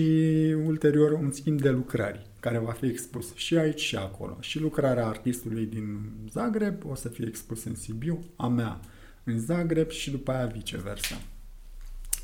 ulterior 0.65 1.11
un 1.11 1.31
schimb 1.31 1.61
de 1.61 1.69
lucrări 1.69 2.25
care 2.45 2.57
va 2.57 2.71
fi 2.71 2.85
expus 2.85 3.35
și 3.35 3.57
aici 3.57 3.79
și 3.79 3.95
acolo. 3.95 4.37
Și 4.39 4.59
lucrarea 4.59 5.07
artistului 5.07 5.65
din 5.65 5.99
Zagreb 6.31 6.85
o 6.89 6.95
să 6.95 7.09
fie 7.09 7.25
expus 7.27 7.63
în 7.63 7.75
Sibiu, 7.75 8.23
a 8.35 8.47
mea 8.47 8.79
în 9.23 9.39
Zagreb 9.39 9.89
și 9.89 10.11
după 10.11 10.31
aia 10.31 10.45
viceversa. 10.45 11.21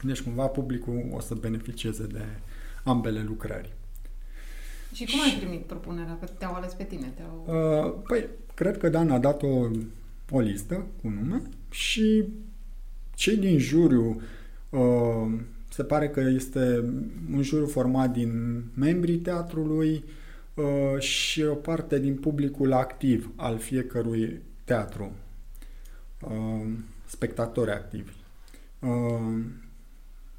Deci 0.03 0.21
cumva 0.21 0.45
publicul 0.45 1.09
o 1.11 1.19
să 1.19 1.33
beneficieze 1.33 2.05
de 2.05 2.25
ambele 2.83 3.23
lucrări. 3.23 3.73
Și 4.93 5.05
cum 5.05 5.21
ai 5.21 5.37
primit 5.39 5.61
propunerea? 5.61 6.17
Că 6.19 6.25
te-au 6.25 6.53
ales 6.53 6.73
pe 6.73 6.83
tine? 6.83 7.13
Te-au... 7.15 7.45
Uh, 7.47 8.01
păi, 8.07 8.25
cred 8.53 8.77
că 8.77 8.89
Dan 8.89 9.11
a 9.11 9.19
dat 9.19 9.41
o, 9.41 9.69
o 10.29 10.39
listă 10.39 10.85
cu 11.01 11.07
nume 11.07 11.41
și 11.69 12.23
cei 13.15 13.37
din 13.37 13.57
juriu 13.57 14.21
uh, 14.69 15.39
se 15.73 15.83
pare 15.83 16.09
că 16.09 16.19
este 16.19 16.83
un 17.33 17.41
juriu 17.41 17.67
format 17.67 18.11
din 18.11 18.63
membrii 18.73 19.17
teatrului 19.17 20.03
uh, 20.53 20.99
și 20.99 21.43
o 21.43 21.53
parte 21.53 21.99
din 21.99 22.15
publicul 22.15 22.73
activ 22.73 23.31
al 23.35 23.57
fiecărui 23.57 24.41
teatru, 24.63 25.11
uh, 26.21 26.67
spectatori 27.05 27.71
activi. 27.71 28.11
Uh, 28.79 29.43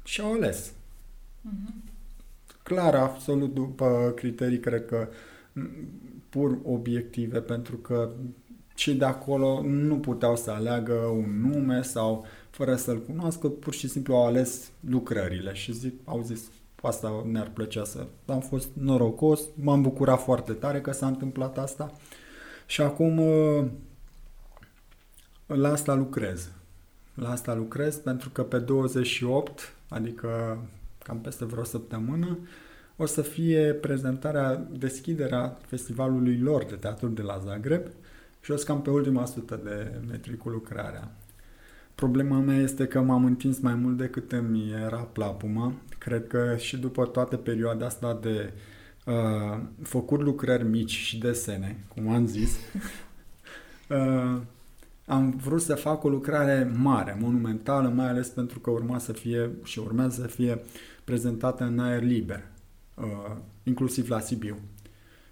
și 0.03 0.21
au 0.21 0.33
ales. 0.33 0.71
Uh-huh. 0.71 1.91
Clar, 2.63 2.95
absolut 2.95 3.53
după 3.53 4.13
criterii, 4.15 4.59
cred 4.59 4.85
că 4.85 5.07
pur 6.29 6.59
obiective, 6.63 7.39
pentru 7.39 7.75
că 7.75 8.09
cei 8.75 8.95
de 8.95 9.05
acolo 9.05 9.61
nu 9.61 9.99
puteau 9.99 10.35
să 10.35 10.51
aleagă 10.51 10.93
un 10.93 11.41
nume 11.41 11.81
sau 11.81 12.25
fără 12.53 12.75
să-l 12.75 13.01
cunoască, 13.01 13.49
pur 13.49 13.73
și 13.73 13.87
simplu 13.87 14.15
au 14.15 14.25
ales 14.25 14.71
lucrările 14.89 15.53
și 15.53 15.73
zic, 15.73 15.93
au 16.05 16.21
zis, 16.21 16.51
asta 16.81 17.25
ne-ar 17.31 17.49
plăcea 17.53 17.83
să... 17.83 18.05
Am 18.25 18.39
fost 18.39 18.67
norocos, 18.73 19.41
m-am 19.55 19.81
bucurat 19.81 20.21
foarte 20.21 20.53
tare 20.53 20.81
că 20.81 20.91
s-a 20.91 21.07
întâmplat 21.07 21.57
asta 21.57 21.91
și 22.65 22.81
acum 22.81 23.19
la 25.45 25.71
asta 25.71 25.93
lucrez. 25.93 26.49
La 27.13 27.31
asta 27.31 27.53
lucrez 27.53 27.95
pentru 27.95 28.29
că 28.29 28.43
pe 28.43 28.59
28, 28.59 29.75
adică 29.89 30.57
cam 31.03 31.19
peste 31.19 31.45
vreo 31.45 31.63
săptămână, 31.63 32.37
o 32.97 33.05
să 33.05 33.21
fie 33.21 33.73
prezentarea, 33.73 34.67
deschiderea 34.77 35.57
festivalului 35.65 36.37
lor 36.37 36.63
de 36.63 36.75
teatru 36.75 37.07
de 37.07 37.21
la 37.21 37.41
Zagreb 37.45 37.81
și 38.41 38.51
o 38.51 38.55
să 38.55 38.65
cam 38.65 38.81
pe 38.81 38.89
ultima 38.89 39.25
sută 39.25 39.59
de 39.63 40.01
metri 40.07 40.37
cu 40.37 40.49
lucrarea. 40.49 41.11
Problema 41.95 42.39
mea 42.39 42.57
este 42.57 42.87
că 42.87 43.01
m-am 43.01 43.25
întins 43.25 43.59
mai 43.59 43.75
mult 43.75 43.97
decât 43.97 44.31
îmi 44.31 44.71
era 44.85 44.97
plapuma. 44.97 45.73
Cred 45.97 46.27
că 46.27 46.55
și 46.57 46.77
după 46.77 47.05
toată 47.05 47.37
perioada 47.37 47.85
asta 47.85 48.19
de 48.21 48.53
uh, 49.05 49.59
făcut 49.81 50.21
lucrări 50.21 50.63
mici 50.63 50.91
și 50.91 51.17
desene, 51.17 51.77
cum 51.87 52.09
am 52.09 52.25
zis, 52.25 52.57
uh, 53.89 54.41
am 55.05 55.29
vrut 55.43 55.61
să 55.61 55.75
fac 55.75 56.03
o 56.03 56.09
lucrare 56.09 56.71
mare, 56.77 57.17
monumentală, 57.19 57.89
mai 57.89 58.09
ales 58.09 58.27
pentru 58.27 58.59
că 58.59 58.69
urma 58.69 58.97
să 58.97 59.13
fie 59.13 59.49
și 59.63 59.79
urmează 59.79 60.21
să 60.21 60.27
fie 60.27 60.61
prezentată 61.03 61.63
în 61.63 61.79
aer 61.79 62.03
liber, 62.03 62.43
uh, 62.95 63.35
inclusiv 63.63 64.09
la 64.09 64.19
Sibiu. 64.19 64.57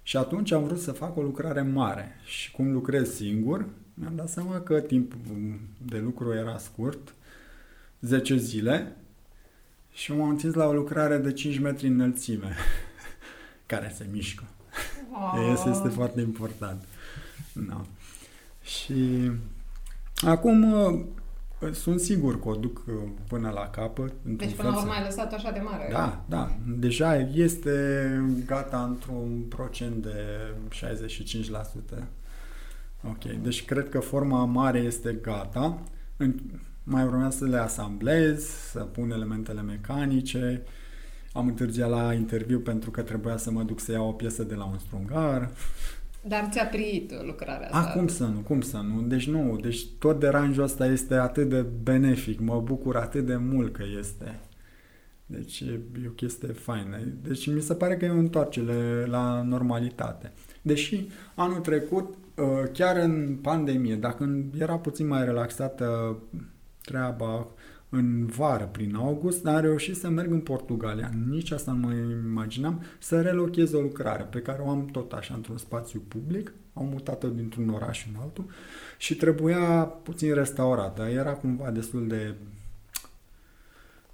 Și 0.02 0.16
atunci 0.16 0.52
am 0.52 0.64
vrut 0.64 0.78
să 0.78 0.92
fac 0.92 1.16
o 1.16 1.22
lucrare 1.22 1.62
mare 1.62 2.08
și 2.24 2.50
cum 2.50 2.72
lucrez 2.72 3.14
singur, 3.14 3.66
mi-am 3.94 4.16
dat 4.16 4.28
seama 4.28 4.60
că 4.60 4.80
timpul 4.80 5.60
de 5.86 5.98
lucru 5.98 6.32
era 6.32 6.58
scurt, 6.58 7.14
10 8.00 8.36
zile, 8.36 8.96
și 9.92 10.12
m-am 10.12 10.28
întins 10.28 10.54
la 10.54 10.66
o 10.66 10.72
lucrare 10.72 11.16
de 11.16 11.32
5 11.32 11.58
metri 11.58 11.86
înălțime, 11.86 12.56
care 13.66 13.92
se 13.96 14.06
mișcă. 14.10 14.44
Oh. 15.12 15.50
Este, 15.52 15.68
este 15.68 15.88
foarte 15.88 16.20
important. 16.20 16.84
No. 17.52 17.80
Și 18.62 19.30
acum 20.26 20.74
sunt 21.72 22.00
sigur 22.00 22.40
că 22.40 22.48
o 22.48 22.54
duc 22.54 22.84
până 23.28 23.50
la 23.50 23.68
capăt. 23.68 24.12
Deci 24.22 24.54
până 24.54 24.68
la 24.68 24.78
urmă 24.78 24.92
ai 24.92 25.04
lăsat 25.04 25.32
așa 25.32 25.50
de 25.50 25.60
mare. 25.60 25.88
Da, 25.92 26.24
da. 26.28 26.56
Deja 26.66 27.16
este 27.16 28.08
gata 28.46 28.82
într-un 28.82 29.42
procent 29.48 30.02
de 30.02 30.54
65%. 31.98 32.02
Ok, 33.08 33.24
deci 33.42 33.64
cred 33.64 33.88
că 33.88 34.00
forma 34.00 34.44
mare 34.44 34.78
este 34.78 35.18
gata. 35.22 35.82
Mai 36.84 37.04
urmează 37.04 37.36
să 37.36 37.44
le 37.44 37.56
asamblez, 37.56 38.44
să 38.44 38.78
pun 38.78 39.10
elementele 39.10 39.62
mecanice. 39.62 40.62
Am 41.32 41.46
întârziat 41.46 41.90
la 41.90 42.12
interviu 42.12 42.58
pentru 42.58 42.90
că 42.90 43.02
trebuia 43.02 43.36
să 43.36 43.50
mă 43.50 43.62
duc 43.62 43.80
să 43.80 43.92
iau 43.92 44.08
o 44.08 44.12
piesă 44.12 44.42
de 44.42 44.54
la 44.54 44.64
un 44.64 44.78
strungar. 44.78 45.50
Dar 46.26 46.48
ți-a 46.50 46.64
priit 46.64 47.12
lucrarea 47.24 47.68
asta. 47.70 47.88
Ah, 47.88 47.92
cum 47.92 48.08
să 48.08 48.24
nu, 48.24 48.38
cum 48.38 48.60
să 48.60 48.76
nu. 48.76 49.02
Deci 49.02 49.28
nu, 49.28 49.58
deci 49.62 49.86
tot 49.98 50.20
deranjul 50.20 50.62
ăsta 50.62 50.86
este 50.86 51.14
atât 51.14 51.48
de 51.48 51.66
benefic, 51.82 52.40
mă 52.40 52.60
bucur 52.60 52.96
atât 52.96 53.26
de 53.26 53.36
mult 53.36 53.72
că 53.72 53.82
este. 53.98 54.40
Deci 55.26 55.60
e, 55.60 55.80
e 56.04 56.06
o 56.06 56.10
chestie 56.10 56.48
faină. 56.48 56.98
Deci 57.22 57.46
mi 57.46 57.60
se 57.60 57.74
pare 57.74 57.96
că 57.96 58.04
e 58.04 58.10
o 58.10 58.18
întoarcere 58.18 59.06
la 59.06 59.42
normalitate. 59.42 60.32
Deși 60.62 61.06
anul 61.34 61.60
trecut 61.60 62.14
Uh, 62.14 62.21
chiar 62.72 62.96
în 62.96 63.38
pandemie, 63.42 63.96
dacă 63.96 64.44
era 64.58 64.78
puțin 64.78 65.06
mai 65.06 65.24
relaxată 65.24 66.18
treaba 66.82 67.46
în 67.88 68.26
vară, 68.26 68.68
prin 68.72 68.94
august, 68.94 69.42
dar 69.42 69.54
am 69.54 69.60
reușit 69.60 69.96
să 69.96 70.08
merg 70.08 70.30
în 70.30 70.40
Portugalia. 70.40 71.10
Nici 71.28 71.50
asta 71.50 71.72
nu 71.72 71.86
mă 71.86 71.92
imaginam, 72.30 72.82
să 72.98 73.20
relochez 73.20 73.72
o 73.72 73.80
lucrare 73.80 74.22
pe 74.22 74.38
care 74.38 74.62
o 74.62 74.70
am 74.70 74.86
tot 74.86 75.12
așa 75.12 75.34
într-un 75.34 75.58
spațiu 75.58 76.02
public, 76.08 76.52
am 76.72 76.86
mutat-o 76.86 77.28
dintr-un 77.28 77.68
oraș 77.68 78.06
în 78.06 78.20
altul 78.20 78.44
și 78.98 79.16
trebuia 79.16 79.84
puțin 80.02 80.34
restaurată. 80.34 81.02
Era 81.02 81.32
cumva 81.32 81.70
destul 81.70 82.06
de 82.06 82.34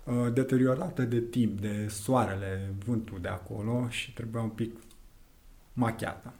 uh, 0.05 0.33
deteriorată 0.33 1.03
de 1.03 1.21
timp, 1.21 1.61
de 1.61 1.87
soarele, 1.89 2.75
vântul 2.87 3.19
de 3.21 3.29
acolo 3.29 3.87
și 3.89 4.13
trebuia 4.13 4.43
un 4.43 4.49
pic 4.49 4.77
machiată 5.73 6.33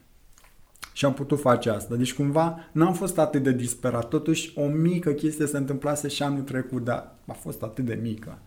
și 0.99 1.05
am 1.05 1.13
putut 1.13 1.39
face 1.39 1.69
asta. 1.69 1.95
Deci 1.95 2.13
cumva 2.13 2.69
n-am 2.71 2.93
fost 2.93 3.17
atât 3.17 3.43
de 3.43 3.51
disperat. 3.51 4.07
Totuși 4.07 4.51
o 4.55 4.67
mică 4.67 5.11
chestie 5.11 5.45
se 5.45 5.57
întâmplase 5.57 6.07
și 6.07 6.23
anul 6.23 6.41
trecut, 6.41 6.83
dar 6.83 7.15
a 7.27 7.33
fost 7.33 7.61
atât 7.63 7.85
de 7.85 7.99
mică. 8.01 8.39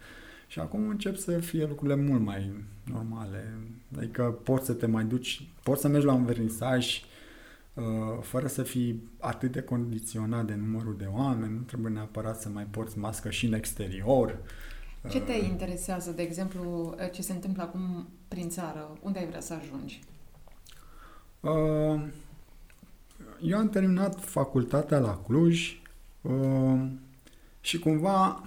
Și 0.46 0.58
acum 0.60 0.88
încep 0.88 1.16
să 1.16 1.38
fie 1.38 1.66
lucrurile 1.66 2.02
mult 2.02 2.20
mai 2.20 2.52
normale. 2.84 3.58
Adică 3.96 4.22
poți 4.22 4.66
să 4.66 4.72
te 4.72 4.86
mai 4.86 5.04
duci, 5.04 5.48
poți 5.62 5.80
să 5.80 5.88
mergi 5.88 6.06
la 6.06 6.12
un 6.12 6.24
vernisaj 6.24 7.02
uh, 7.74 7.82
fără 8.20 8.46
să 8.46 8.62
fii 8.62 9.08
atât 9.18 9.52
de 9.52 9.62
condiționat 9.62 10.44
de 10.44 10.54
numărul 10.54 10.96
de 10.98 11.08
oameni, 11.12 11.52
nu 11.52 11.60
trebuie 11.60 11.92
neapărat 11.92 12.40
să 12.40 12.48
mai 12.48 12.64
porți 12.70 12.98
mască 12.98 13.30
și 13.30 13.46
în 13.46 13.52
exterior. 13.52 14.38
Ce 15.10 15.20
te 15.20 15.32
uh, 15.32 15.48
interesează, 15.48 16.10
de 16.10 16.22
exemplu, 16.22 16.94
ce 17.12 17.22
se 17.22 17.32
întâmplă 17.32 17.62
acum 17.62 18.08
prin 18.28 18.48
țară? 18.48 18.98
Unde 19.02 19.18
ai 19.18 19.26
vrea 19.26 19.40
să 19.40 19.54
ajungi? 19.54 20.00
Uh, 21.40 22.02
eu 23.42 23.58
am 23.58 23.68
terminat 23.68 24.20
facultatea 24.24 24.98
la 24.98 25.22
Cluj 25.26 25.80
uh, 26.22 26.86
și 27.60 27.78
cumva 27.78 28.42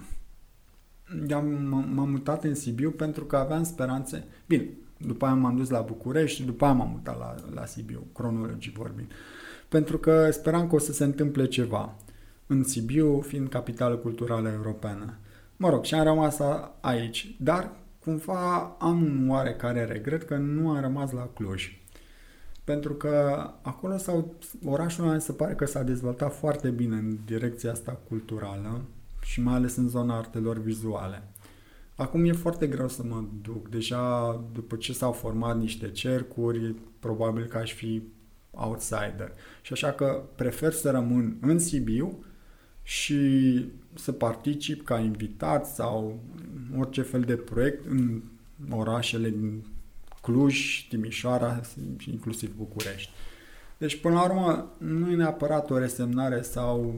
am, 1.32 1.46
m-am 1.94 2.10
mutat 2.10 2.44
în 2.44 2.54
Sibiu 2.54 2.90
pentru 2.90 3.24
că 3.24 3.36
aveam 3.36 3.64
speranțe. 3.64 4.24
Bine, 4.46 4.68
după 4.96 5.24
aia 5.24 5.34
m-am 5.34 5.56
dus 5.56 5.68
la 5.68 5.80
București 5.80 6.36
și 6.36 6.46
după 6.46 6.64
aia 6.64 6.74
m-am 6.74 6.90
mutat 6.90 7.18
la, 7.18 7.34
la 7.54 7.66
Sibiu, 7.66 8.06
cronologic 8.12 8.76
vorbind. 8.76 9.10
Pentru 9.68 9.98
că 9.98 10.30
speram 10.30 10.68
că 10.68 10.74
o 10.74 10.78
să 10.78 10.92
se 10.92 11.04
întâmple 11.04 11.46
ceva 11.46 11.94
în 12.46 12.64
Sibiu, 12.64 13.20
fiind 13.20 13.48
capitală 13.48 13.96
culturală 13.96 14.48
europeană. 14.48 15.14
Mă 15.56 15.70
rog, 15.70 15.84
și 15.84 15.94
am 15.94 16.04
rămas 16.04 16.38
aici, 16.80 17.36
dar 17.40 17.72
cumva 18.04 18.76
am 18.78 19.02
un 19.02 19.28
oarecare 19.30 19.84
regret 19.84 20.22
că 20.22 20.36
nu 20.36 20.70
am 20.70 20.80
rămas 20.80 21.12
la 21.12 21.28
Cluj. 21.34 21.80
Pentru 22.66 22.94
că 22.94 23.46
acolo 23.62 23.96
sau 23.96 24.34
orașul 24.64 25.04
meu 25.04 25.18
se 25.18 25.32
pare 25.32 25.54
că 25.54 25.66
s-a 25.66 25.82
dezvoltat 25.82 26.34
foarte 26.34 26.70
bine 26.70 26.96
în 26.96 27.18
direcția 27.24 27.70
asta 27.70 28.00
culturală 28.08 28.80
și 29.22 29.42
mai 29.42 29.54
ales 29.54 29.76
în 29.76 29.88
zona 29.88 30.16
artelor 30.16 30.58
vizuale. 30.58 31.22
Acum 31.94 32.24
e 32.24 32.32
foarte 32.32 32.66
greu 32.66 32.88
să 32.88 33.02
mă 33.02 33.24
duc. 33.42 33.68
Deja 33.68 34.34
după 34.52 34.76
ce 34.76 34.92
s-au 34.92 35.12
format 35.12 35.58
niște 35.58 35.90
cercuri, 35.90 36.74
probabil 37.00 37.44
că 37.44 37.56
aș 37.56 37.74
fi 37.74 38.02
outsider. 38.50 39.32
Și 39.62 39.72
așa 39.72 39.92
că 39.92 40.22
prefer 40.34 40.72
să 40.72 40.90
rămân 40.90 41.36
în 41.40 41.58
Sibiu 41.58 42.24
și 42.82 43.20
să 43.94 44.12
particip 44.12 44.84
ca 44.84 44.98
invitat 44.98 45.66
sau 45.66 46.20
orice 46.78 47.02
fel 47.02 47.20
de 47.20 47.36
proiect 47.36 47.86
în 47.86 48.22
orașele 48.70 49.30
din 49.30 49.64
Cluj, 50.26 50.86
Timișoara 50.88 51.60
și 51.98 52.10
inclusiv 52.10 52.54
București. 52.56 53.10
Deci, 53.78 54.00
până 54.00 54.14
la 54.14 54.24
urmă, 54.24 54.72
nu 54.78 55.10
e 55.10 55.14
neapărat 55.14 55.70
o 55.70 55.78
resemnare 55.78 56.42
sau 56.42 56.94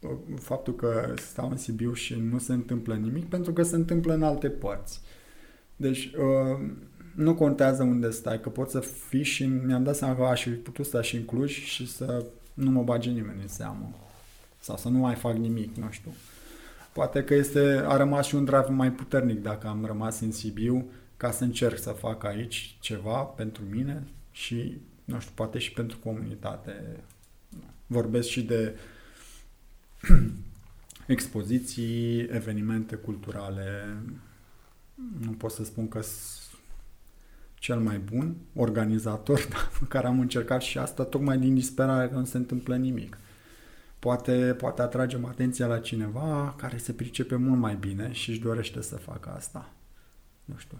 uh, 0.00 0.10
faptul 0.40 0.74
că 0.74 1.14
stau 1.16 1.50
în 1.50 1.56
Sibiu 1.56 1.92
și 1.92 2.14
nu 2.30 2.38
se 2.38 2.52
întâmplă 2.52 2.94
nimic, 2.94 3.24
pentru 3.28 3.52
că 3.52 3.62
se 3.62 3.74
întâmplă 3.74 4.14
în 4.14 4.22
alte 4.22 4.48
părți. 4.48 5.00
Deci, 5.76 6.04
uh, 6.04 6.68
nu 7.14 7.34
contează 7.34 7.82
unde 7.82 8.10
stai, 8.10 8.40
că 8.40 8.48
poți 8.48 8.70
să 8.72 8.80
fii 8.80 9.22
și 9.22 9.44
mi-am 9.44 9.82
dat 9.82 9.96
seama 9.96 10.16
că 10.16 10.22
aș 10.22 10.42
fi 10.42 10.50
putut 10.50 10.86
sta 10.86 11.02
și 11.02 11.16
în 11.16 11.24
Cluj 11.24 11.64
și 11.64 11.88
să 11.88 12.24
nu 12.54 12.70
mă 12.70 12.82
bage 12.82 13.10
nimeni 13.10 13.42
în 13.42 13.48
seamă. 13.48 13.90
Sau 14.58 14.76
să 14.76 14.88
nu 14.88 14.98
mai 14.98 15.14
fac 15.14 15.34
nimic, 15.34 15.76
nu 15.76 15.86
știu. 15.90 16.10
Poate 16.92 17.24
că 17.24 17.34
este, 17.34 17.84
a 17.86 17.96
rămas 17.96 18.26
și 18.26 18.34
un 18.34 18.44
drive 18.44 18.68
mai 18.70 18.92
puternic 18.92 19.42
dacă 19.42 19.66
am 19.66 19.84
rămas 19.84 20.20
în 20.20 20.32
Sibiu 20.32 20.84
ca 21.16 21.30
să 21.30 21.44
încerc 21.44 21.78
să 21.78 21.90
fac 21.90 22.24
aici 22.24 22.76
ceva 22.80 23.22
pentru 23.22 23.62
mine 23.70 24.06
și, 24.30 24.78
nu 25.04 25.20
știu, 25.20 25.32
poate 25.34 25.58
și 25.58 25.72
pentru 25.72 25.98
comunitate. 25.98 27.00
Vorbesc 27.86 28.28
și 28.28 28.42
de 28.42 28.78
expoziții, 31.06 32.20
evenimente 32.20 32.96
culturale. 32.96 33.96
Nu 35.18 35.30
pot 35.30 35.50
să 35.50 35.64
spun 35.64 35.88
că 35.88 36.00
cel 37.54 37.80
mai 37.80 37.98
bun 37.98 38.36
organizator, 38.54 39.46
dar 39.50 39.70
care 39.88 40.06
am 40.06 40.20
încercat 40.20 40.62
și 40.62 40.78
asta 40.78 41.04
tocmai 41.04 41.38
din 41.38 41.54
disperare 41.54 42.08
că 42.08 42.14
nu 42.14 42.24
se 42.24 42.36
întâmplă 42.36 42.76
nimic. 42.76 43.18
Poate, 43.98 44.54
poate 44.58 44.82
atragem 44.82 45.24
atenția 45.24 45.66
la 45.66 45.78
cineva 45.78 46.54
care 46.58 46.76
se 46.76 46.92
pricepe 46.92 47.36
mult 47.36 47.60
mai 47.60 47.76
bine 47.76 48.12
și 48.12 48.30
își 48.30 48.40
dorește 48.40 48.82
să 48.82 48.96
facă 48.96 49.30
asta. 49.30 49.70
Nu 50.44 50.54
știu. 50.56 50.78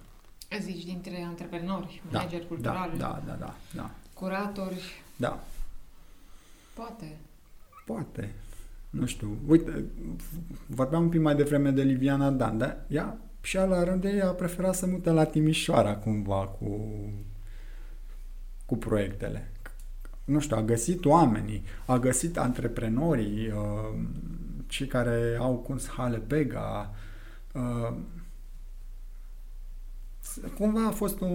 Zici 0.61 0.85
dintre 0.85 1.23
antreprenori, 1.23 2.03
da, 2.11 2.19
manageri 2.19 2.43
da, 2.43 2.49
culturali, 2.49 2.99
da, 2.99 3.23
da, 3.27 3.33
da, 3.33 3.55
da. 3.75 3.91
curatori. 4.13 4.81
Da. 5.17 5.45
Poate. 6.75 7.17
Poate. 7.87 8.35
Nu 8.91 9.07
știu. 9.07 9.39
Uite, 9.47 9.85
vorbeam 10.67 11.03
un 11.03 11.09
pic 11.09 11.21
mai 11.21 11.35
devreme 11.35 11.71
de 11.71 11.83
Liviana 11.83 12.31
Dan, 12.31 12.59
dar 12.59 12.85
ea 12.89 13.19
și 13.47 13.57
la 13.57 13.85
rândul 13.85 14.11
ei 14.11 14.21
a 14.21 14.31
preferat 14.31 14.75
să 14.75 14.87
mute 14.87 15.11
la 15.11 15.25
Timișoara 15.25 15.97
cumva 15.97 16.47
cu, 16.47 16.91
cu 18.67 18.77
proiectele. 18.77 19.51
Nu 20.25 20.41
știu, 20.41 20.57
a 20.57 20.63
găsit 20.63 21.05
oamenii, 21.05 21.63
a 21.87 21.99
găsit 21.99 22.39
antreprenorii, 22.39 23.49
uh, 23.49 23.99
cei 24.67 24.87
care 24.87 25.37
au 25.41 25.55
Kunsthalle 25.55 26.17
Bega, 26.17 26.95
uh, 27.53 27.97
cumva 30.59 30.87
a 30.87 30.91
fost 30.91 31.21
o, 31.21 31.27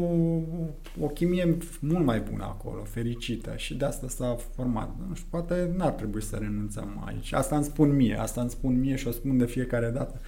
o 0.99 1.07
chimie 1.13 1.57
mult 1.79 2.05
mai 2.05 2.19
bună 2.19 2.43
acolo, 2.43 2.83
fericită 2.83 3.53
și 3.55 3.75
de 3.75 3.85
asta 3.85 4.07
s-a 4.07 4.37
format. 4.55 4.95
Nu 5.07 5.15
știu, 5.15 5.27
poate 5.29 5.71
n-ar 5.77 5.91
trebui 5.91 6.21
să 6.21 6.35
renunțăm 6.35 7.03
aici. 7.05 7.33
Asta 7.33 7.55
îmi 7.55 7.65
spun 7.65 7.95
mie, 7.95 8.19
asta 8.19 8.41
îmi 8.41 8.49
spun 8.49 8.79
mie 8.79 8.95
și 8.95 9.07
o 9.07 9.11
spun 9.11 9.37
de 9.37 9.45
fiecare 9.45 9.89
dată. 9.89 10.21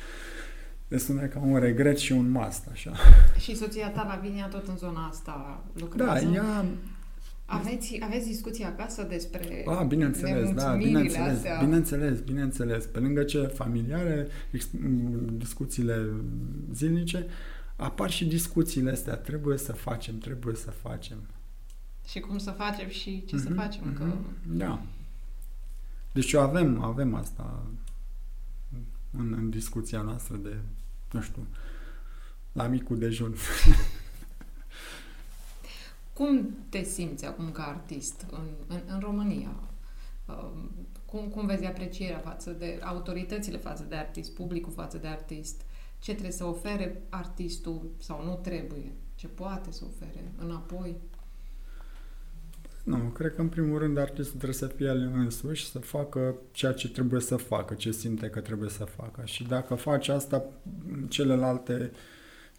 De 0.87 0.97
sună 0.97 1.25
ca 1.25 1.39
un 1.45 1.59
regret 1.59 1.97
și 1.97 2.11
un 2.11 2.31
must, 2.31 2.67
așa. 2.71 2.91
Și 3.39 3.55
soția 3.55 3.89
ta, 3.89 4.05
Lavinia, 4.15 4.47
tot 4.47 4.67
în 4.67 4.77
zona 4.77 5.07
asta 5.07 5.63
lucrează? 5.73 6.25
Da, 6.25 6.31
ea... 6.33 6.65
Aveți, 7.45 7.99
aveți 8.03 8.27
discuții 8.27 8.63
acasă 8.63 9.05
despre 9.09 9.63
A, 9.65 9.83
bineînțeles, 9.83 10.53
da, 10.53 10.75
bineînțeles, 10.75 11.35
astea? 11.35 11.59
bineînțeles, 11.63 12.19
bineînțeles. 12.19 12.85
Pe 12.85 12.99
lângă 12.99 13.23
ce 13.23 13.39
familiare, 13.39 14.27
discuțiile 15.37 16.09
zilnice, 16.73 17.25
apar 17.75 18.11
și 18.11 18.25
discuțiile 18.25 18.91
astea. 18.91 19.15
Trebuie 19.15 19.57
să 19.57 19.73
facem, 19.73 20.17
trebuie 20.17 20.55
să 20.55 20.71
facem. 20.71 21.17
Și 22.07 22.19
cum 22.19 22.37
să 22.37 22.51
facem 22.51 22.89
și 22.89 23.25
ce 23.25 23.35
mm-hmm, 23.35 23.39
să 23.39 23.49
mhm, 23.49 23.59
facem. 23.59 23.93
Mm-hmm, 23.93 23.97
că... 23.97 24.15
Da. 24.47 24.81
Deci 26.11 26.33
avem, 26.33 26.81
avem 26.81 27.15
asta 27.15 27.63
în, 29.17 29.33
în 29.33 29.49
discuția 29.49 30.01
noastră 30.01 30.35
de, 30.35 30.57
nu 31.11 31.21
știu, 31.21 31.47
la 32.51 32.67
micul 32.67 32.97
dejun. 32.97 33.35
cum 36.17 36.49
te 36.69 36.83
simți 36.83 37.25
acum 37.25 37.51
ca 37.51 37.63
artist 37.63 38.25
în, 38.31 38.47
în, 38.67 38.81
în 38.87 38.99
România? 38.99 39.55
Um, 40.25 40.71
cum, 41.05 41.27
cum 41.27 41.45
vezi 41.45 41.65
aprecierea 41.65 42.17
față 42.17 42.51
de 42.51 42.79
autoritățile 42.83 43.57
față 43.57 43.83
de 43.83 43.95
artist, 43.95 44.31
publicul 44.31 44.73
față 44.73 44.97
de 44.97 45.07
artist? 45.07 45.61
Ce 46.03 46.11
trebuie 46.11 46.31
să 46.31 46.45
ofere 46.45 47.01
artistul 47.09 47.81
sau 47.97 48.25
nu 48.25 48.39
trebuie? 48.41 48.91
Ce 49.15 49.27
poate 49.27 49.71
să 49.71 49.83
ofere 49.87 50.31
înapoi? 50.37 50.95
Nu, 52.83 52.97
cred 52.97 53.35
că 53.35 53.41
în 53.41 53.47
primul 53.47 53.79
rând 53.79 53.97
artistul 53.97 54.37
trebuie 54.37 54.53
să 54.53 54.67
fie 54.67 54.85
el 54.85 55.11
însuși, 55.15 55.69
să 55.69 55.79
facă 55.79 56.35
ceea 56.51 56.71
ce 56.71 56.89
trebuie 56.89 57.21
să 57.21 57.35
facă, 57.35 57.73
ce 57.73 57.91
simte 57.91 58.27
că 58.27 58.39
trebuie 58.39 58.69
să 58.69 58.83
facă. 58.83 59.21
Și 59.25 59.43
dacă 59.43 59.75
face 59.75 60.11
asta, 60.11 60.45
celelalte 61.09 61.91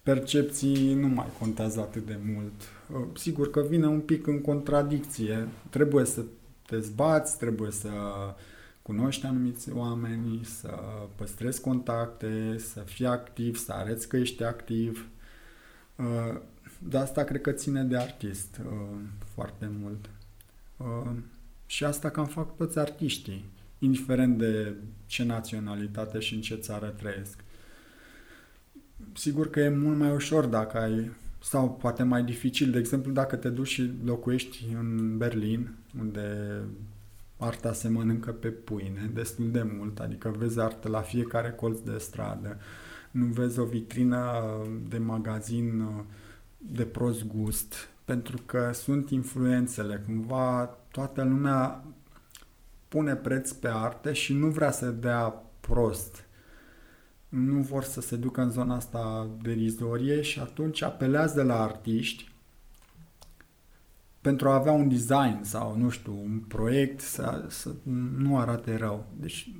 percepții 0.03 0.93
nu 0.93 1.07
mai 1.07 1.27
contează 1.39 1.79
atât 1.79 2.05
de 2.05 2.19
mult. 2.33 2.53
Uh, 2.93 3.17
sigur 3.17 3.49
că 3.49 3.61
vine 3.61 3.87
un 3.87 3.99
pic 3.99 4.27
în 4.27 4.41
contradicție. 4.41 5.47
Trebuie 5.69 6.05
să 6.05 6.23
te 6.65 6.79
zbați, 6.79 7.37
trebuie 7.37 7.71
să 7.71 7.89
cunoști 8.85 9.25
anumiți 9.25 9.71
oameni, 9.71 10.43
să 10.43 10.69
păstrezi 11.15 11.61
contacte, 11.61 12.57
să 12.57 12.79
fii 12.79 13.05
activ, 13.05 13.57
să 13.57 13.71
arăți 13.71 14.07
că 14.07 14.17
ești 14.17 14.43
activ. 14.43 15.07
Uh, 15.95 16.39
de 16.79 16.97
asta 16.97 17.23
cred 17.23 17.41
că 17.41 17.51
ține 17.51 17.83
de 17.83 17.97
artist 17.97 18.61
uh, 18.65 18.97
foarte 19.33 19.71
mult. 19.79 20.09
Uh, 20.77 21.11
și 21.65 21.83
asta 21.83 22.09
cam 22.09 22.25
fac 22.25 22.55
toți 22.55 22.79
artiștii, 22.79 23.45
indiferent 23.79 24.37
de 24.37 24.75
ce 25.05 25.23
naționalitate 25.23 26.19
și 26.19 26.33
în 26.33 26.41
ce 26.41 26.55
țară 26.55 26.87
trăiesc. 26.87 27.43
Sigur 29.13 29.49
că 29.49 29.59
e 29.59 29.69
mult 29.69 29.97
mai 29.97 30.11
ușor 30.11 30.45
dacă 30.45 30.79
ai, 30.79 31.11
sau 31.41 31.71
poate 31.71 32.03
mai 32.03 32.23
dificil, 32.23 32.71
de 32.71 32.77
exemplu 32.77 33.11
dacă 33.11 33.35
te 33.35 33.49
duci 33.49 33.67
și 33.67 33.91
locuiești 34.03 34.65
în 34.77 35.17
Berlin, 35.17 35.69
unde 35.99 36.61
arta 37.45 37.73
se 37.73 37.89
mănâncă 37.89 38.31
pe 38.31 38.47
pâine 38.47 39.11
destul 39.13 39.51
de 39.51 39.65
mult, 39.77 39.99
adică 39.99 40.35
vezi 40.37 40.59
artă 40.59 40.89
la 40.89 41.01
fiecare 41.01 41.51
colț 41.51 41.79
de 41.79 41.97
stradă, 41.97 42.57
nu 43.11 43.25
vezi 43.25 43.59
o 43.59 43.65
vitrină 43.65 44.41
de 44.89 44.97
magazin 44.97 45.79
uh, 45.79 46.03
de 46.57 46.83
prost 46.83 47.23
gust, 47.25 47.89
pentru 48.05 48.37
că 48.45 48.71
sunt 48.73 49.09
influențele. 49.09 50.03
Cumva 50.05 50.77
toată 50.91 51.23
lumea 51.23 51.83
pune 52.87 53.15
preț 53.15 53.51
pe 53.51 53.67
arte 53.67 54.13
și 54.13 54.33
nu 54.33 54.47
vrea 54.47 54.71
să 54.71 54.89
dea 54.89 55.43
prost. 55.59 56.25
Nu 57.29 57.61
vor 57.61 57.83
să 57.83 58.01
se 58.01 58.15
ducă 58.15 58.41
în 58.41 58.51
zona 58.51 58.75
asta 58.75 59.29
derizorie 59.41 60.21
și 60.21 60.39
atunci 60.39 60.81
apelează 60.81 61.43
la 61.43 61.61
artiști 61.61 62.34
pentru 64.25 64.49
a 64.49 64.53
avea 64.53 64.71
un 64.71 64.89
design 64.89 65.37
sau, 65.41 65.77
nu 65.77 65.89
știu, 65.89 66.19
un 66.23 66.39
proiect 66.47 66.99
să, 66.99 67.45
să 67.47 67.69
nu 68.17 68.37
arate 68.37 68.75
rău. 68.75 69.05
Deci 69.19 69.51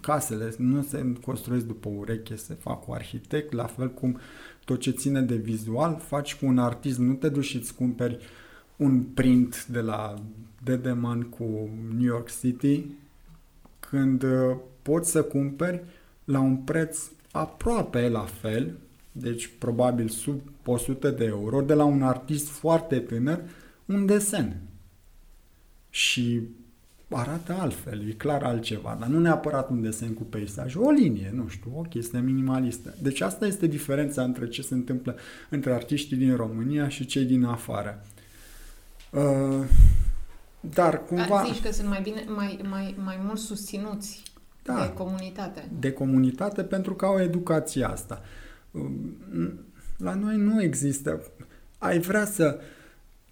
casele 0.00 0.54
nu 0.58 0.82
se 0.82 1.12
construiesc 1.24 1.66
după 1.66 1.88
ureche, 1.88 2.36
se 2.36 2.54
fac 2.54 2.84
cu 2.84 2.92
arhitect, 2.92 3.52
la 3.52 3.64
fel 3.64 3.90
cum 3.90 4.18
tot 4.64 4.80
ce 4.80 4.90
ține 4.90 5.20
de 5.20 5.34
vizual 5.34 6.00
faci 6.06 6.34
cu 6.34 6.46
un 6.46 6.58
artist, 6.58 6.98
nu 6.98 7.12
te 7.12 7.28
duci 7.28 7.44
și 7.44 7.56
îți 7.56 7.74
cumperi 7.74 8.18
un 8.76 9.02
print 9.02 9.66
de 9.66 9.80
la 9.80 10.14
Dedeman 10.64 11.22
cu 11.22 11.68
New 11.92 12.06
York 12.06 12.30
City, 12.40 12.84
când 13.80 14.22
uh, 14.22 14.56
poți 14.82 15.10
să 15.10 15.22
cumperi 15.22 15.82
la 16.24 16.40
un 16.40 16.56
preț 16.56 17.10
aproape 17.30 18.08
la 18.08 18.24
fel, 18.40 18.76
deci 19.12 19.50
probabil 19.58 20.08
sub 20.08 20.40
100 20.64 21.10
de 21.10 21.24
euro, 21.24 21.60
de 21.60 21.74
la 21.74 21.84
un 21.84 22.02
artist 22.02 22.48
foarte 22.48 22.98
tânăr, 22.98 23.42
un 23.86 24.06
desen. 24.06 24.60
Și 25.90 26.42
arată 27.10 27.52
altfel, 27.52 28.08
e 28.08 28.12
clar 28.12 28.42
altceva, 28.42 28.96
dar 29.00 29.08
nu 29.08 29.20
neapărat 29.20 29.70
un 29.70 29.82
desen 29.82 30.14
cu 30.14 30.22
peisaj, 30.22 30.74
o 30.74 30.90
linie, 30.90 31.30
nu 31.34 31.48
știu, 31.48 31.72
o 31.76 31.80
chestie 31.80 32.20
minimalistă. 32.20 32.94
Deci 33.02 33.20
asta 33.20 33.46
este 33.46 33.66
diferența 33.66 34.22
între 34.22 34.48
ce 34.48 34.62
se 34.62 34.74
întâmplă 34.74 35.16
între 35.50 35.72
artiștii 35.72 36.16
din 36.16 36.36
România 36.36 36.88
și 36.88 37.06
cei 37.06 37.24
din 37.24 37.44
afară. 37.44 38.06
Uh, 39.10 39.66
dar 40.60 41.04
cumva... 41.04 41.44
Zici 41.46 41.62
că 41.62 41.72
sunt 41.72 41.88
mai, 41.88 42.00
bine, 42.02 42.24
mai, 42.28 42.60
mai, 42.68 42.94
mai 43.04 43.18
mult 43.24 43.38
susținuți 43.38 44.22
da, 44.62 44.80
de 44.80 44.92
comunitate. 44.92 45.68
De 45.78 45.92
comunitate 45.92 46.62
pentru 46.62 46.94
că 46.94 47.04
au 47.04 47.20
educația 47.20 47.88
asta. 47.88 48.22
La 49.96 50.14
noi 50.14 50.36
nu 50.36 50.62
există. 50.62 51.22
Ai 51.78 51.98
vrea 51.98 52.24
să, 52.24 52.60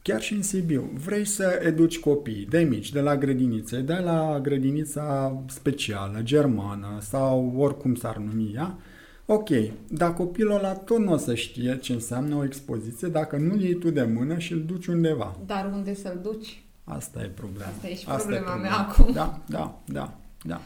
chiar 0.03 0.21
și 0.21 0.33
în 0.33 0.43
Sibiu, 0.43 0.91
vrei 1.05 1.25
să 1.25 1.61
educi 1.63 1.99
copiii 1.99 2.47
de 2.47 2.61
mici, 2.61 2.93
de 2.93 3.01
la 3.01 3.17
grădiniță, 3.17 3.77
de 3.77 3.95
la 3.95 4.41
grădinița 4.43 5.39
specială, 5.49 6.21
germană 6.23 6.99
sau 7.01 7.53
oricum 7.57 7.95
s-ar 7.95 8.17
numi 8.17 8.53
ea, 8.55 8.79
Ok, 9.27 9.49
dar 9.89 10.15
copilul 10.15 10.55
ăla 10.55 10.75
tot 10.75 10.99
nu 10.99 11.13
o 11.13 11.17
să 11.17 11.35
știe 11.35 11.79
ce 11.79 11.93
înseamnă 11.93 12.35
o 12.35 12.45
expoziție 12.45 13.09
dacă 13.09 13.37
nu-l 13.37 13.61
iei 13.61 13.75
tu 13.75 13.91
de 13.91 14.03
mână 14.03 14.39
și 14.39 14.53
îl 14.53 14.65
duci 14.65 14.87
undeva. 14.87 15.37
Dar 15.47 15.71
unde 15.73 15.95
să-l 15.95 16.19
duci? 16.23 16.63
Asta 16.85 17.23
e 17.23 17.27
problema. 17.27 17.71
Asta 17.71 17.89
e 17.89 17.95
și 17.95 18.05
Asta 18.09 18.17
problema, 18.17 18.45
e 18.45 18.49
problema 18.51 18.77
mea 18.77 18.87
acum. 18.87 19.13
Da, 19.13 19.41
da, 19.49 19.81
da, 19.85 20.15
da. 20.43 20.61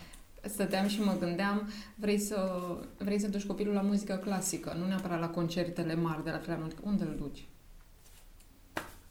Stăteam 0.48 0.86
și 0.88 1.00
mă 1.00 1.16
gândeam, 1.20 1.68
vrei 1.94 2.18
să, 2.18 2.50
vrei 2.98 3.18
să 3.18 3.28
duci 3.28 3.46
copilul 3.46 3.74
la 3.74 3.80
muzică 3.80 4.20
clasică, 4.24 4.76
nu 4.78 4.86
neapărat 4.86 5.20
la 5.20 5.28
concertele 5.28 5.94
mari 5.94 6.24
de 6.24 6.30
la 6.30 6.38
Filarmonică. 6.38 6.80
Unde 6.84 7.04
îl 7.04 7.16
duci? 7.18 7.46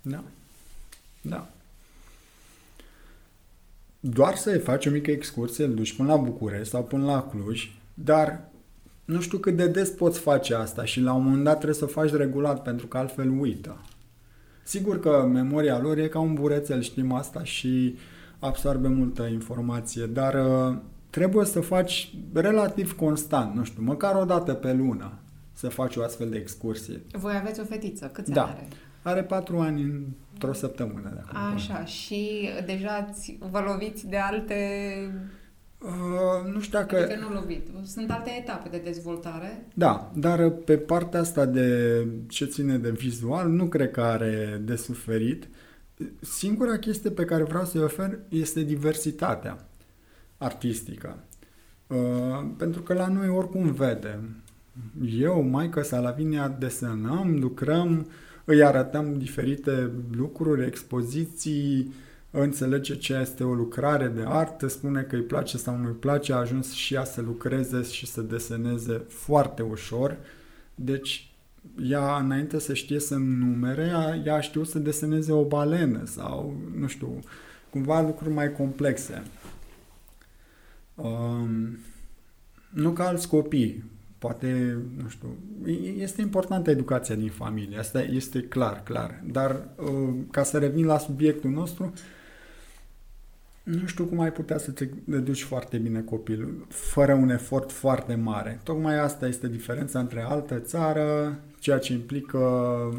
Da. 0.09 0.23
Da. 1.21 1.47
Doar 3.99 4.35
să-i 4.35 4.59
faci 4.59 4.85
o 4.85 4.89
mică 4.89 5.11
excursie, 5.11 5.65
îl 5.65 5.73
duci 5.73 5.95
până 5.95 6.07
la 6.07 6.17
București 6.17 6.69
sau 6.69 6.83
până 6.83 7.05
la 7.05 7.23
Cluj, 7.23 7.71
dar 7.93 8.49
nu 9.05 9.21
știu 9.21 9.37
cât 9.37 9.55
de 9.55 9.67
des 9.67 9.89
poți 9.89 10.19
face 10.19 10.55
asta 10.55 10.85
și 10.85 10.99
la 10.99 11.13
un 11.13 11.23
moment 11.23 11.43
dat 11.43 11.53
trebuie 11.53 11.75
să 11.75 11.83
o 11.83 11.87
faci 11.87 12.11
regulat 12.11 12.61
pentru 12.61 12.87
că 12.87 12.97
altfel 12.97 13.29
uită. 13.39 13.81
Sigur 14.63 14.99
că 14.99 15.29
memoria 15.31 15.79
lor 15.79 15.97
e 15.97 16.07
ca 16.07 16.19
un 16.19 16.33
burețel, 16.33 16.81
știm 16.81 17.11
asta 17.11 17.43
și 17.43 17.97
absorbe 18.39 18.87
multă 18.87 19.23
informație, 19.23 20.05
dar 20.05 20.33
uh, 20.33 20.77
trebuie 21.09 21.45
să 21.45 21.61
faci 21.61 22.13
relativ 22.33 22.95
constant, 22.95 23.55
nu 23.55 23.63
știu, 23.63 23.83
măcar 23.83 24.15
o 24.15 24.25
dată 24.25 24.53
pe 24.53 24.73
lună 24.73 25.13
să 25.53 25.69
faci 25.69 25.95
o 25.95 26.03
astfel 26.03 26.29
de 26.29 26.37
excursie. 26.37 27.01
Voi 27.11 27.33
aveți 27.35 27.59
o 27.59 27.63
fetiță, 27.63 28.09
câți 28.13 28.31
da. 28.31 28.43
are? 28.43 28.67
Are 29.05 29.23
patru 29.23 29.59
ani 29.59 29.81
într-o 30.33 30.53
săptămână. 30.53 31.11
Dacă 31.15 31.37
Așa, 31.53 31.85
și 31.85 32.49
deja 32.65 33.09
vă 33.51 33.59
loviți 33.59 34.07
de 34.07 34.17
alte 34.17 34.55
Uh, 35.85 36.51
nu 36.53 36.59
știu 36.59 36.79
dacă... 36.79 36.97
Adică 36.97 37.19
nu 37.19 37.33
lovit. 37.33 37.67
Sunt 37.83 38.11
alte 38.11 38.29
etape 38.39 38.69
de 38.69 38.77
dezvoltare. 38.77 39.65
Da, 39.73 40.11
dar 40.15 40.49
pe 40.49 40.77
partea 40.77 41.19
asta 41.19 41.45
de 41.45 42.07
ce 42.27 42.45
ține 42.45 42.77
de 42.77 42.89
vizual, 42.89 43.49
nu 43.49 43.65
cred 43.65 43.91
că 43.91 44.01
are 44.01 44.61
de 44.63 44.75
suferit. 44.75 45.47
Singura 46.19 46.77
chestie 46.77 47.09
pe 47.09 47.25
care 47.25 47.43
vreau 47.43 47.65
să-i 47.65 47.81
ofer 47.81 48.19
este 48.29 48.61
diversitatea 48.61 49.67
artistică. 50.37 51.23
Uh, 51.87 52.45
pentru 52.57 52.81
că 52.81 52.93
la 52.93 53.07
noi 53.07 53.27
oricum 53.27 53.71
vede. 53.71 54.19
Eu, 55.19 55.41
Maica 55.41 55.81
Salavinia, 55.81 56.47
desenăm, 56.47 57.37
lucrăm, 57.39 58.07
îi 58.45 58.63
arătăm 58.63 59.17
diferite 59.17 59.91
lucruri, 60.11 60.65
expoziții, 60.65 61.93
înțelege 62.31 62.95
ce 62.95 63.13
este 63.13 63.43
o 63.43 63.53
lucrare 63.53 64.07
de 64.07 64.23
artă, 64.27 64.67
spune 64.67 65.01
că 65.01 65.15
îi 65.15 65.21
place 65.21 65.57
sau 65.57 65.77
nu 65.77 65.87
îi 65.87 65.93
place, 65.93 66.33
a 66.33 66.37
ajuns 66.37 66.71
și 66.71 66.93
ea 66.93 67.03
să 67.03 67.21
lucreze 67.21 67.83
și 67.83 68.05
să 68.05 68.21
deseneze 68.21 69.03
foarte 69.07 69.61
ușor. 69.61 70.17
Deci, 70.75 71.29
ea, 71.83 72.17
înainte 72.17 72.59
să 72.59 72.73
știe 72.73 72.99
să 72.99 73.15
numere, 73.15 73.81
ea, 73.81 74.21
ea 74.25 74.33
a 74.33 74.41
știut 74.41 74.67
să 74.67 74.79
deseneze 74.79 75.31
o 75.31 75.43
balenă 75.43 76.05
sau, 76.05 76.57
nu 76.75 76.87
știu, 76.87 77.19
cumva 77.69 78.01
lucruri 78.01 78.33
mai 78.33 78.51
complexe. 78.51 79.23
Um, 80.95 81.77
nu 82.69 82.91
ca 82.91 83.07
alți 83.07 83.27
copii. 83.27 83.83
Poate, 84.25 84.77
nu 85.01 85.07
știu, 85.09 85.37
este 85.97 86.21
importantă 86.21 86.69
educația 86.69 87.15
din 87.15 87.29
familie, 87.29 87.77
asta 87.77 88.01
este 88.01 88.41
clar, 88.41 88.83
clar. 88.83 89.23
Dar, 89.31 89.67
uh, 89.77 90.13
ca 90.31 90.43
să 90.43 90.57
revin 90.57 90.85
la 90.85 90.97
subiectul 90.97 91.49
nostru, 91.49 91.93
nu 93.63 93.85
știu 93.85 94.05
cum 94.05 94.19
ai 94.19 94.31
putea 94.31 94.57
să 94.57 94.71
te 94.71 94.85
duci 95.05 95.43
foarte 95.43 95.77
bine 95.77 96.01
copilul, 96.01 96.65
fără 96.69 97.13
un 97.13 97.29
efort 97.29 97.71
foarte 97.71 98.15
mare. 98.15 98.59
Tocmai 98.63 98.99
asta 98.99 99.27
este 99.27 99.47
diferența 99.47 99.99
între 99.99 100.21
altă 100.21 100.59
țară, 100.59 101.39
ceea 101.59 101.77
ce 101.77 101.93
implică 101.93 102.39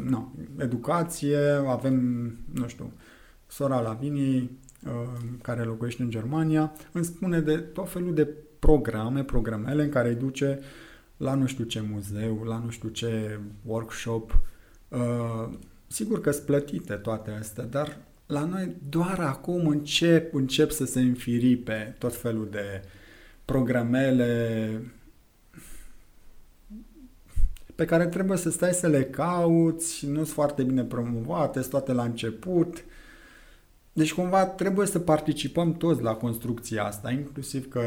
nu, 0.09 0.33
educație, 0.57 1.39
avem, 1.67 1.95
nu 2.53 2.67
știu, 2.67 2.91
sora 3.47 3.79
Lavinii, 3.79 4.59
uh, 4.85 5.19
care 5.41 5.63
locuiește 5.63 6.01
în 6.01 6.09
Germania, 6.09 6.73
îmi 6.91 7.05
spune 7.05 7.39
de 7.39 7.57
tot 7.57 7.91
felul 7.91 8.13
de 8.13 8.27
programe, 8.59 9.23
programele 9.23 9.83
în 9.83 9.89
care 9.89 10.09
îi 10.09 10.15
duce 10.15 10.59
la 11.17 11.33
nu 11.33 11.45
știu 11.45 11.63
ce 11.63 11.83
muzeu, 11.91 12.43
la 12.43 12.57
nu 12.57 12.69
știu 12.69 12.89
ce 12.89 13.39
workshop. 13.65 14.39
Uh, 14.87 15.49
sigur 15.87 16.21
că 16.21 16.31
sunt 16.31 16.45
plătite 16.45 16.93
toate 16.93 17.31
astea, 17.31 17.63
dar 17.63 17.97
la 18.25 18.45
noi 18.45 18.75
doar 18.89 19.19
acum 19.19 19.67
încep, 19.67 20.33
încep 20.33 20.71
să 20.71 20.85
se 20.85 20.99
înfiripe 20.99 21.95
tot 21.99 22.15
felul 22.15 22.47
de 22.51 22.81
programele 23.45 24.81
pe 27.75 27.85
care 27.85 28.07
trebuie 28.07 28.37
să 28.37 28.49
stai 28.49 28.73
să 28.73 28.87
le 28.87 29.03
cauți, 29.03 30.05
nu 30.05 30.15
sunt 30.15 30.27
foarte 30.27 30.63
bine 30.63 30.83
promovate, 30.83 31.59
sunt 31.59 31.71
toate 31.71 31.91
la 31.93 32.03
început. 32.03 32.83
Deci 33.97 34.13
cumva 34.13 34.45
trebuie 34.45 34.87
să 34.87 34.99
participăm 34.99 35.73
toți 35.73 36.01
la 36.01 36.13
construcția 36.13 36.83
asta, 36.83 37.11
inclusiv 37.11 37.69
că 37.69 37.81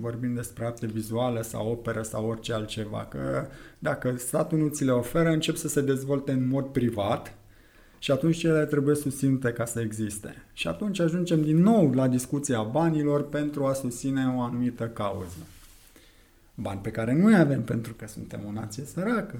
vorbim 0.00 0.34
despre 0.34 0.64
arte 0.64 0.86
vizuală 0.86 1.42
sau 1.42 1.70
operă 1.70 2.02
sau 2.02 2.26
orice 2.26 2.52
altceva, 2.52 3.06
că 3.10 3.46
dacă 3.78 4.14
statul 4.16 4.58
nu 4.58 4.68
ți 4.68 4.84
le 4.84 4.90
oferă, 4.90 5.28
încep 5.28 5.56
să 5.56 5.68
se 5.68 5.80
dezvolte 5.80 6.32
în 6.32 6.48
mod 6.48 6.66
privat 6.66 7.34
și 7.98 8.10
atunci 8.10 8.42
ele 8.42 8.64
trebuie 8.64 8.94
susținute 8.94 9.52
ca 9.52 9.64
să 9.64 9.80
existe. 9.80 10.34
Și 10.52 10.68
atunci 10.68 11.00
ajungem 11.00 11.42
din 11.42 11.62
nou 11.62 11.92
la 11.92 12.08
discuția 12.08 12.62
banilor 12.62 13.28
pentru 13.28 13.66
a 13.66 13.72
susține 13.72 14.34
o 14.36 14.40
anumită 14.40 14.88
cauză. 14.88 15.38
Bani 16.54 16.80
pe 16.80 16.90
care 16.90 17.12
nu 17.14 17.36
avem 17.36 17.62
pentru 17.62 17.94
că 17.94 18.06
suntem 18.08 18.40
o 18.48 18.52
nație 18.52 18.84
săracă. 18.84 19.38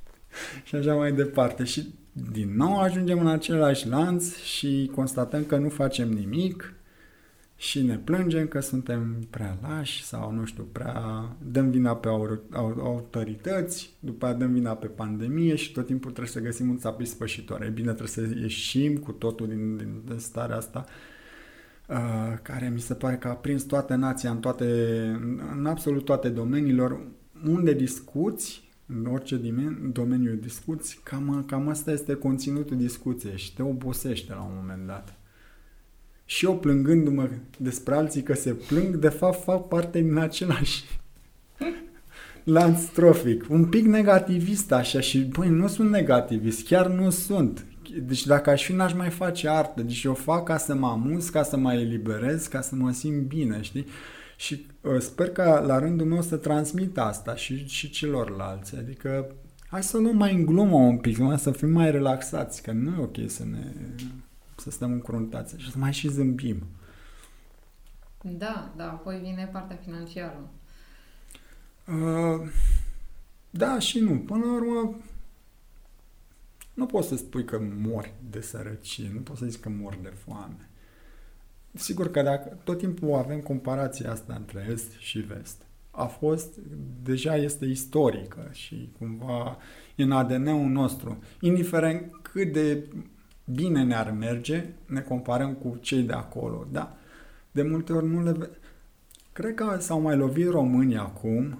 și 0.66 0.74
așa 0.74 0.94
mai 0.94 1.12
departe. 1.12 1.64
Și 1.64 1.94
din 2.32 2.56
nou 2.56 2.78
ajungem 2.78 3.18
în 3.18 3.26
același 3.26 3.88
lanț 3.88 4.36
și 4.36 4.90
constatăm 4.94 5.44
că 5.44 5.56
nu 5.56 5.68
facem 5.68 6.08
nimic 6.08 6.74
și 7.56 7.82
ne 7.82 7.96
plângem 7.96 8.46
că 8.46 8.60
suntem 8.60 9.26
prea 9.30 9.58
lași 9.62 10.04
sau, 10.04 10.32
nu 10.32 10.44
știu, 10.44 10.68
prea 10.72 11.02
dăm 11.50 11.70
vina 11.70 11.96
pe 11.96 12.08
autorități, 12.78 13.94
după 14.00 14.24
aceea 14.24 14.38
dăm 14.38 14.52
vina 14.52 14.74
pe 14.74 14.86
pandemie 14.86 15.54
și 15.54 15.72
tot 15.72 15.86
timpul 15.86 16.10
trebuie 16.10 16.32
să 16.32 16.40
găsim 16.40 16.68
un 16.68 16.78
țap 16.78 17.00
ispășitor. 17.00 17.62
E 17.62 17.68
bine, 17.68 17.92
trebuie 17.92 18.28
să 18.28 18.38
ieșim 18.40 18.96
cu 18.96 19.12
totul 19.12 19.48
din, 19.48 19.76
din, 19.76 20.02
din 20.04 20.18
starea 20.18 20.56
asta 20.56 20.84
uh, 21.88 22.38
care 22.42 22.68
mi 22.68 22.80
se 22.80 22.94
pare 22.94 23.16
că 23.16 23.28
a 23.28 23.34
prins 23.34 23.62
toată 23.62 23.94
nația 23.94 24.30
în, 24.30 24.40
toate, 24.40 24.64
în 25.56 25.66
absolut 25.66 26.04
toate 26.04 26.28
domeniilor, 26.28 27.00
unde 27.46 27.72
discuți, 27.72 28.65
în 28.86 29.06
orice 29.06 29.40
domeniu 29.92 30.34
discuți, 30.34 31.00
cam, 31.02 31.44
cam 31.46 31.68
asta 31.68 31.90
este 31.90 32.14
conținutul 32.14 32.76
discuției 32.76 33.36
și 33.36 33.54
te 33.54 33.62
obosește 33.62 34.32
la 34.32 34.40
un 34.40 34.52
moment 34.56 34.86
dat 34.86 35.18
și 36.26 36.44
eu 36.44 36.58
plângându-mă 36.58 37.28
despre 37.58 37.94
alții 37.94 38.22
că 38.22 38.34
se 38.34 38.52
plâng, 38.52 38.96
de 38.96 39.08
fapt 39.08 39.42
fac 39.42 39.68
parte 39.68 40.00
din 40.00 40.16
același 40.16 40.84
lanț 42.44 42.84
trofic. 42.84 43.44
Un 43.48 43.64
pic 43.64 43.84
negativist 43.84 44.72
așa 44.72 45.00
și, 45.00 45.18
băi, 45.18 45.48
nu 45.48 45.68
sunt 45.68 45.90
negativist, 45.90 46.66
chiar 46.66 46.86
nu 46.86 47.10
sunt. 47.10 47.64
Deci 48.02 48.26
dacă 48.26 48.50
aș 48.50 48.64
fi, 48.64 48.72
n-aș 48.72 48.92
mai 48.92 49.10
face 49.10 49.48
artă. 49.48 49.82
Deci 49.82 50.02
eu 50.02 50.14
fac 50.14 50.44
ca 50.44 50.56
să 50.56 50.74
mă 50.74 50.86
amuz, 50.86 51.28
ca 51.28 51.42
să 51.42 51.56
mă 51.56 51.72
eliberez, 51.72 52.46
ca 52.46 52.60
să 52.60 52.74
mă 52.74 52.92
simt 52.92 53.22
bine, 53.22 53.60
știi? 53.62 53.86
Și 54.36 54.66
uh, 54.80 55.00
sper 55.00 55.30
că 55.30 55.62
la 55.66 55.78
rândul 55.78 56.06
meu 56.06 56.22
să 56.22 56.36
transmit 56.36 56.98
asta 56.98 57.34
și, 57.34 57.66
și 57.66 57.90
celorlalți. 57.90 58.76
Adică 58.76 59.34
hai 59.66 59.82
să 59.82 59.98
luăm 59.98 60.16
mai 60.16 60.34
în 60.34 60.46
glumă 60.46 60.76
un 60.76 60.98
pic, 60.98 61.18
să 61.36 61.50
fim 61.50 61.70
mai 61.70 61.90
relaxați, 61.90 62.62
că 62.62 62.72
nu 62.72 63.00
e 63.00 63.02
ok 63.02 63.30
să 63.30 63.44
ne 63.44 63.72
să 64.56 64.70
stăm 64.70 64.92
încruntați 64.92 65.58
și 65.58 65.70
să 65.70 65.78
mai 65.78 65.92
și 65.92 66.08
zâmbim. 66.08 66.62
Da, 68.22 68.72
da, 68.76 68.90
apoi 68.90 69.18
vine 69.18 69.48
partea 69.52 69.76
financiară. 69.76 70.50
Uh, 71.88 72.48
da 73.50 73.78
și 73.78 74.00
nu. 74.00 74.18
Până 74.18 74.44
la 74.44 74.52
urmă, 74.52 74.96
nu 76.74 76.86
poți 76.86 77.08
să 77.08 77.16
spui 77.16 77.44
că 77.44 77.60
mori 77.60 78.14
de 78.30 78.40
sărăcie, 78.40 79.10
nu 79.14 79.20
poți 79.20 79.38
să 79.38 79.46
zici 79.46 79.60
că 79.60 79.68
mori 79.68 80.02
de 80.02 80.12
foame. 80.24 80.68
Sigur 81.76 82.10
că 82.10 82.22
dacă 82.22 82.58
tot 82.64 82.78
timpul 82.78 83.14
avem 83.14 83.40
comparația 83.40 84.10
asta 84.10 84.34
între 84.38 84.68
Est 84.70 84.90
și 84.98 85.18
Vest, 85.18 85.62
a 85.90 86.04
fost, 86.04 86.54
deja 87.02 87.36
este 87.36 87.64
istorică 87.64 88.48
și 88.52 88.88
cumva 88.98 89.58
e 89.94 90.02
în 90.02 90.12
ADN-ul 90.12 90.68
nostru. 90.68 91.22
Indiferent 91.40 92.12
cât 92.22 92.52
de 92.52 92.84
bine 93.44 93.82
ne-ar 93.82 94.10
merge, 94.10 94.64
ne 94.86 95.00
comparăm 95.00 95.54
cu 95.54 95.78
cei 95.80 96.02
de 96.02 96.12
acolo, 96.12 96.66
da? 96.72 96.96
De 97.50 97.62
multe 97.62 97.92
ori 97.92 98.06
nu 98.06 98.22
le... 98.22 98.50
Cred 99.32 99.54
că 99.54 99.76
s-au 99.80 100.00
mai 100.00 100.16
lovit 100.16 100.48
românii 100.48 100.96
acum 100.96 101.58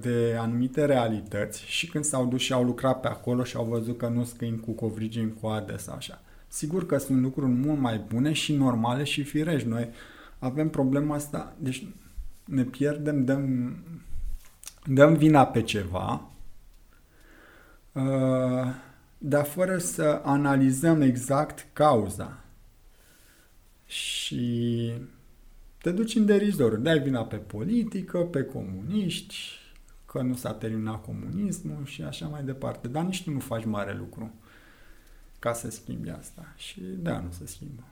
de 0.00 0.36
anumite 0.38 0.84
realități 0.84 1.64
și 1.64 1.88
când 1.88 2.04
s-au 2.04 2.26
dus 2.26 2.40
și 2.40 2.52
au 2.52 2.64
lucrat 2.64 3.00
pe 3.00 3.08
acolo 3.08 3.44
și 3.44 3.56
au 3.56 3.64
văzut 3.64 3.98
că 3.98 4.08
nu 4.08 4.24
scâini 4.24 4.60
cu 4.60 4.70
covrigi 4.70 5.20
în 5.20 5.30
coadă 5.30 5.76
sau 5.78 5.94
așa. 5.94 6.20
Sigur 6.48 6.86
că 6.86 6.98
sunt 6.98 7.22
lucruri 7.22 7.50
mult 7.50 7.80
mai 7.80 7.98
bune 7.98 8.32
și 8.32 8.54
normale 8.54 9.04
și 9.04 9.22
firești. 9.22 9.68
Noi 9.68 9.90
avem 10.38 10.68
problema 10.68 11.14
asta, 11.14 11.56
deci 11.58 11.86
ne 12.44 12.62
pierdem, 12.62 13.24
dăm, 13.24 13.76
dăm 14.84 15.14
vina 15.14 15.46
pe 15.46 15.62
ceva, 15.62 16.30
uh, 17.92 18.66
dar 19.18 19.44
fără 19.44 19.78
să 19.78 20.20
analizăm 20.24 21.00
exact 21.00 21.66
cauza. 21.72 22.38
Și 23.86 24.92
te 25.82 25.90
duci 25.90 26.14
în 26.14 26.26
derizor, 26.26 26.76
dai 26.76 26.98
vina 26.98 27.24
pe 27.24 27.36
politică, 27.36 28.18
pe 28.18 28.42
comuniști, 28.42 29.36
că 30.06 30.22
nu 30.22 30.34
s-a 30.34 30.52
terminat 30.52 31.04
comunismul 31.04 31.84
și 31.84 32.02
așa 32.02 32.26
mai 32.26 32.42
departe. 32.42 32.88
Dar 32.88 33.04
nici 33.04 33.24
tu 33.24 33.30
nu 33.30 33.38
faci 33.38 33.64
mare 33.64 33.96
lucru 33.96 34.34
ca 35.38 35.52
să 35.52 35.70
schimbi 35.70 36.10
asta. 36.10 36.52
Și 36.56 36.80
da, 36.80 37.18
nu 37.18 37.30
se 37.38 37.46
schimbă. 37.46 37.82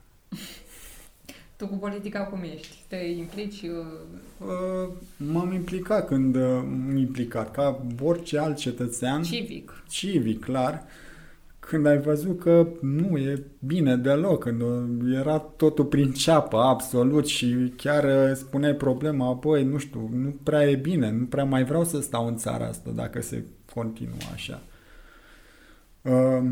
Tu 1.55 1.67
cu 1.67 1.75
politica 1.75 2.19
cum 2.19 2.43
ești? 2.43 2.75
Te 2.87 2.95
implici? 2.95 3.61
Uh... 3.61 3.69
Uh, 4.47 4.89
m-am 5.17 5.53
implicat 5.53 6.07
când 6.07 6.35
uh, 6.35 6.41
m-am 6.41 6.97
implicat, 6.97 7.51
ca 7.51 7.85
orice 8.01 8.39
alt 8.39 8.57
cetățean. 8.57 9.23
Civic. 9.23 9.83
Civic, 9.89 10.43
clar. 10.43 10.83
Când 11.59 11.85
ai 11.85 11.97
văzut 11.97 12.39
că 12.39 12.67
nu 12.81 13.17
e 13.17 13.43
bine 13.59 13.95
deloc, 13.95 14.43
când 14.43 14.61
uh, 14.61 15.13
era 15.13 15.37
totul 15.37 15.85
prin 15.85 16.11
ceapă, 16.11 16.57
absolut, 16.57 17.27
și 17.27 17.73
chiar 17.75 18.03
uh, 18.03 18.35
spuneai 18.35 18.73
problema, 18.73 19.27
apoi, 19.27 19.63
nu 19.63 19.77
știu, 19.77 20.09
nu 20.13 20.35
prea 20.43 20.69
e 20.69 20.75
bine, 20.75 21.11
nu 21.11 21.25
prea 21.25 21.43
mai 21.43 21.63
vreau 21.63 21.85
să 21.85 22.01
stau 22.01 22.27
în 22.27 22.37
țara 22.37 22.65
asta 22.67 22.89
dacă 22.89 23.21
se 23.21 23.43
continuă 23.73 24.17
așa. 24.33 24.61
Uh, 26.01 26.51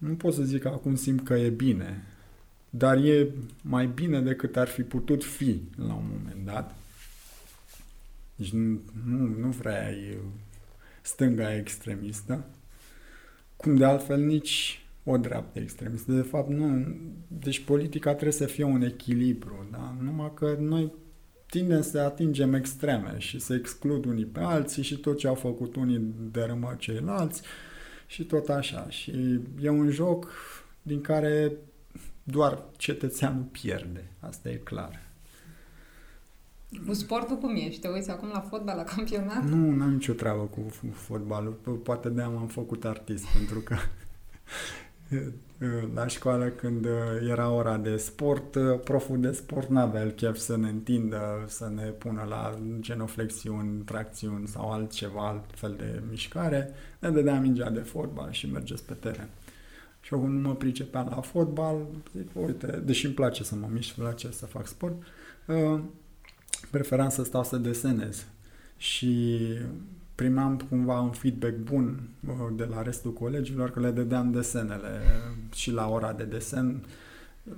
nu 0.00 0.14
pot 0.14 0.34
să 0.34 0.42
zic 0.42 0.60
că 0.60 0.68
acum 0.68 0.94
simt 0.94 1.24
că 1.24 1.34
e 1.34 1.48
bine, 1.48 2.02
dar 2.70 2.96
e 2.96 3.28
mai 3.62 3.86
bine 3.86 4.20
decât 4.20 4.56
ar 4.56 4.68
fi 4.68 4.82
putut 4.82 5.24
fi 5.24 5.62
la 5.76 5.94
un 5.94 6.04
moment 6.12 6.46
dat. 6.46 6.74
Deci 8.34 8.50
nu, 8.50 8.80
nu, 9.04 9.26
nu 9.38 9.48
vrea 9.48 9.94
stânga 11.02 11.56
extremistă, 11.56 12.44
cum 13.56 13.76
de 13.76 13.84
altfel 13.84 14.20
nici 14.20 14.84
o 15.04 15.16
dreaptă 15.16 15.58
extremistă. 15.58 16.12
De 16.12 16.20
fapt, 16.20 16.48
nu. 16.48 16.96
Deci 17.28 17.64
politica 17.64 18.10
trebuie 18.10 18.32
să 18.32 18.46
fie 18.46 18.64
un 18.64 18.82
echilibru, 18.82 19.66
da? 19.70 19.96
Numai 20.00 20.32
că 20.34 20.56
noi 20.60 20.92
tindem 21.46 21.82
să 21.82 21.98
atingem 21.98 22.54
extreme 22.54 23.14
și 23.18 23.38
să 23.38 23.54
exclud 23.54 24.04
unii 24.04 24.24
pe 24.24 24.40
alții 24.40 24.82
și 24.82 24.96
tot 24.96 25.18
ce 25.18 25.26
au 25.26 25.34
făcut 25.34 25.76
unii 25.76 26.14
dărâmă 26.30 26.74
ceilalți 26.78 27.42
și 28.10 28.24
tot 28.24 28.48
așa. 28.48 28.88
Și 28.88 29.40
e 29.60 29.68
un 29.68 29.90
joc 29.90 30.28
din 30.82 31.00
care 31.00 31.52
doar 32.22 32.62
cetățeanul 32.76 33.42
pierde. 33.42 34.04
Asta 34.20 34.48
e 34.48 34.54
clar. 34.54 35.08
Cu 36.86 36.92
sportul 36.92 37.36
cum 37.38 37.56
ești? 37.56 37.80
Te 37.80 37.88
uiți 37.88 38.10
acum 38.10 38.28
la 38.28 38.40
fotbal, 38.40 38.76
la 38.76 38.84
campionat? 38.84 39.44
Nu, 39.44 39.70
n-am 39.70 39.92
nicio 39.92 40.12
treabă 40.12 40.42
cu 40.42 40.60
fotbalul. 40.92 41.52
Poate 41.82 42.08
de 42.08 42.22
am 42.22 42.46
făcut 42.46 42.84
artist, 42.84 43.24
pentru 43.26 43.60
că 43.60 43.76
la 45.94 46.06
școală 46.06 46.48
când 46.48 46.86
era 47.28 47.50
ora 47.50 47.76
de 47.76 47.96
sport, 47.96 48.56
proful 48.84 49.20
de 49.20 49.32
sport 49.32 49.68
n-avea 49.68 50.00
el 50.00 50.10
chef 50.10 50.36
să 50.36 50.56
ne 50.56 50.68
întindă, 50.68 51.44
să 51.46 51.72
ne 51.74 51.82
pună 51.82 52.26
la 52.28 52.58
genoflexiuni, 52.78 53.82
tracțiuni 53.82 54.46
sau 54.46 54.70
altceva, 54.70 55.28
alt 55.28 55.44
fel 55.54 55.74
de 55.76 56.02
mișcare. 56.10 56.70
Ne 56.98 57.10
dădea 57.10 57.40
mingea 57.40 57.70
de 57.70 57.80
fotbal 57.80 58.30
și 58.30 58.50
mergeți 58.50 58.84
pe 58.84 58.94
teren. 58.94 59.28
Și 60.00 60.14
eu 60.14 60.26
nu 60.26 60.48
mă 60.48 60.54
pricepeam 60.54 61.06
la 61.14 61.20
fotbal, 61.20 61.86
zic, 62.16 62.28
uite, 62.32 62.82
deși 62.84 63.06
îmi 63.06 63.14
place 63.14 63.44
să 63.44 63.54
mă 63.54 63.68
mișc, 63.72 63.96
îmi 63.96 64.06
place 64.06 64.30
să 64.30 64.46
fac 64.46 64.66
sport, 64.66 65.02
uh, 65.46 65.80
preferam 66.70 67.08
să 67.08 67.24
stau 67.24 67.44
să 67.44 67.56
desenez. 67.56 68.26
Și 68.76 69.38
primeam 70.20 70.56
cumva 70.68 71.00
un 71.00 71.10
feedback 71.10 71.56
bun 71.56 72.08
uh, 72.28 72.34
de 72.56 72.64
la 72.64 72.82
restul 72.82 73.12
colegilor 73.12 73.70
că 73.70 73.80
le 73.80 73.90
dădeam 73.90 74.30
desenele 74.30 75.00
și 75.54 75.70
la 75.70 75.88
ora 75.88 76.12
de 76.12 76.24
desen 76.24 76.84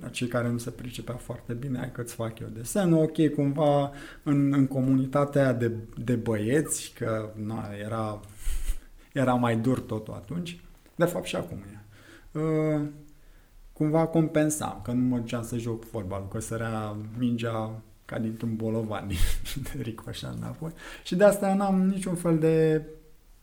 la 0.01 0.07
cei 0.07 0.27
care 0.27 0.49
nu 0.49 0.57
se 0.57 0.69
pricepea 0.69 1.15
foarte 1.15 1.53
bine, 1.53 1.77
hai 1.77 1.91
că-ți 1.91 2.13
fac 2.13 2.39
eu 2.39 2.47
desenul, 2.47 3.03
ok, 3.03 3.33
cumva 3.35 3.91
în, 4.23 4.53
în 4.53 4.67
comunitatea 4.67 5.53
de, 5.53 5.71
de 6.03 6.15
băieți, 6.15 6.93
că 6.97 7.29
na, 7.35 7.69
era, 7.83 8.19
era 9.13 9.33
mai 9.33 9.57
dur 9.57 9.79
totul 9.79 10.13
atunci, 10.13 10.59
de 10.95 11.05
fapt 11.05 11.25
și 11.25 11.35
acum 11.35 11.57
e. 11.57 11.79
Uh, 12.39 12.81
cumva 13.73 14.05
compensam, 14.05 14.79
că 14.83 14.91
nu 14.91 15.07
mă 15.07 15.17
duceam 15.17 15.43
să 15.43 15.57
joc 15.57 15.85
fotbal, 15.85 16.27
că 16.27 16.39
sărea 16.39 16.95
mingea 17.17 17.81
ca 18.05 18.19
dintr-un 18.19 18.55
bolovan 18.55 19.07
de 19.73 19.81
ricoșa 19.81 20.33
înapoi. 20.37 20.71
Și 21.03 21.15
de 21.15 21.23
asta 21.23 21.53
n-am 21.53 21.87
niciun 21.87 22.15
fel 22.15 22.39
de 22.39 22.81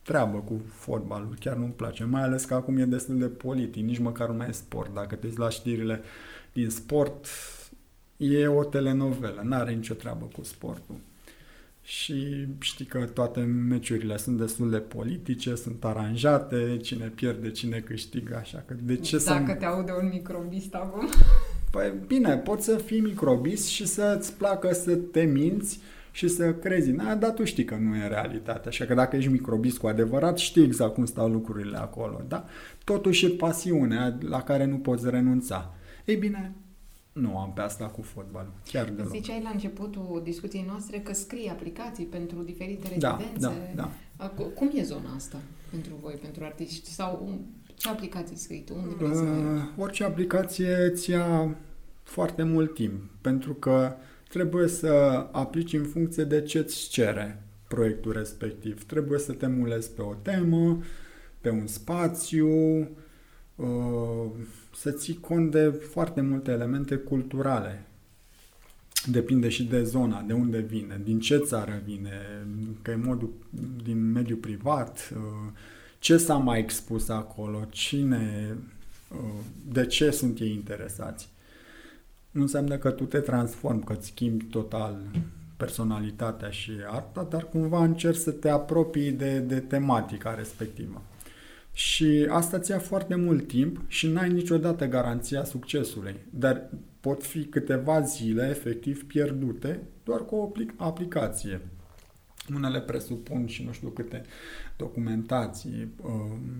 treabă 0.03 0.39
cu 0.39 0.61
fotbalul, 0.73 1.37
chiar 1.41 1.57
nu-mi 1.57 1.73
place, 1.73 2.05
mai 2.05 2.23
ales 2.23 2.45
că 2.45 2.55
acum 2.55 2.77
e 2.77 2.85
destul 2.85 3.19
de 3.19 3.27
politic, 3.27 3.85
nici 3.85 3.99
măcar 3.99 4.29
nu 4.29 4.35
mai 4.35 4.49
e 4.49 4.53
sport. 4.53 4.95
Dacă 4.95 5.15
te 5.15 5.27
uiți 5.27 5.39
la 5.39 5.49
știrile 5.49 6.01
din 6.53 6.71
sport, 6.71 7.27
e 8.17 8.47
o 8.47 8.65
telenovelă, 8.65 9.41
n-are 9.45 9.73
nicio 9.73 9.95
treabă 9.95 10.29
cu 10.33 10.43
sportul 10.43 10.97
și 11.83 12.47
știi 12.59 12.85
că 12.85 13.05
toate 13.05 13.41
meciurile 13.41 14.17
sunt 14.17 14.39
destul 14.39 14.71
de 14.71 14.79
politice, 14.79 15.55
sunt 15.55 15.85
aranjate, 15.85 16.77
cine 16.83 17.07
pierde, 17.07 17.51
cine 17.51 17.79
câștigă, 17.79 18.37
așa 18.37 18.63
că 18.67 18.75
de 18.83 18.97
ce 18.97 19.23
Dacă 19.25 19.45
să... 19.47 19.55
te 19.55 19.65
aude 19.65 19.93
un 20.01 20.09
microbist 20.13 20.75
acum. 20.75 21.09
Păi 21.71 21.93
bine, 22.07 22.37
poți 22.37 22.64
să 22.64 22.77
fii 22.77 23.01
microbist 23.01 23.66
și 23.66 23.87
să-ți 23.87 24.33
placă 24.33 24.73
să 24.73 24.97
te 24.97 25.23
minți 25.23 25.79
și 26.11 26.29
să 26.29 26.55
crezi. 26.55 26.91
Na, 26.91 27.14
dar 27.14 27.31
tu 27.31 27.45
știi 27.45 27.64
că 27.64 27.75
nu 27.75 27.97
e 27.97 28.07
realitate, 28.07 28.68
așa 28.68 28.85
că 28.85 28.95
dacă 28.95 29.16
ești 29.16 29.31
microbist 29.31 29.79
cu 29.79 29.87
adevărat, 29.87 30.39
știi 30.39 30.62
exact 30.62 30.95
cum 30.95 31.07
stau 31.07 31.29
lucrurile 31.29 31.77
acolo, 31.77 32.23
da? 32.29 32.45
Totuși 32.85 33.27
e 33.27 33.29
pasiunea 33.29 34.18
la 34.21 34.43
care 34.43 34.64
nu 34.64 34.77
poți 34.77 35.11
renunța. 35.11 35.75
Ei 36.05 36.16
bine, 36.16 36.53
nu 37.12 37.39
am 37.39 37.53
pe 37.53 37.61
asta 37.61 37.85
cu 37.85 38.03
fotbalul, 38.03 38.53
chiar 38.64 38.89
deloc. 38.89 39.11
Ziceai 39.11 39.41
la 39.43 39.51
începutul 39.51 40.21
discuției 40.25 40.64
noastre 40.68 40.99
că 40.99 41.12
scrii 41.12 41.49
aplicații 41.49 42.05
pentru 42.05 42.43
diferite 42.43 42.89
rezidențe. 42.89 43.39
Da, 43.39 43.53
da, 43.75 43.91
da. 44.16 44.29
Cum 44.55 44.71
e 44.75 44.83
zona 44.83 45.14
asta 45.16 45.39
pentru 45.71 45.93
voi, 46.01 46.14
pentru 46.14 46.45
artiști? 46.45 46.91
Sau 46.91 47.39
ce 47.81 47.89
aplicații 47.89 48.37
scrii 48.37 48.64
tu? 48.64 48.74
Unde 48.74 48.95
vrei 48.95 49.14
să 49.14 49.22
uh, 49.22 49.62
Orice 49.76 50.05
aplicație 50.05 50.74
îți 50.93 51.11
ia 51.11 51.57
foarte 52.03 52.43
mult 52.43 52.74
timp, 52.74 53.03
pentru 53.20 53.55
că 53.55 53.93
trebuie 54.28 54.68
să 54.68 54.89
aplici 55.33 55.72
în 55.72 55.85
funcție 55.85 56.24
de 56.24 56.43
ce 56.43 56.59
îți 56.59 56.89
cere 56.89 57.43
proiectul 57.68 58.12
respectiv. 58.12 58.85
Trebuie 58.85 59.18
să 59.18 59.33
te 59.33 59.47
mulezi 59.47 59.91
pe 59.91 60.03
o 60.03 60.14
temă, 60.14 60.83
pe 61.41 61.51
un 61.51 61.66
spațiu, 61.66 62.49
uh, 63.55 64.31
să 64.74 64.91
ții 64.91 65.20
cont 65.20 65.51
de 65.51 65.68
foarte 65.68 66.20
multe 66.20 66.51
elemente 66.51 66.97
culturale. 66.97 67.87
Depinde 69.07 69.49
și 69.49 69.64
de 69.64 69.83
zona, 69.83 70.20
de 70.20 70.33
unde 70.33 70.59
vine, 70.59 71.01
din 71.05 71.20
ce 71.20 71.37
țară 71.37 71.83
vine, 71.85 72.47
că 72.83 72.91
e 72.91 72.95
modul 72.95 73.33
din 73.83 74.12
mediul 74.12 74.39
privat, 74.39 75.12
uh, 75.16 75.53
ce 76.01 76.16
s-a 76.16 76.36
mai 76.36 76.59
expus 76.59 77.09
acolo, 77.09 77.66
cine, 77.70 78.57
uh, 79.09 79.44
de 79.72 79.86
ce 79.86 80.11
sunt 80.11 80.40
ei 80.40 80.53
interesați. 80.53 81.28
Nu 82.30 82.40
înseamnă 82.40 82.76
că 82.76 82.90
tu 82.90 83.05
te 83.05 83.18
transformi, 83.18 83.82
că 83.82 83.92
îți 83.92 84.07
schimbi 84.07 84.44
total 84.44 85.01
personalitatea 85.57 86.51
și 86.51 86.70
arta, 86.86 87.26
dar 87.30 87.44
cumva 87.44 87.84
încerci 87.84 88.16
să 88.16 88.30
te 88.30 88.48
apropii 88.48 89.11
de, 89.11 89.38
de 89.38 89.61
tematica 89.61 90.34
respectivă. 90.34 91.03
Și 91.72 92.26
asta 92.28 92.59
ți 92.59 92.70
ia 92.70 92.78
foarte 92.78 93.14
mult 93.14 93.46
timp 93.46 93.80
și 93.86 94.09
n-ai 94.09 94.32
niciodată 94.32 94.86
garanția 94.86 95.44
succesului. 95.44 96.16
Dar 96.30 96.70
pot 97.01 97.24
fi 97.24 97.44
câteva 97.44 98.01
zile 98.01 98.48
efectiv 98.48 99.07
pierdute 99.07 99.80
doar 100.05 100.24
cu 100.24 100.34
o 100.76 100.84
aplicație. 100.84 101.61
Unele 102.55 102.80
presupun 102.80 103.47
și 103.47 103.64
nu 103.64 103.72
știu 103.72 103.88
câte 103.88 104.22
documentații, 104.76 105.88
uh, 106.03 106.11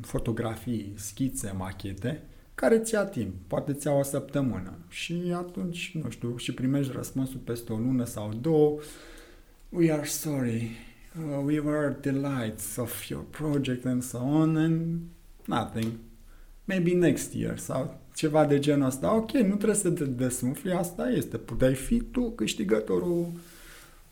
fotografii, 0.01 0.93
schițe, 0.97 1.55
machete, 1.57 2.22
care 2.55 2.78
ți 2.78 2.95
ia 2.95 3.05
timp, 3.05 3.35
poate 3.47 3.72
ți 3.72 3.87
ia 3.87 3.93
o 3.93 4.03
săptămână. 4.03 4.78
Și 4.89 5.22
atunci, 5.35 5.99
nu 6.03 6.11
știu, 6.11 6.37
și 6.37 6.55
primești 6.55 6.93
răspunsul 6.93 7.41
peste 7.45 7.72
o 7.72 7.76
lună 7.76 8.05
sau 8.05 8.33
două, 8.41 8.78
we 9.68 9.93
are 9.93 10.05
sorry, 10.05 10.70
uh, 11.18 11.43
we 11.45 11.59
were 11.59 11.97
delights 12.01 12.76
of 12.76 13.09
your 13.09 13.24
project 13.31 13.87
and 13.87 14.03
so 14.03 14.18
on 14.18 14.57
and 14.57 15.01
nothing, 15.45 15.93
maybe 16.64 16.93
next 16.95 17.33
year 17.33 17.59
sau 17.59 18.01
ceva 18.14 18.47
de 18.47 18.59
genul 18.59 18.87
ăsta. 18.87 19.14
Ok, 19.14 19.31
nu 19.31 19.55
trebuie 19.55 19.74
să 19.74 19.91
te 19.91 20.05
desumfli, 20.05 20.72
asta 20.72 21.09
este, 21.09 21.37
puteai 21.37 21.74
fi 21.74 22.01
tu 22.01 22.31
câștigătorul 22.31 23.33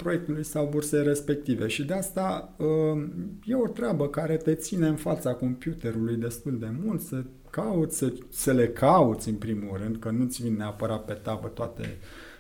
proiectului 0.03 0.45
sau 0.45 0.67
bursei 0.67 1.03
respective 1.03 1.67
și 1.67 1.85
de 1.85 1.95
asta 1.95 2.55
uh, 2.57 3.03
e 3.45 3.55
o 3.55 3.67
treabă 3.67 4.09
care 4.09 4.37
te 4.37 4.55
ține 4.55 4.87
în 4.87 4.97
fața 4.97 5.35
computerului 5.35 6.17
destul 6.17 6.59
de 6.59 6.69
mult, 6.83 7.01
să 7.01 7.25
cauți, 7.51 7.97
să, 7.97 8.13
să 8.31 8.53
le 8.53 8.69
cauți 8.69 9.29
în 9.29 9.35
primul 9.35 9.77
rând, 9.77 9.99
că 9.99 10.11
nu-ți 10.11 10.43
vin 10.43 10.57
neapărat 10.57 11.05
pe 11.05 11.13
tabă 11.13 11.49
toate 11.49 11.97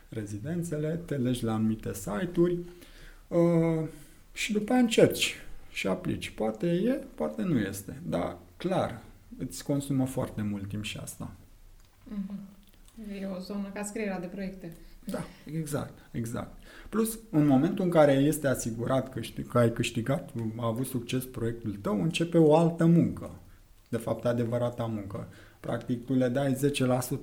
rezidențele, 0.09 1.01
te 1.07 1.17
legi 1.17 1.45
la 1.45 1.55
anumite 1.55 1.95
site-uri 1.95 2.59
uh, 3.29 3.89
și 4.33 4.53
după 4.53 4.73
aia 4.73 4.81
încerci 4.81 5.35
și 5.71 5.87
aplici. 5.87 6.31
Poate 6.31 6.67
e, 6.67 6.93
poate 7.15 7.43
nu 7.43 7.59
este, 7.59 8.03
dar 8.09 8.37
clar, 8.57 9.03
îți 9.39 9.65
consumă 9.65 10.07
foarte 10.07 10.43
mult 10.43 10.69
timp 10.69 10.85
și 10.85 10.99
asta. 11.03 11.31
Mm-hmm. 12.09 13.21
E 13.21 13.27
o 13.27 13.39
zonă 13.39 13.71
ca 13.75 13.83
scrierea 13.83 14.21
de 14.21 14.27
proiecte. 14.27 14.73
Da, 15.05 15.25
exact, 15.45 15.99
exact. 16.11 16.63
Plus, 16.89 17.18
în 17.30 17.47
momentul 17.47 17.84
în 17.84 17.91
care 17.91 18.12
este 18.12 18.47
asigurat 18.47 19.12
că, 19.12 19.20
știi, 19.20 19.43
că 19.43 19.59
ai 19.59 19.72
câștigat, 19.72 20.30
a 20.57 20.66
avut 20.66 20.86
succes 20.86 21.24
proiectul 21.24 21.78
tău, 21.80 22.03
începe 22.03 22.39
o 22.39 22.57
altă 22.57 22.86
muncă. 22.86 23.30
De 23.89 23.97
fapt, 23.97 24.24
adevărata 24.24 24.84
muncă. 24.84 25.28
Practic, 25.61 26.07
tu 26.07 26.14
le 26.14 26.28
dai 26.28 26.57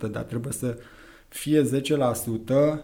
10%, 0.07 0.11
dar 0.11 0.23
trebuie 0.23 0.53
să 0.53 0.77
fie 1.27 1.63
10%, 1.63 2.79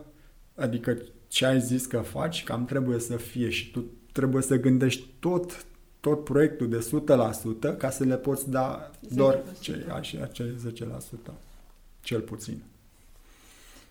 adică 0.56 0.98
ce 1.28 1.46
ai 1.46 1.62
zis 1.62 1.86
că 1.86 2.00
faci, 2.00 2.44
cam 2.44 2.66
trebuie 2.66 3.00
să 3.00 3.16
fie 3.16 3.50
și 3.50 3.72
tu 3.72 3.86
trebuie 4.12 4.42
să 4.42 4.60
gândești 4.60 5.08
tot, 5.20 5.66
tot 6.00 6.24
proiectul 6.24 6.70
de 6.70 6.90
100% 7.74 7.78
ca 7.78 7.90
să 7.90 8.04
le 8.04 8.18
poți 8.18 8.50
da 8.50 8.92
doar 9.10 9.44
cei, 9.60 9.86
acei 10.24 10.56
10%, 11.30 11.34
cel 12.02 12.20
puțin. 12.22 12.62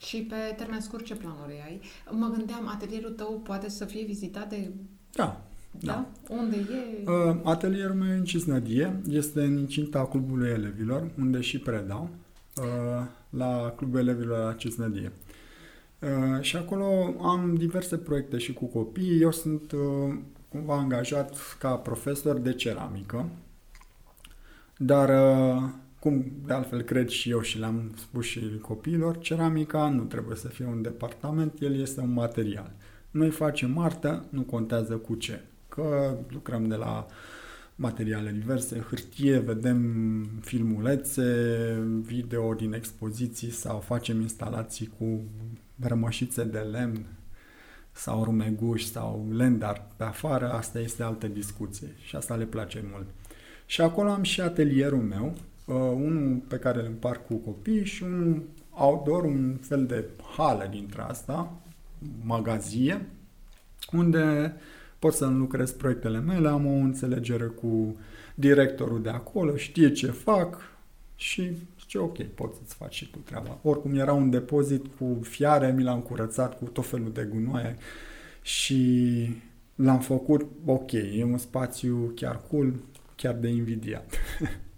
Și 0.06 0.22
pe 0.22 0.54
termen 0.56 0.80
scurt, 0.80 1.04
ce 1.04 1.14
planuri 1.14 1.62
ai? 1.64 1.80
Mă 2.10 2.32
gândeam, 2.36 2.68
atelierul 2.68 3.10
tău 3.10 3.40
poate 3.44 3.68
să 3.68 3.84
fie 3.84 4.04
vizitat 4.04 4.48
de... 4.48 4.70
Da. 5.12 5.44
Da? 5.70 6.06
da. 6.28 6.34
Unde 6.34 6.56
e? 6.56 7.10
Uh, 7.10 7.36
atelierul 7.42 7.94
meu 7.94 8.16
în 8.16 8.24
Cisnădie 8.24 9.00
este 9.08 9.40
în 9.40 9.56
incinta 9.56 10.06
Clubului 10.06 10.48
Elevilor, 10.48 11.10
unde 11.18 11.40
și 11.40 11.58
predau, 11.58 12.08
uh, 12.56 13.06
la 13.30 13.74
Clubul 13.76 13.98
Elevilor 13.98 14.38
la 14.38 14.52
Cisnădie. 14.52 15.12
Uh, 15.98 16.40
și 16.40 16.56
acolo 16.56 17.14
am 17.22 17.54
diverse 17.54 17.96
proiecte 17.96 18.38
și 18.38 18.52
cu 18.52 18.64
copii. 18.64 19.20
Eu 19.20 19.30
sunt 19.30 19.72
uh, 19.72 20.14
cumva 20.48 20.76
angajat 20.76 21.56
ca 21.58 21.74
profesor 21.74 22.38
de 22.38 22.52
ceramică, 22.52 23.28
dar 24.76 25.08
uh, 25.08 25.62
cum 26.00 26.32
de 26.46 26.52
altfel 26.52 26.82
cred 26.82 27.08
și 27.08 27.30
eu 27.30 27.40
și 27.40 27.58
le-am 27.58 27.92
spus 27.96 28.24
și 28.24 28.58
copiilor, 28.60 29.18
ceramica 29.18 29.88
nu 29.88 30.02
trebuie 30.02 30.36
să 30.36 30.48
fie 30.48 30.66
un 30.66 30.82
departament, 30.82 31.60
el 31.60 31.80
este 31.80 32.00
un 32.00 32.12
material. 32.12 32.72
Noi 33.10 33.30
facem 33.30 33.78
artă, 33.78 34.24
nu 34.30 34.42
contează 34.42 34.96
cu 34.96 35.14
ce. 35.14 35.40
Că 35.68 36.16
lucrăm 36.28 36.68
de 36.68 36.74
la 36.74 37.06
materiale 37.74 38.30
diverse, 38.30 38.78
hârtie, 38.88 39.38
vedem 39.38 39.80
filmulețe, 40.40 41.24
video 42.02 42.54
din 42.54 42.72
expoziții 42.72 43.50
sau 43.50 43.78
facem 43.78 44.20
instalații 44.20 44.90
cu 44.98 45.20
rămășițe 45.80 46.44
de 46.44 46.58
lemn 46.58 47.06
sau 47.92 48.24
rumeguși 48.24 48.90
sau 48.90 49.28
lendar 49.32 49.86
pe 49.96 50.04
afară, 50.04 50.52
asta 50.52 50.80
este 50.80 51.02
altă 51.02 51.26
discuție 51.26 51.88
și 52.06 52.16
asta 52.16 52.34
le 52.34 52.44
place 52.44 52.84
mult. 52.92 53.06
Și 53.66 53.80
acolo 53.80 54.10
am 54.10 54.22
și 54.22 54.40
atelierul 54.40 55.02
meu, 55.02 55.34
uh, 55.70 55.92
unul 55.94 56.42
pe 56.48 56.56
care 56.56 56.78
îl 56.78 56.86
împart 56.86 57.26
cu 57.26 57.34
copii 57.34 57.84
și 57.84 58.02
unul 58.02 58.42
outdoor, 58.70 59.24
un 59.24 59.56
fel 59.60 59.86
de 59.86 60.04
hală 60.36 60.66
dintre 60.70 61.02
asta, 61.02 61.52
magazie, 62.22 63.06
unde 63.92 64.54
pot 64.98 65.12
să-mi 65.12 65.38
lucrez 65.38 65.72
proiectele 65.72 66.18
mele, 66.18 66.48
am 66.48 66.66
o 66.66 66.70
înțelegere 66.70 67.44
cu 67.44 67.96
directorul 68.34 69.02
de 69.02 69.10
acolo, 69.10 69.56
știe 69.56 69.92
ce 69.92 70.06
fac 70.06 70.56
și 71.16 71.56
zice 71.80 71.98
ok, 71.98 72.22
poți 72.22 72.56
să-ți 72.56 72.74
faci 72.74 72.94
și 72.94 73.10
tu 73.10 73.18
treaba. 73.18 73.58
Oricum 73.62 73.94
era 73.94 74.12
un 74.12 74.30
depozit 74.30 74.86
cu 74.98 75.18
fiare, 75.22 75.72
mi 75.72 75.82
l-am 75.82 76.00
curățat 76.00 76.58
cu 76.58 76.64
tot 76.64 76.86
felul 76.86 77.12
de 77.12 77.28
gunoaie 77.30 77.76
și 78.42 79.28
l-am 79.74 80.00
făcut 80.00 80.46
ok, 80.64 80.92
e 80.92 81.24
un 81.24 81.38
spațiu 81.38 82.12
chiar 82.14 82.40
cool, 82.50 82.74
chiar 83.16 83.34
de 83.34 83.48
invidiat. 83.48 84.14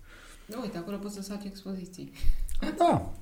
Da, 0.53 0.59
uite, 0.63 0.77
acolo 0.79 0.97
poți 0.97 1.15
să 1.15 1.33
faci 1.33 1.45
expoziții. 1.45 2.13
Da, 2.61 2.75
da 2.79 3.13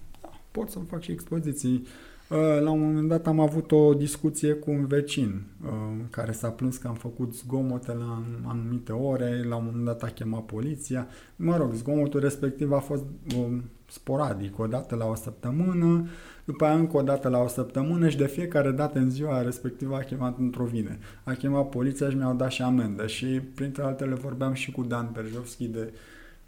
pot 0.51 0.71
să 0.71 0.79
fac 0.79 1.03
și 1.03 1.11
expoziții. 1.11 1.87
Uh, 2.31 2.61
la 2.61 2.71
un 2.71 2.81
moment 2.81 3.09
dat 3.09 3.27
am 3.27 3.41
avut 3.41 3.73
o 3.73 3.95
discuție 3.95 4.53
cu 4.53 4.71
un 4.71 4.87
vecin 4.87 5.43
uh, 5.65 5.71
care 6.11 6.33
s-a 6.33 6.49
plâns 6.49 6.77
că 6.77 6.89
am 6.89 6.95
făcut 6.95 7.35
zgomote 7.35 7.93
la 7.93 8.23
anumite 8.45 8.93
ore, 8.93 9.45
la 9.49 9.57
un 9.57 9.65
moment 9.65 9.85
dat 9.85 10.03
a 10.03 10.07
chemat 10.07 10.43
poliția. 10.43 11.07
Mă 11.37 11.57
rog, 11.57 11.73
zgomotul 11.73 12.21
respectiv 12.21 12.73
a 12.73 12.79
fost 12.79 13.05
um, 13.37 13.63
sporadic, 13.89 14.59
o 14.59 14.67
dată 14.67 14.95
la 14.95 15.07
o 15.07 15.15
săptămână, 15.15 16.09
după 16.45 16.65
aia 16.65 16.75
încă 16.75 16.97
o 16.97 17.03
dată 17.03 17.29
la 17.29 17.39
o 17.39 17.47
săptămână 17.47 18.09
și 18.09 18.17
de 18.17 18.27
fiecare 18.27 18.71
dată 18.71 18.99
în 18.99 19.11
ziua 19.11 19.43
respectivă 19.43 19.95
a 19.95 20.03
chemat 20.03 20.39
într-o 20.39 20.65
vine. 20.65 20.99
A 21.25 21.33
chemat 21.33 21.69
poliția 21.69 22.11
și 22.11 22.17
mi-au 22.17 22.35
dat 22.35 22.51
și 22.51 22.63
amendă 22.63 23.07
și 23.07 23.27
printre 23.55 23.83
altele 23.83 24.15
vorbeam 24.15 24.53
și 24.53 24.73
cu 24.73 24.83
Dan 24.83 25.11
Berjovski 25.13 25.69
de 25.69 25.93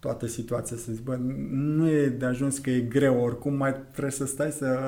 toată 0.03 0.27
situația 0.27 0.77
să 0.77 0.93
zic, 0.93 1.05
bă, 1.05 1.17
nu 1.51 1.89
e 1.91 2.09
de 2.09 2.25
ajuns 2.25 2.59
că 2.59 2.71
e 2.71 2.81
greu, 2.81 3.21
oricum 3.21 3.55
mai 3.55 3.75
trebuie 3.91 4.13
să 4.13 4.27
stai 4.27 4.51
să 4.51 4.79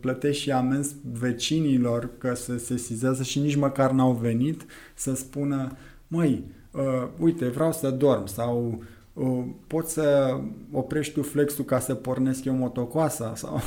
plătești 0.00 0.42
și 0.42 0.50
amenzi 0.50 0.94
vecinilor 1.12 2.10
că 2.18 2.34
se 2.34 2.58
sesizează 2.58 3.22
și 3.22 3.38
nici 3.38 3.56
măcar 3.56 3.90
n-au 3.90 4.12
venit 4.12 4.64
să 4.94 5.14
spună, 5.14 5.76
măi, 6.08 6.44
uh, 6.70 7.08
uite, 7.18 7.48
vreau 7.48 7.72
să 7.72 7.90
dorm 7.90 8.26
sau 8.26 8.82
uh, 9.12 9.44
poți 9.66 9.92
să 9.92 10.38
oprești 10.70 11.12
tu 11.12 11.22
flexul 11.22 11.64
ca 11.64 11.78
să 11.78 11.94
pornesc 11.94 12.44
eu 12.44 12.54
motocoasa 12.54 13.34
sau... 13.34 13.60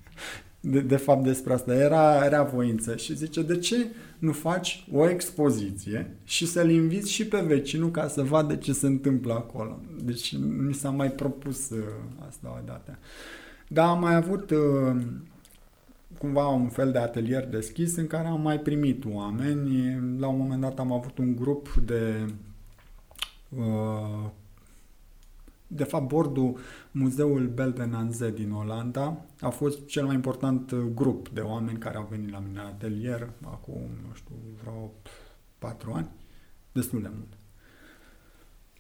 de, 0.65 0.81
de 0.81 0.97
fapt 0.97 1.25
despre 1.25 1.53
asta 1.53 1.75
era, 1.75 2.25
era 2.25 2.43
voință 2.43 2.97
și 2.97 3.17
zice, 3.17 3.43
de 3.43 3.59
ce 3.59 3.87
nu 4.19 4.33
faci 4.33 4.87
o 4.93 5.09
expoziție 5.09 6.17
și 6.25 6.47
să-l 6.47 6.71
inviți 6.71 7.11
și 7.11 7.27
pe 7.27 7.41
vecinul 7.41 7.91
ca 7.91 8.09
să 8.09 8.23
vadă 8.23 8.55
ce 8.55 8.73
se 8.73 8.87
întâmplă 8.87 9.33
acolo. 9.33 9.81
Deci 10.05 10.37
mi 10.39 10.75
s-a 10.75 10.91
mai 10.91 11.11
propus 11.11 11.71
uh, 11.71 11.79
asta 12.29 12.59
o 12.61 12.65
dată. 12.67 12.99
Dar 13.69 13.89
am 13.89 14.01
mai 14.01 14.15
avut 14.15 14.51
uh, 14.51 15.03
cumva 16.19 16.47
un 16.47 16.69
fel 16.69 16.93
de 16.93 16.99
atelier 16.99 17.47
deschis 17.47 17.97
în 17.97 18.07
care 18.07 18.27
am 18.27 18.41
mai 18.41 18.61
primit 18.61 19.05
oameni. 19.13 19.99
La 20.19 20.29
un 20.29 20.39
moment 20.39 20.61
dat 20.61 20.79
am 20.79 20.93
avut 20.93 21.19
un 21.19 21.37
grup 21.37 21.75
de 21.85 22.27
uh, 23.49 24.31
de 25.75 25.85
fapt, 25.85 26.07
bordul 26.07 26.59
Muzeul 26.91 27.47
Beldenanze 27.47 28.31
din 28.31 28.51
Olanda 28.51 29.25
a 29.41 29.49
fost 29.49 29.87
cel 29.87 30.05
mai 30.05 30.15
important 30.15 30.71
uh, 30.71 30.81
grup 30.95 31.29
de 31.29 31.41
oameni 31.41 31.79
care 31.79 31.97
au 31.97 32.07
venit 32.11 32.31
la 32.31 32.39
mine 32.39 32.61
în 32.61 32.67
atelier 32.67 33.31
acum, 33.45 33.81
nu 34.07 34.15
știu, 34.15 34.35
vreo 34.61 34.93
patru 35.59 35.93
ani, 35.93 36.11
destul 36.73 37.03
de 37.03 37.11
mult. 37.15 37.33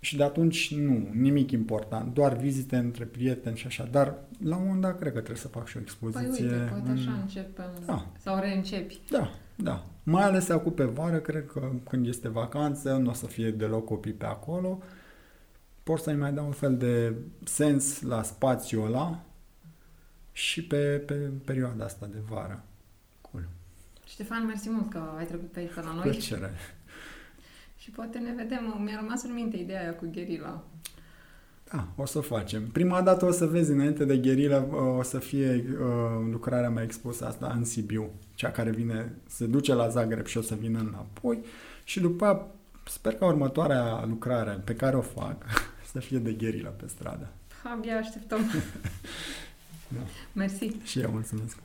Și 0.00 0.16
de 0.16 0.22
atunci 0.22 0.74
nu, 0.74 1.08
nimic 1.12 1.50
important, 1.50 2.14
doar 2.14 2.36
vizite 2.36 2.76
între 2.76 3.04
prieteni 3.04 3.56
și 3.56 3.66
așa, 3.66 3.88
dar 3.90 4.14
la 4.44 4.56
un 4.56 4.62
moment 4.62 4.82
dat 4.82 4.98
cred 4.98 5.12
că 5.12 5.18
trebuie 5.18 5.36
să 5.36 5.48
fac 5.48 5.66
și 5.66 5.76
o 5.76 5.80
expoziție. 5.80 6.46
Păi 6.46 6.58
uite, 6.58 6.70
poate 6.70 6.90
așa 6.90 7.18
începem 7.22 7.70
da. 7.86 8.06
sau 8.18 8.38
reîncepi. 8.38 9.00
Da, 9.10 9.30
da. 9.56 9.86
Mai 10.02 10.22
ales 10.22 10.48
acum 10.48 10.72
pe 10.72 10.84
vară, 10.84 11.18
cred 11.18 11.46
că 11.46 11.70
când 11.88 12.06
este 12.06 12.28
vacanță, 12.28 12.96
nu 12.96 13.10
o 13.10 13.12
să 13.12 13.26
fie 13.26 13.50
deloc 13.50 13.84
copii 13.84 14.12
pe 14.12 14.24
acolo, 14.24 14.82
pot 15.82 15.98
să-i 15.98 16.16
mai 16.16 16.32
dau 16.32 16.46
un 16.46 16.52
fel 16.52 16.76
de 16.76 17.14
sens 17.44 18.00
la 18.00 18.22
spațiul 18.22 18.86
ăla 18.86 19.24
și 20.32 20.64
pe, 20.64 21.02
pe 21.06 21.14
perioada 21.44 21.84
asta 21.84 22.06
de 22.12 22.18
vară. 22.28 22.64
Cool. 23.20 23.48
Ștefan, 24.06 24.46
mersi 24.46 24.70
mult 24.70 24.90
că 24.90 25.02
ai 25.18 25.26
trecut 25.26 25.52
pe 25.52 25.58
aici 25.58 25.74
la 25.74 25.92
noi. 25.94 26.02
Plăcere. 26.02 26.50
Și 27.76 27.90
poate 27.90 28.18
ne 28.18 28.32
vedem. 28.36 28.82
Mi-a 28.84 28.96
rămas 29.00 29.22
în 29.22 29.32
minte 29.32 29.56
ideea 29.56 29.80
aia 29.80 29.94
cu 29.94 30.08
gherila. 30.12 30.62
Da, 31.72 31.88
o 31.96 32.06
să 32.06 32.20
facem. 32.20 32.66
Prima 32.66 33.02
dată 33.02 33.24
o 33.24 33.30
să 33.30 33.46
vezi 33.46 33.70
înainte 33.70 34.04
de 34.04 34.18
gherila, 34.18 34.58
uh, 34.58 34.98
o 34.98 35.02
să 35.02 35.18
fie 35.18 35.64
uh, 35.80 36.28
lucrarea 36.30 36.70
mea 36.70 36.82
expusă 36.82 37.26
asta 37.26 37.52
în 37.56 37.64
Sibiu, 37.64 38.10
cea 38.34 38.50
care 38.50 38.70
vine, 38.70 39.12
se 39.26 39.46
duce 39.46 39.74
la 39.74 39.88
Zagreb 39.88 40.26
și 40.26 40.38
o 40.38 40.42
să 40.42 40.54
vină 40.54 40.78
înapoi 40.78 41.44
și 41.84 42.00
după 42.00 42.50
sper 42.86 43.14
că 43.14 43.24
următoarea 43.24 44.04
lucrare 44.04 44.60
pe 44.64 44.74
care 44.74 44.96
o 44.96 45.00
fac 45.00 45.44
să 45.92 46.00
fie 46.00 46.18
de 46.18 46.32
gherila 46.32 46.70
pe 46.70 46.86
stradă. 46.86 47.28
Abia 47.64 47.96
așteptăm. 47.96 48.40
da. 49.88 50.00
Mersi. 50.40 50.70
Și 50.84 51.00
eu 51.00 51.10
mulțumesc. 51.10 51.56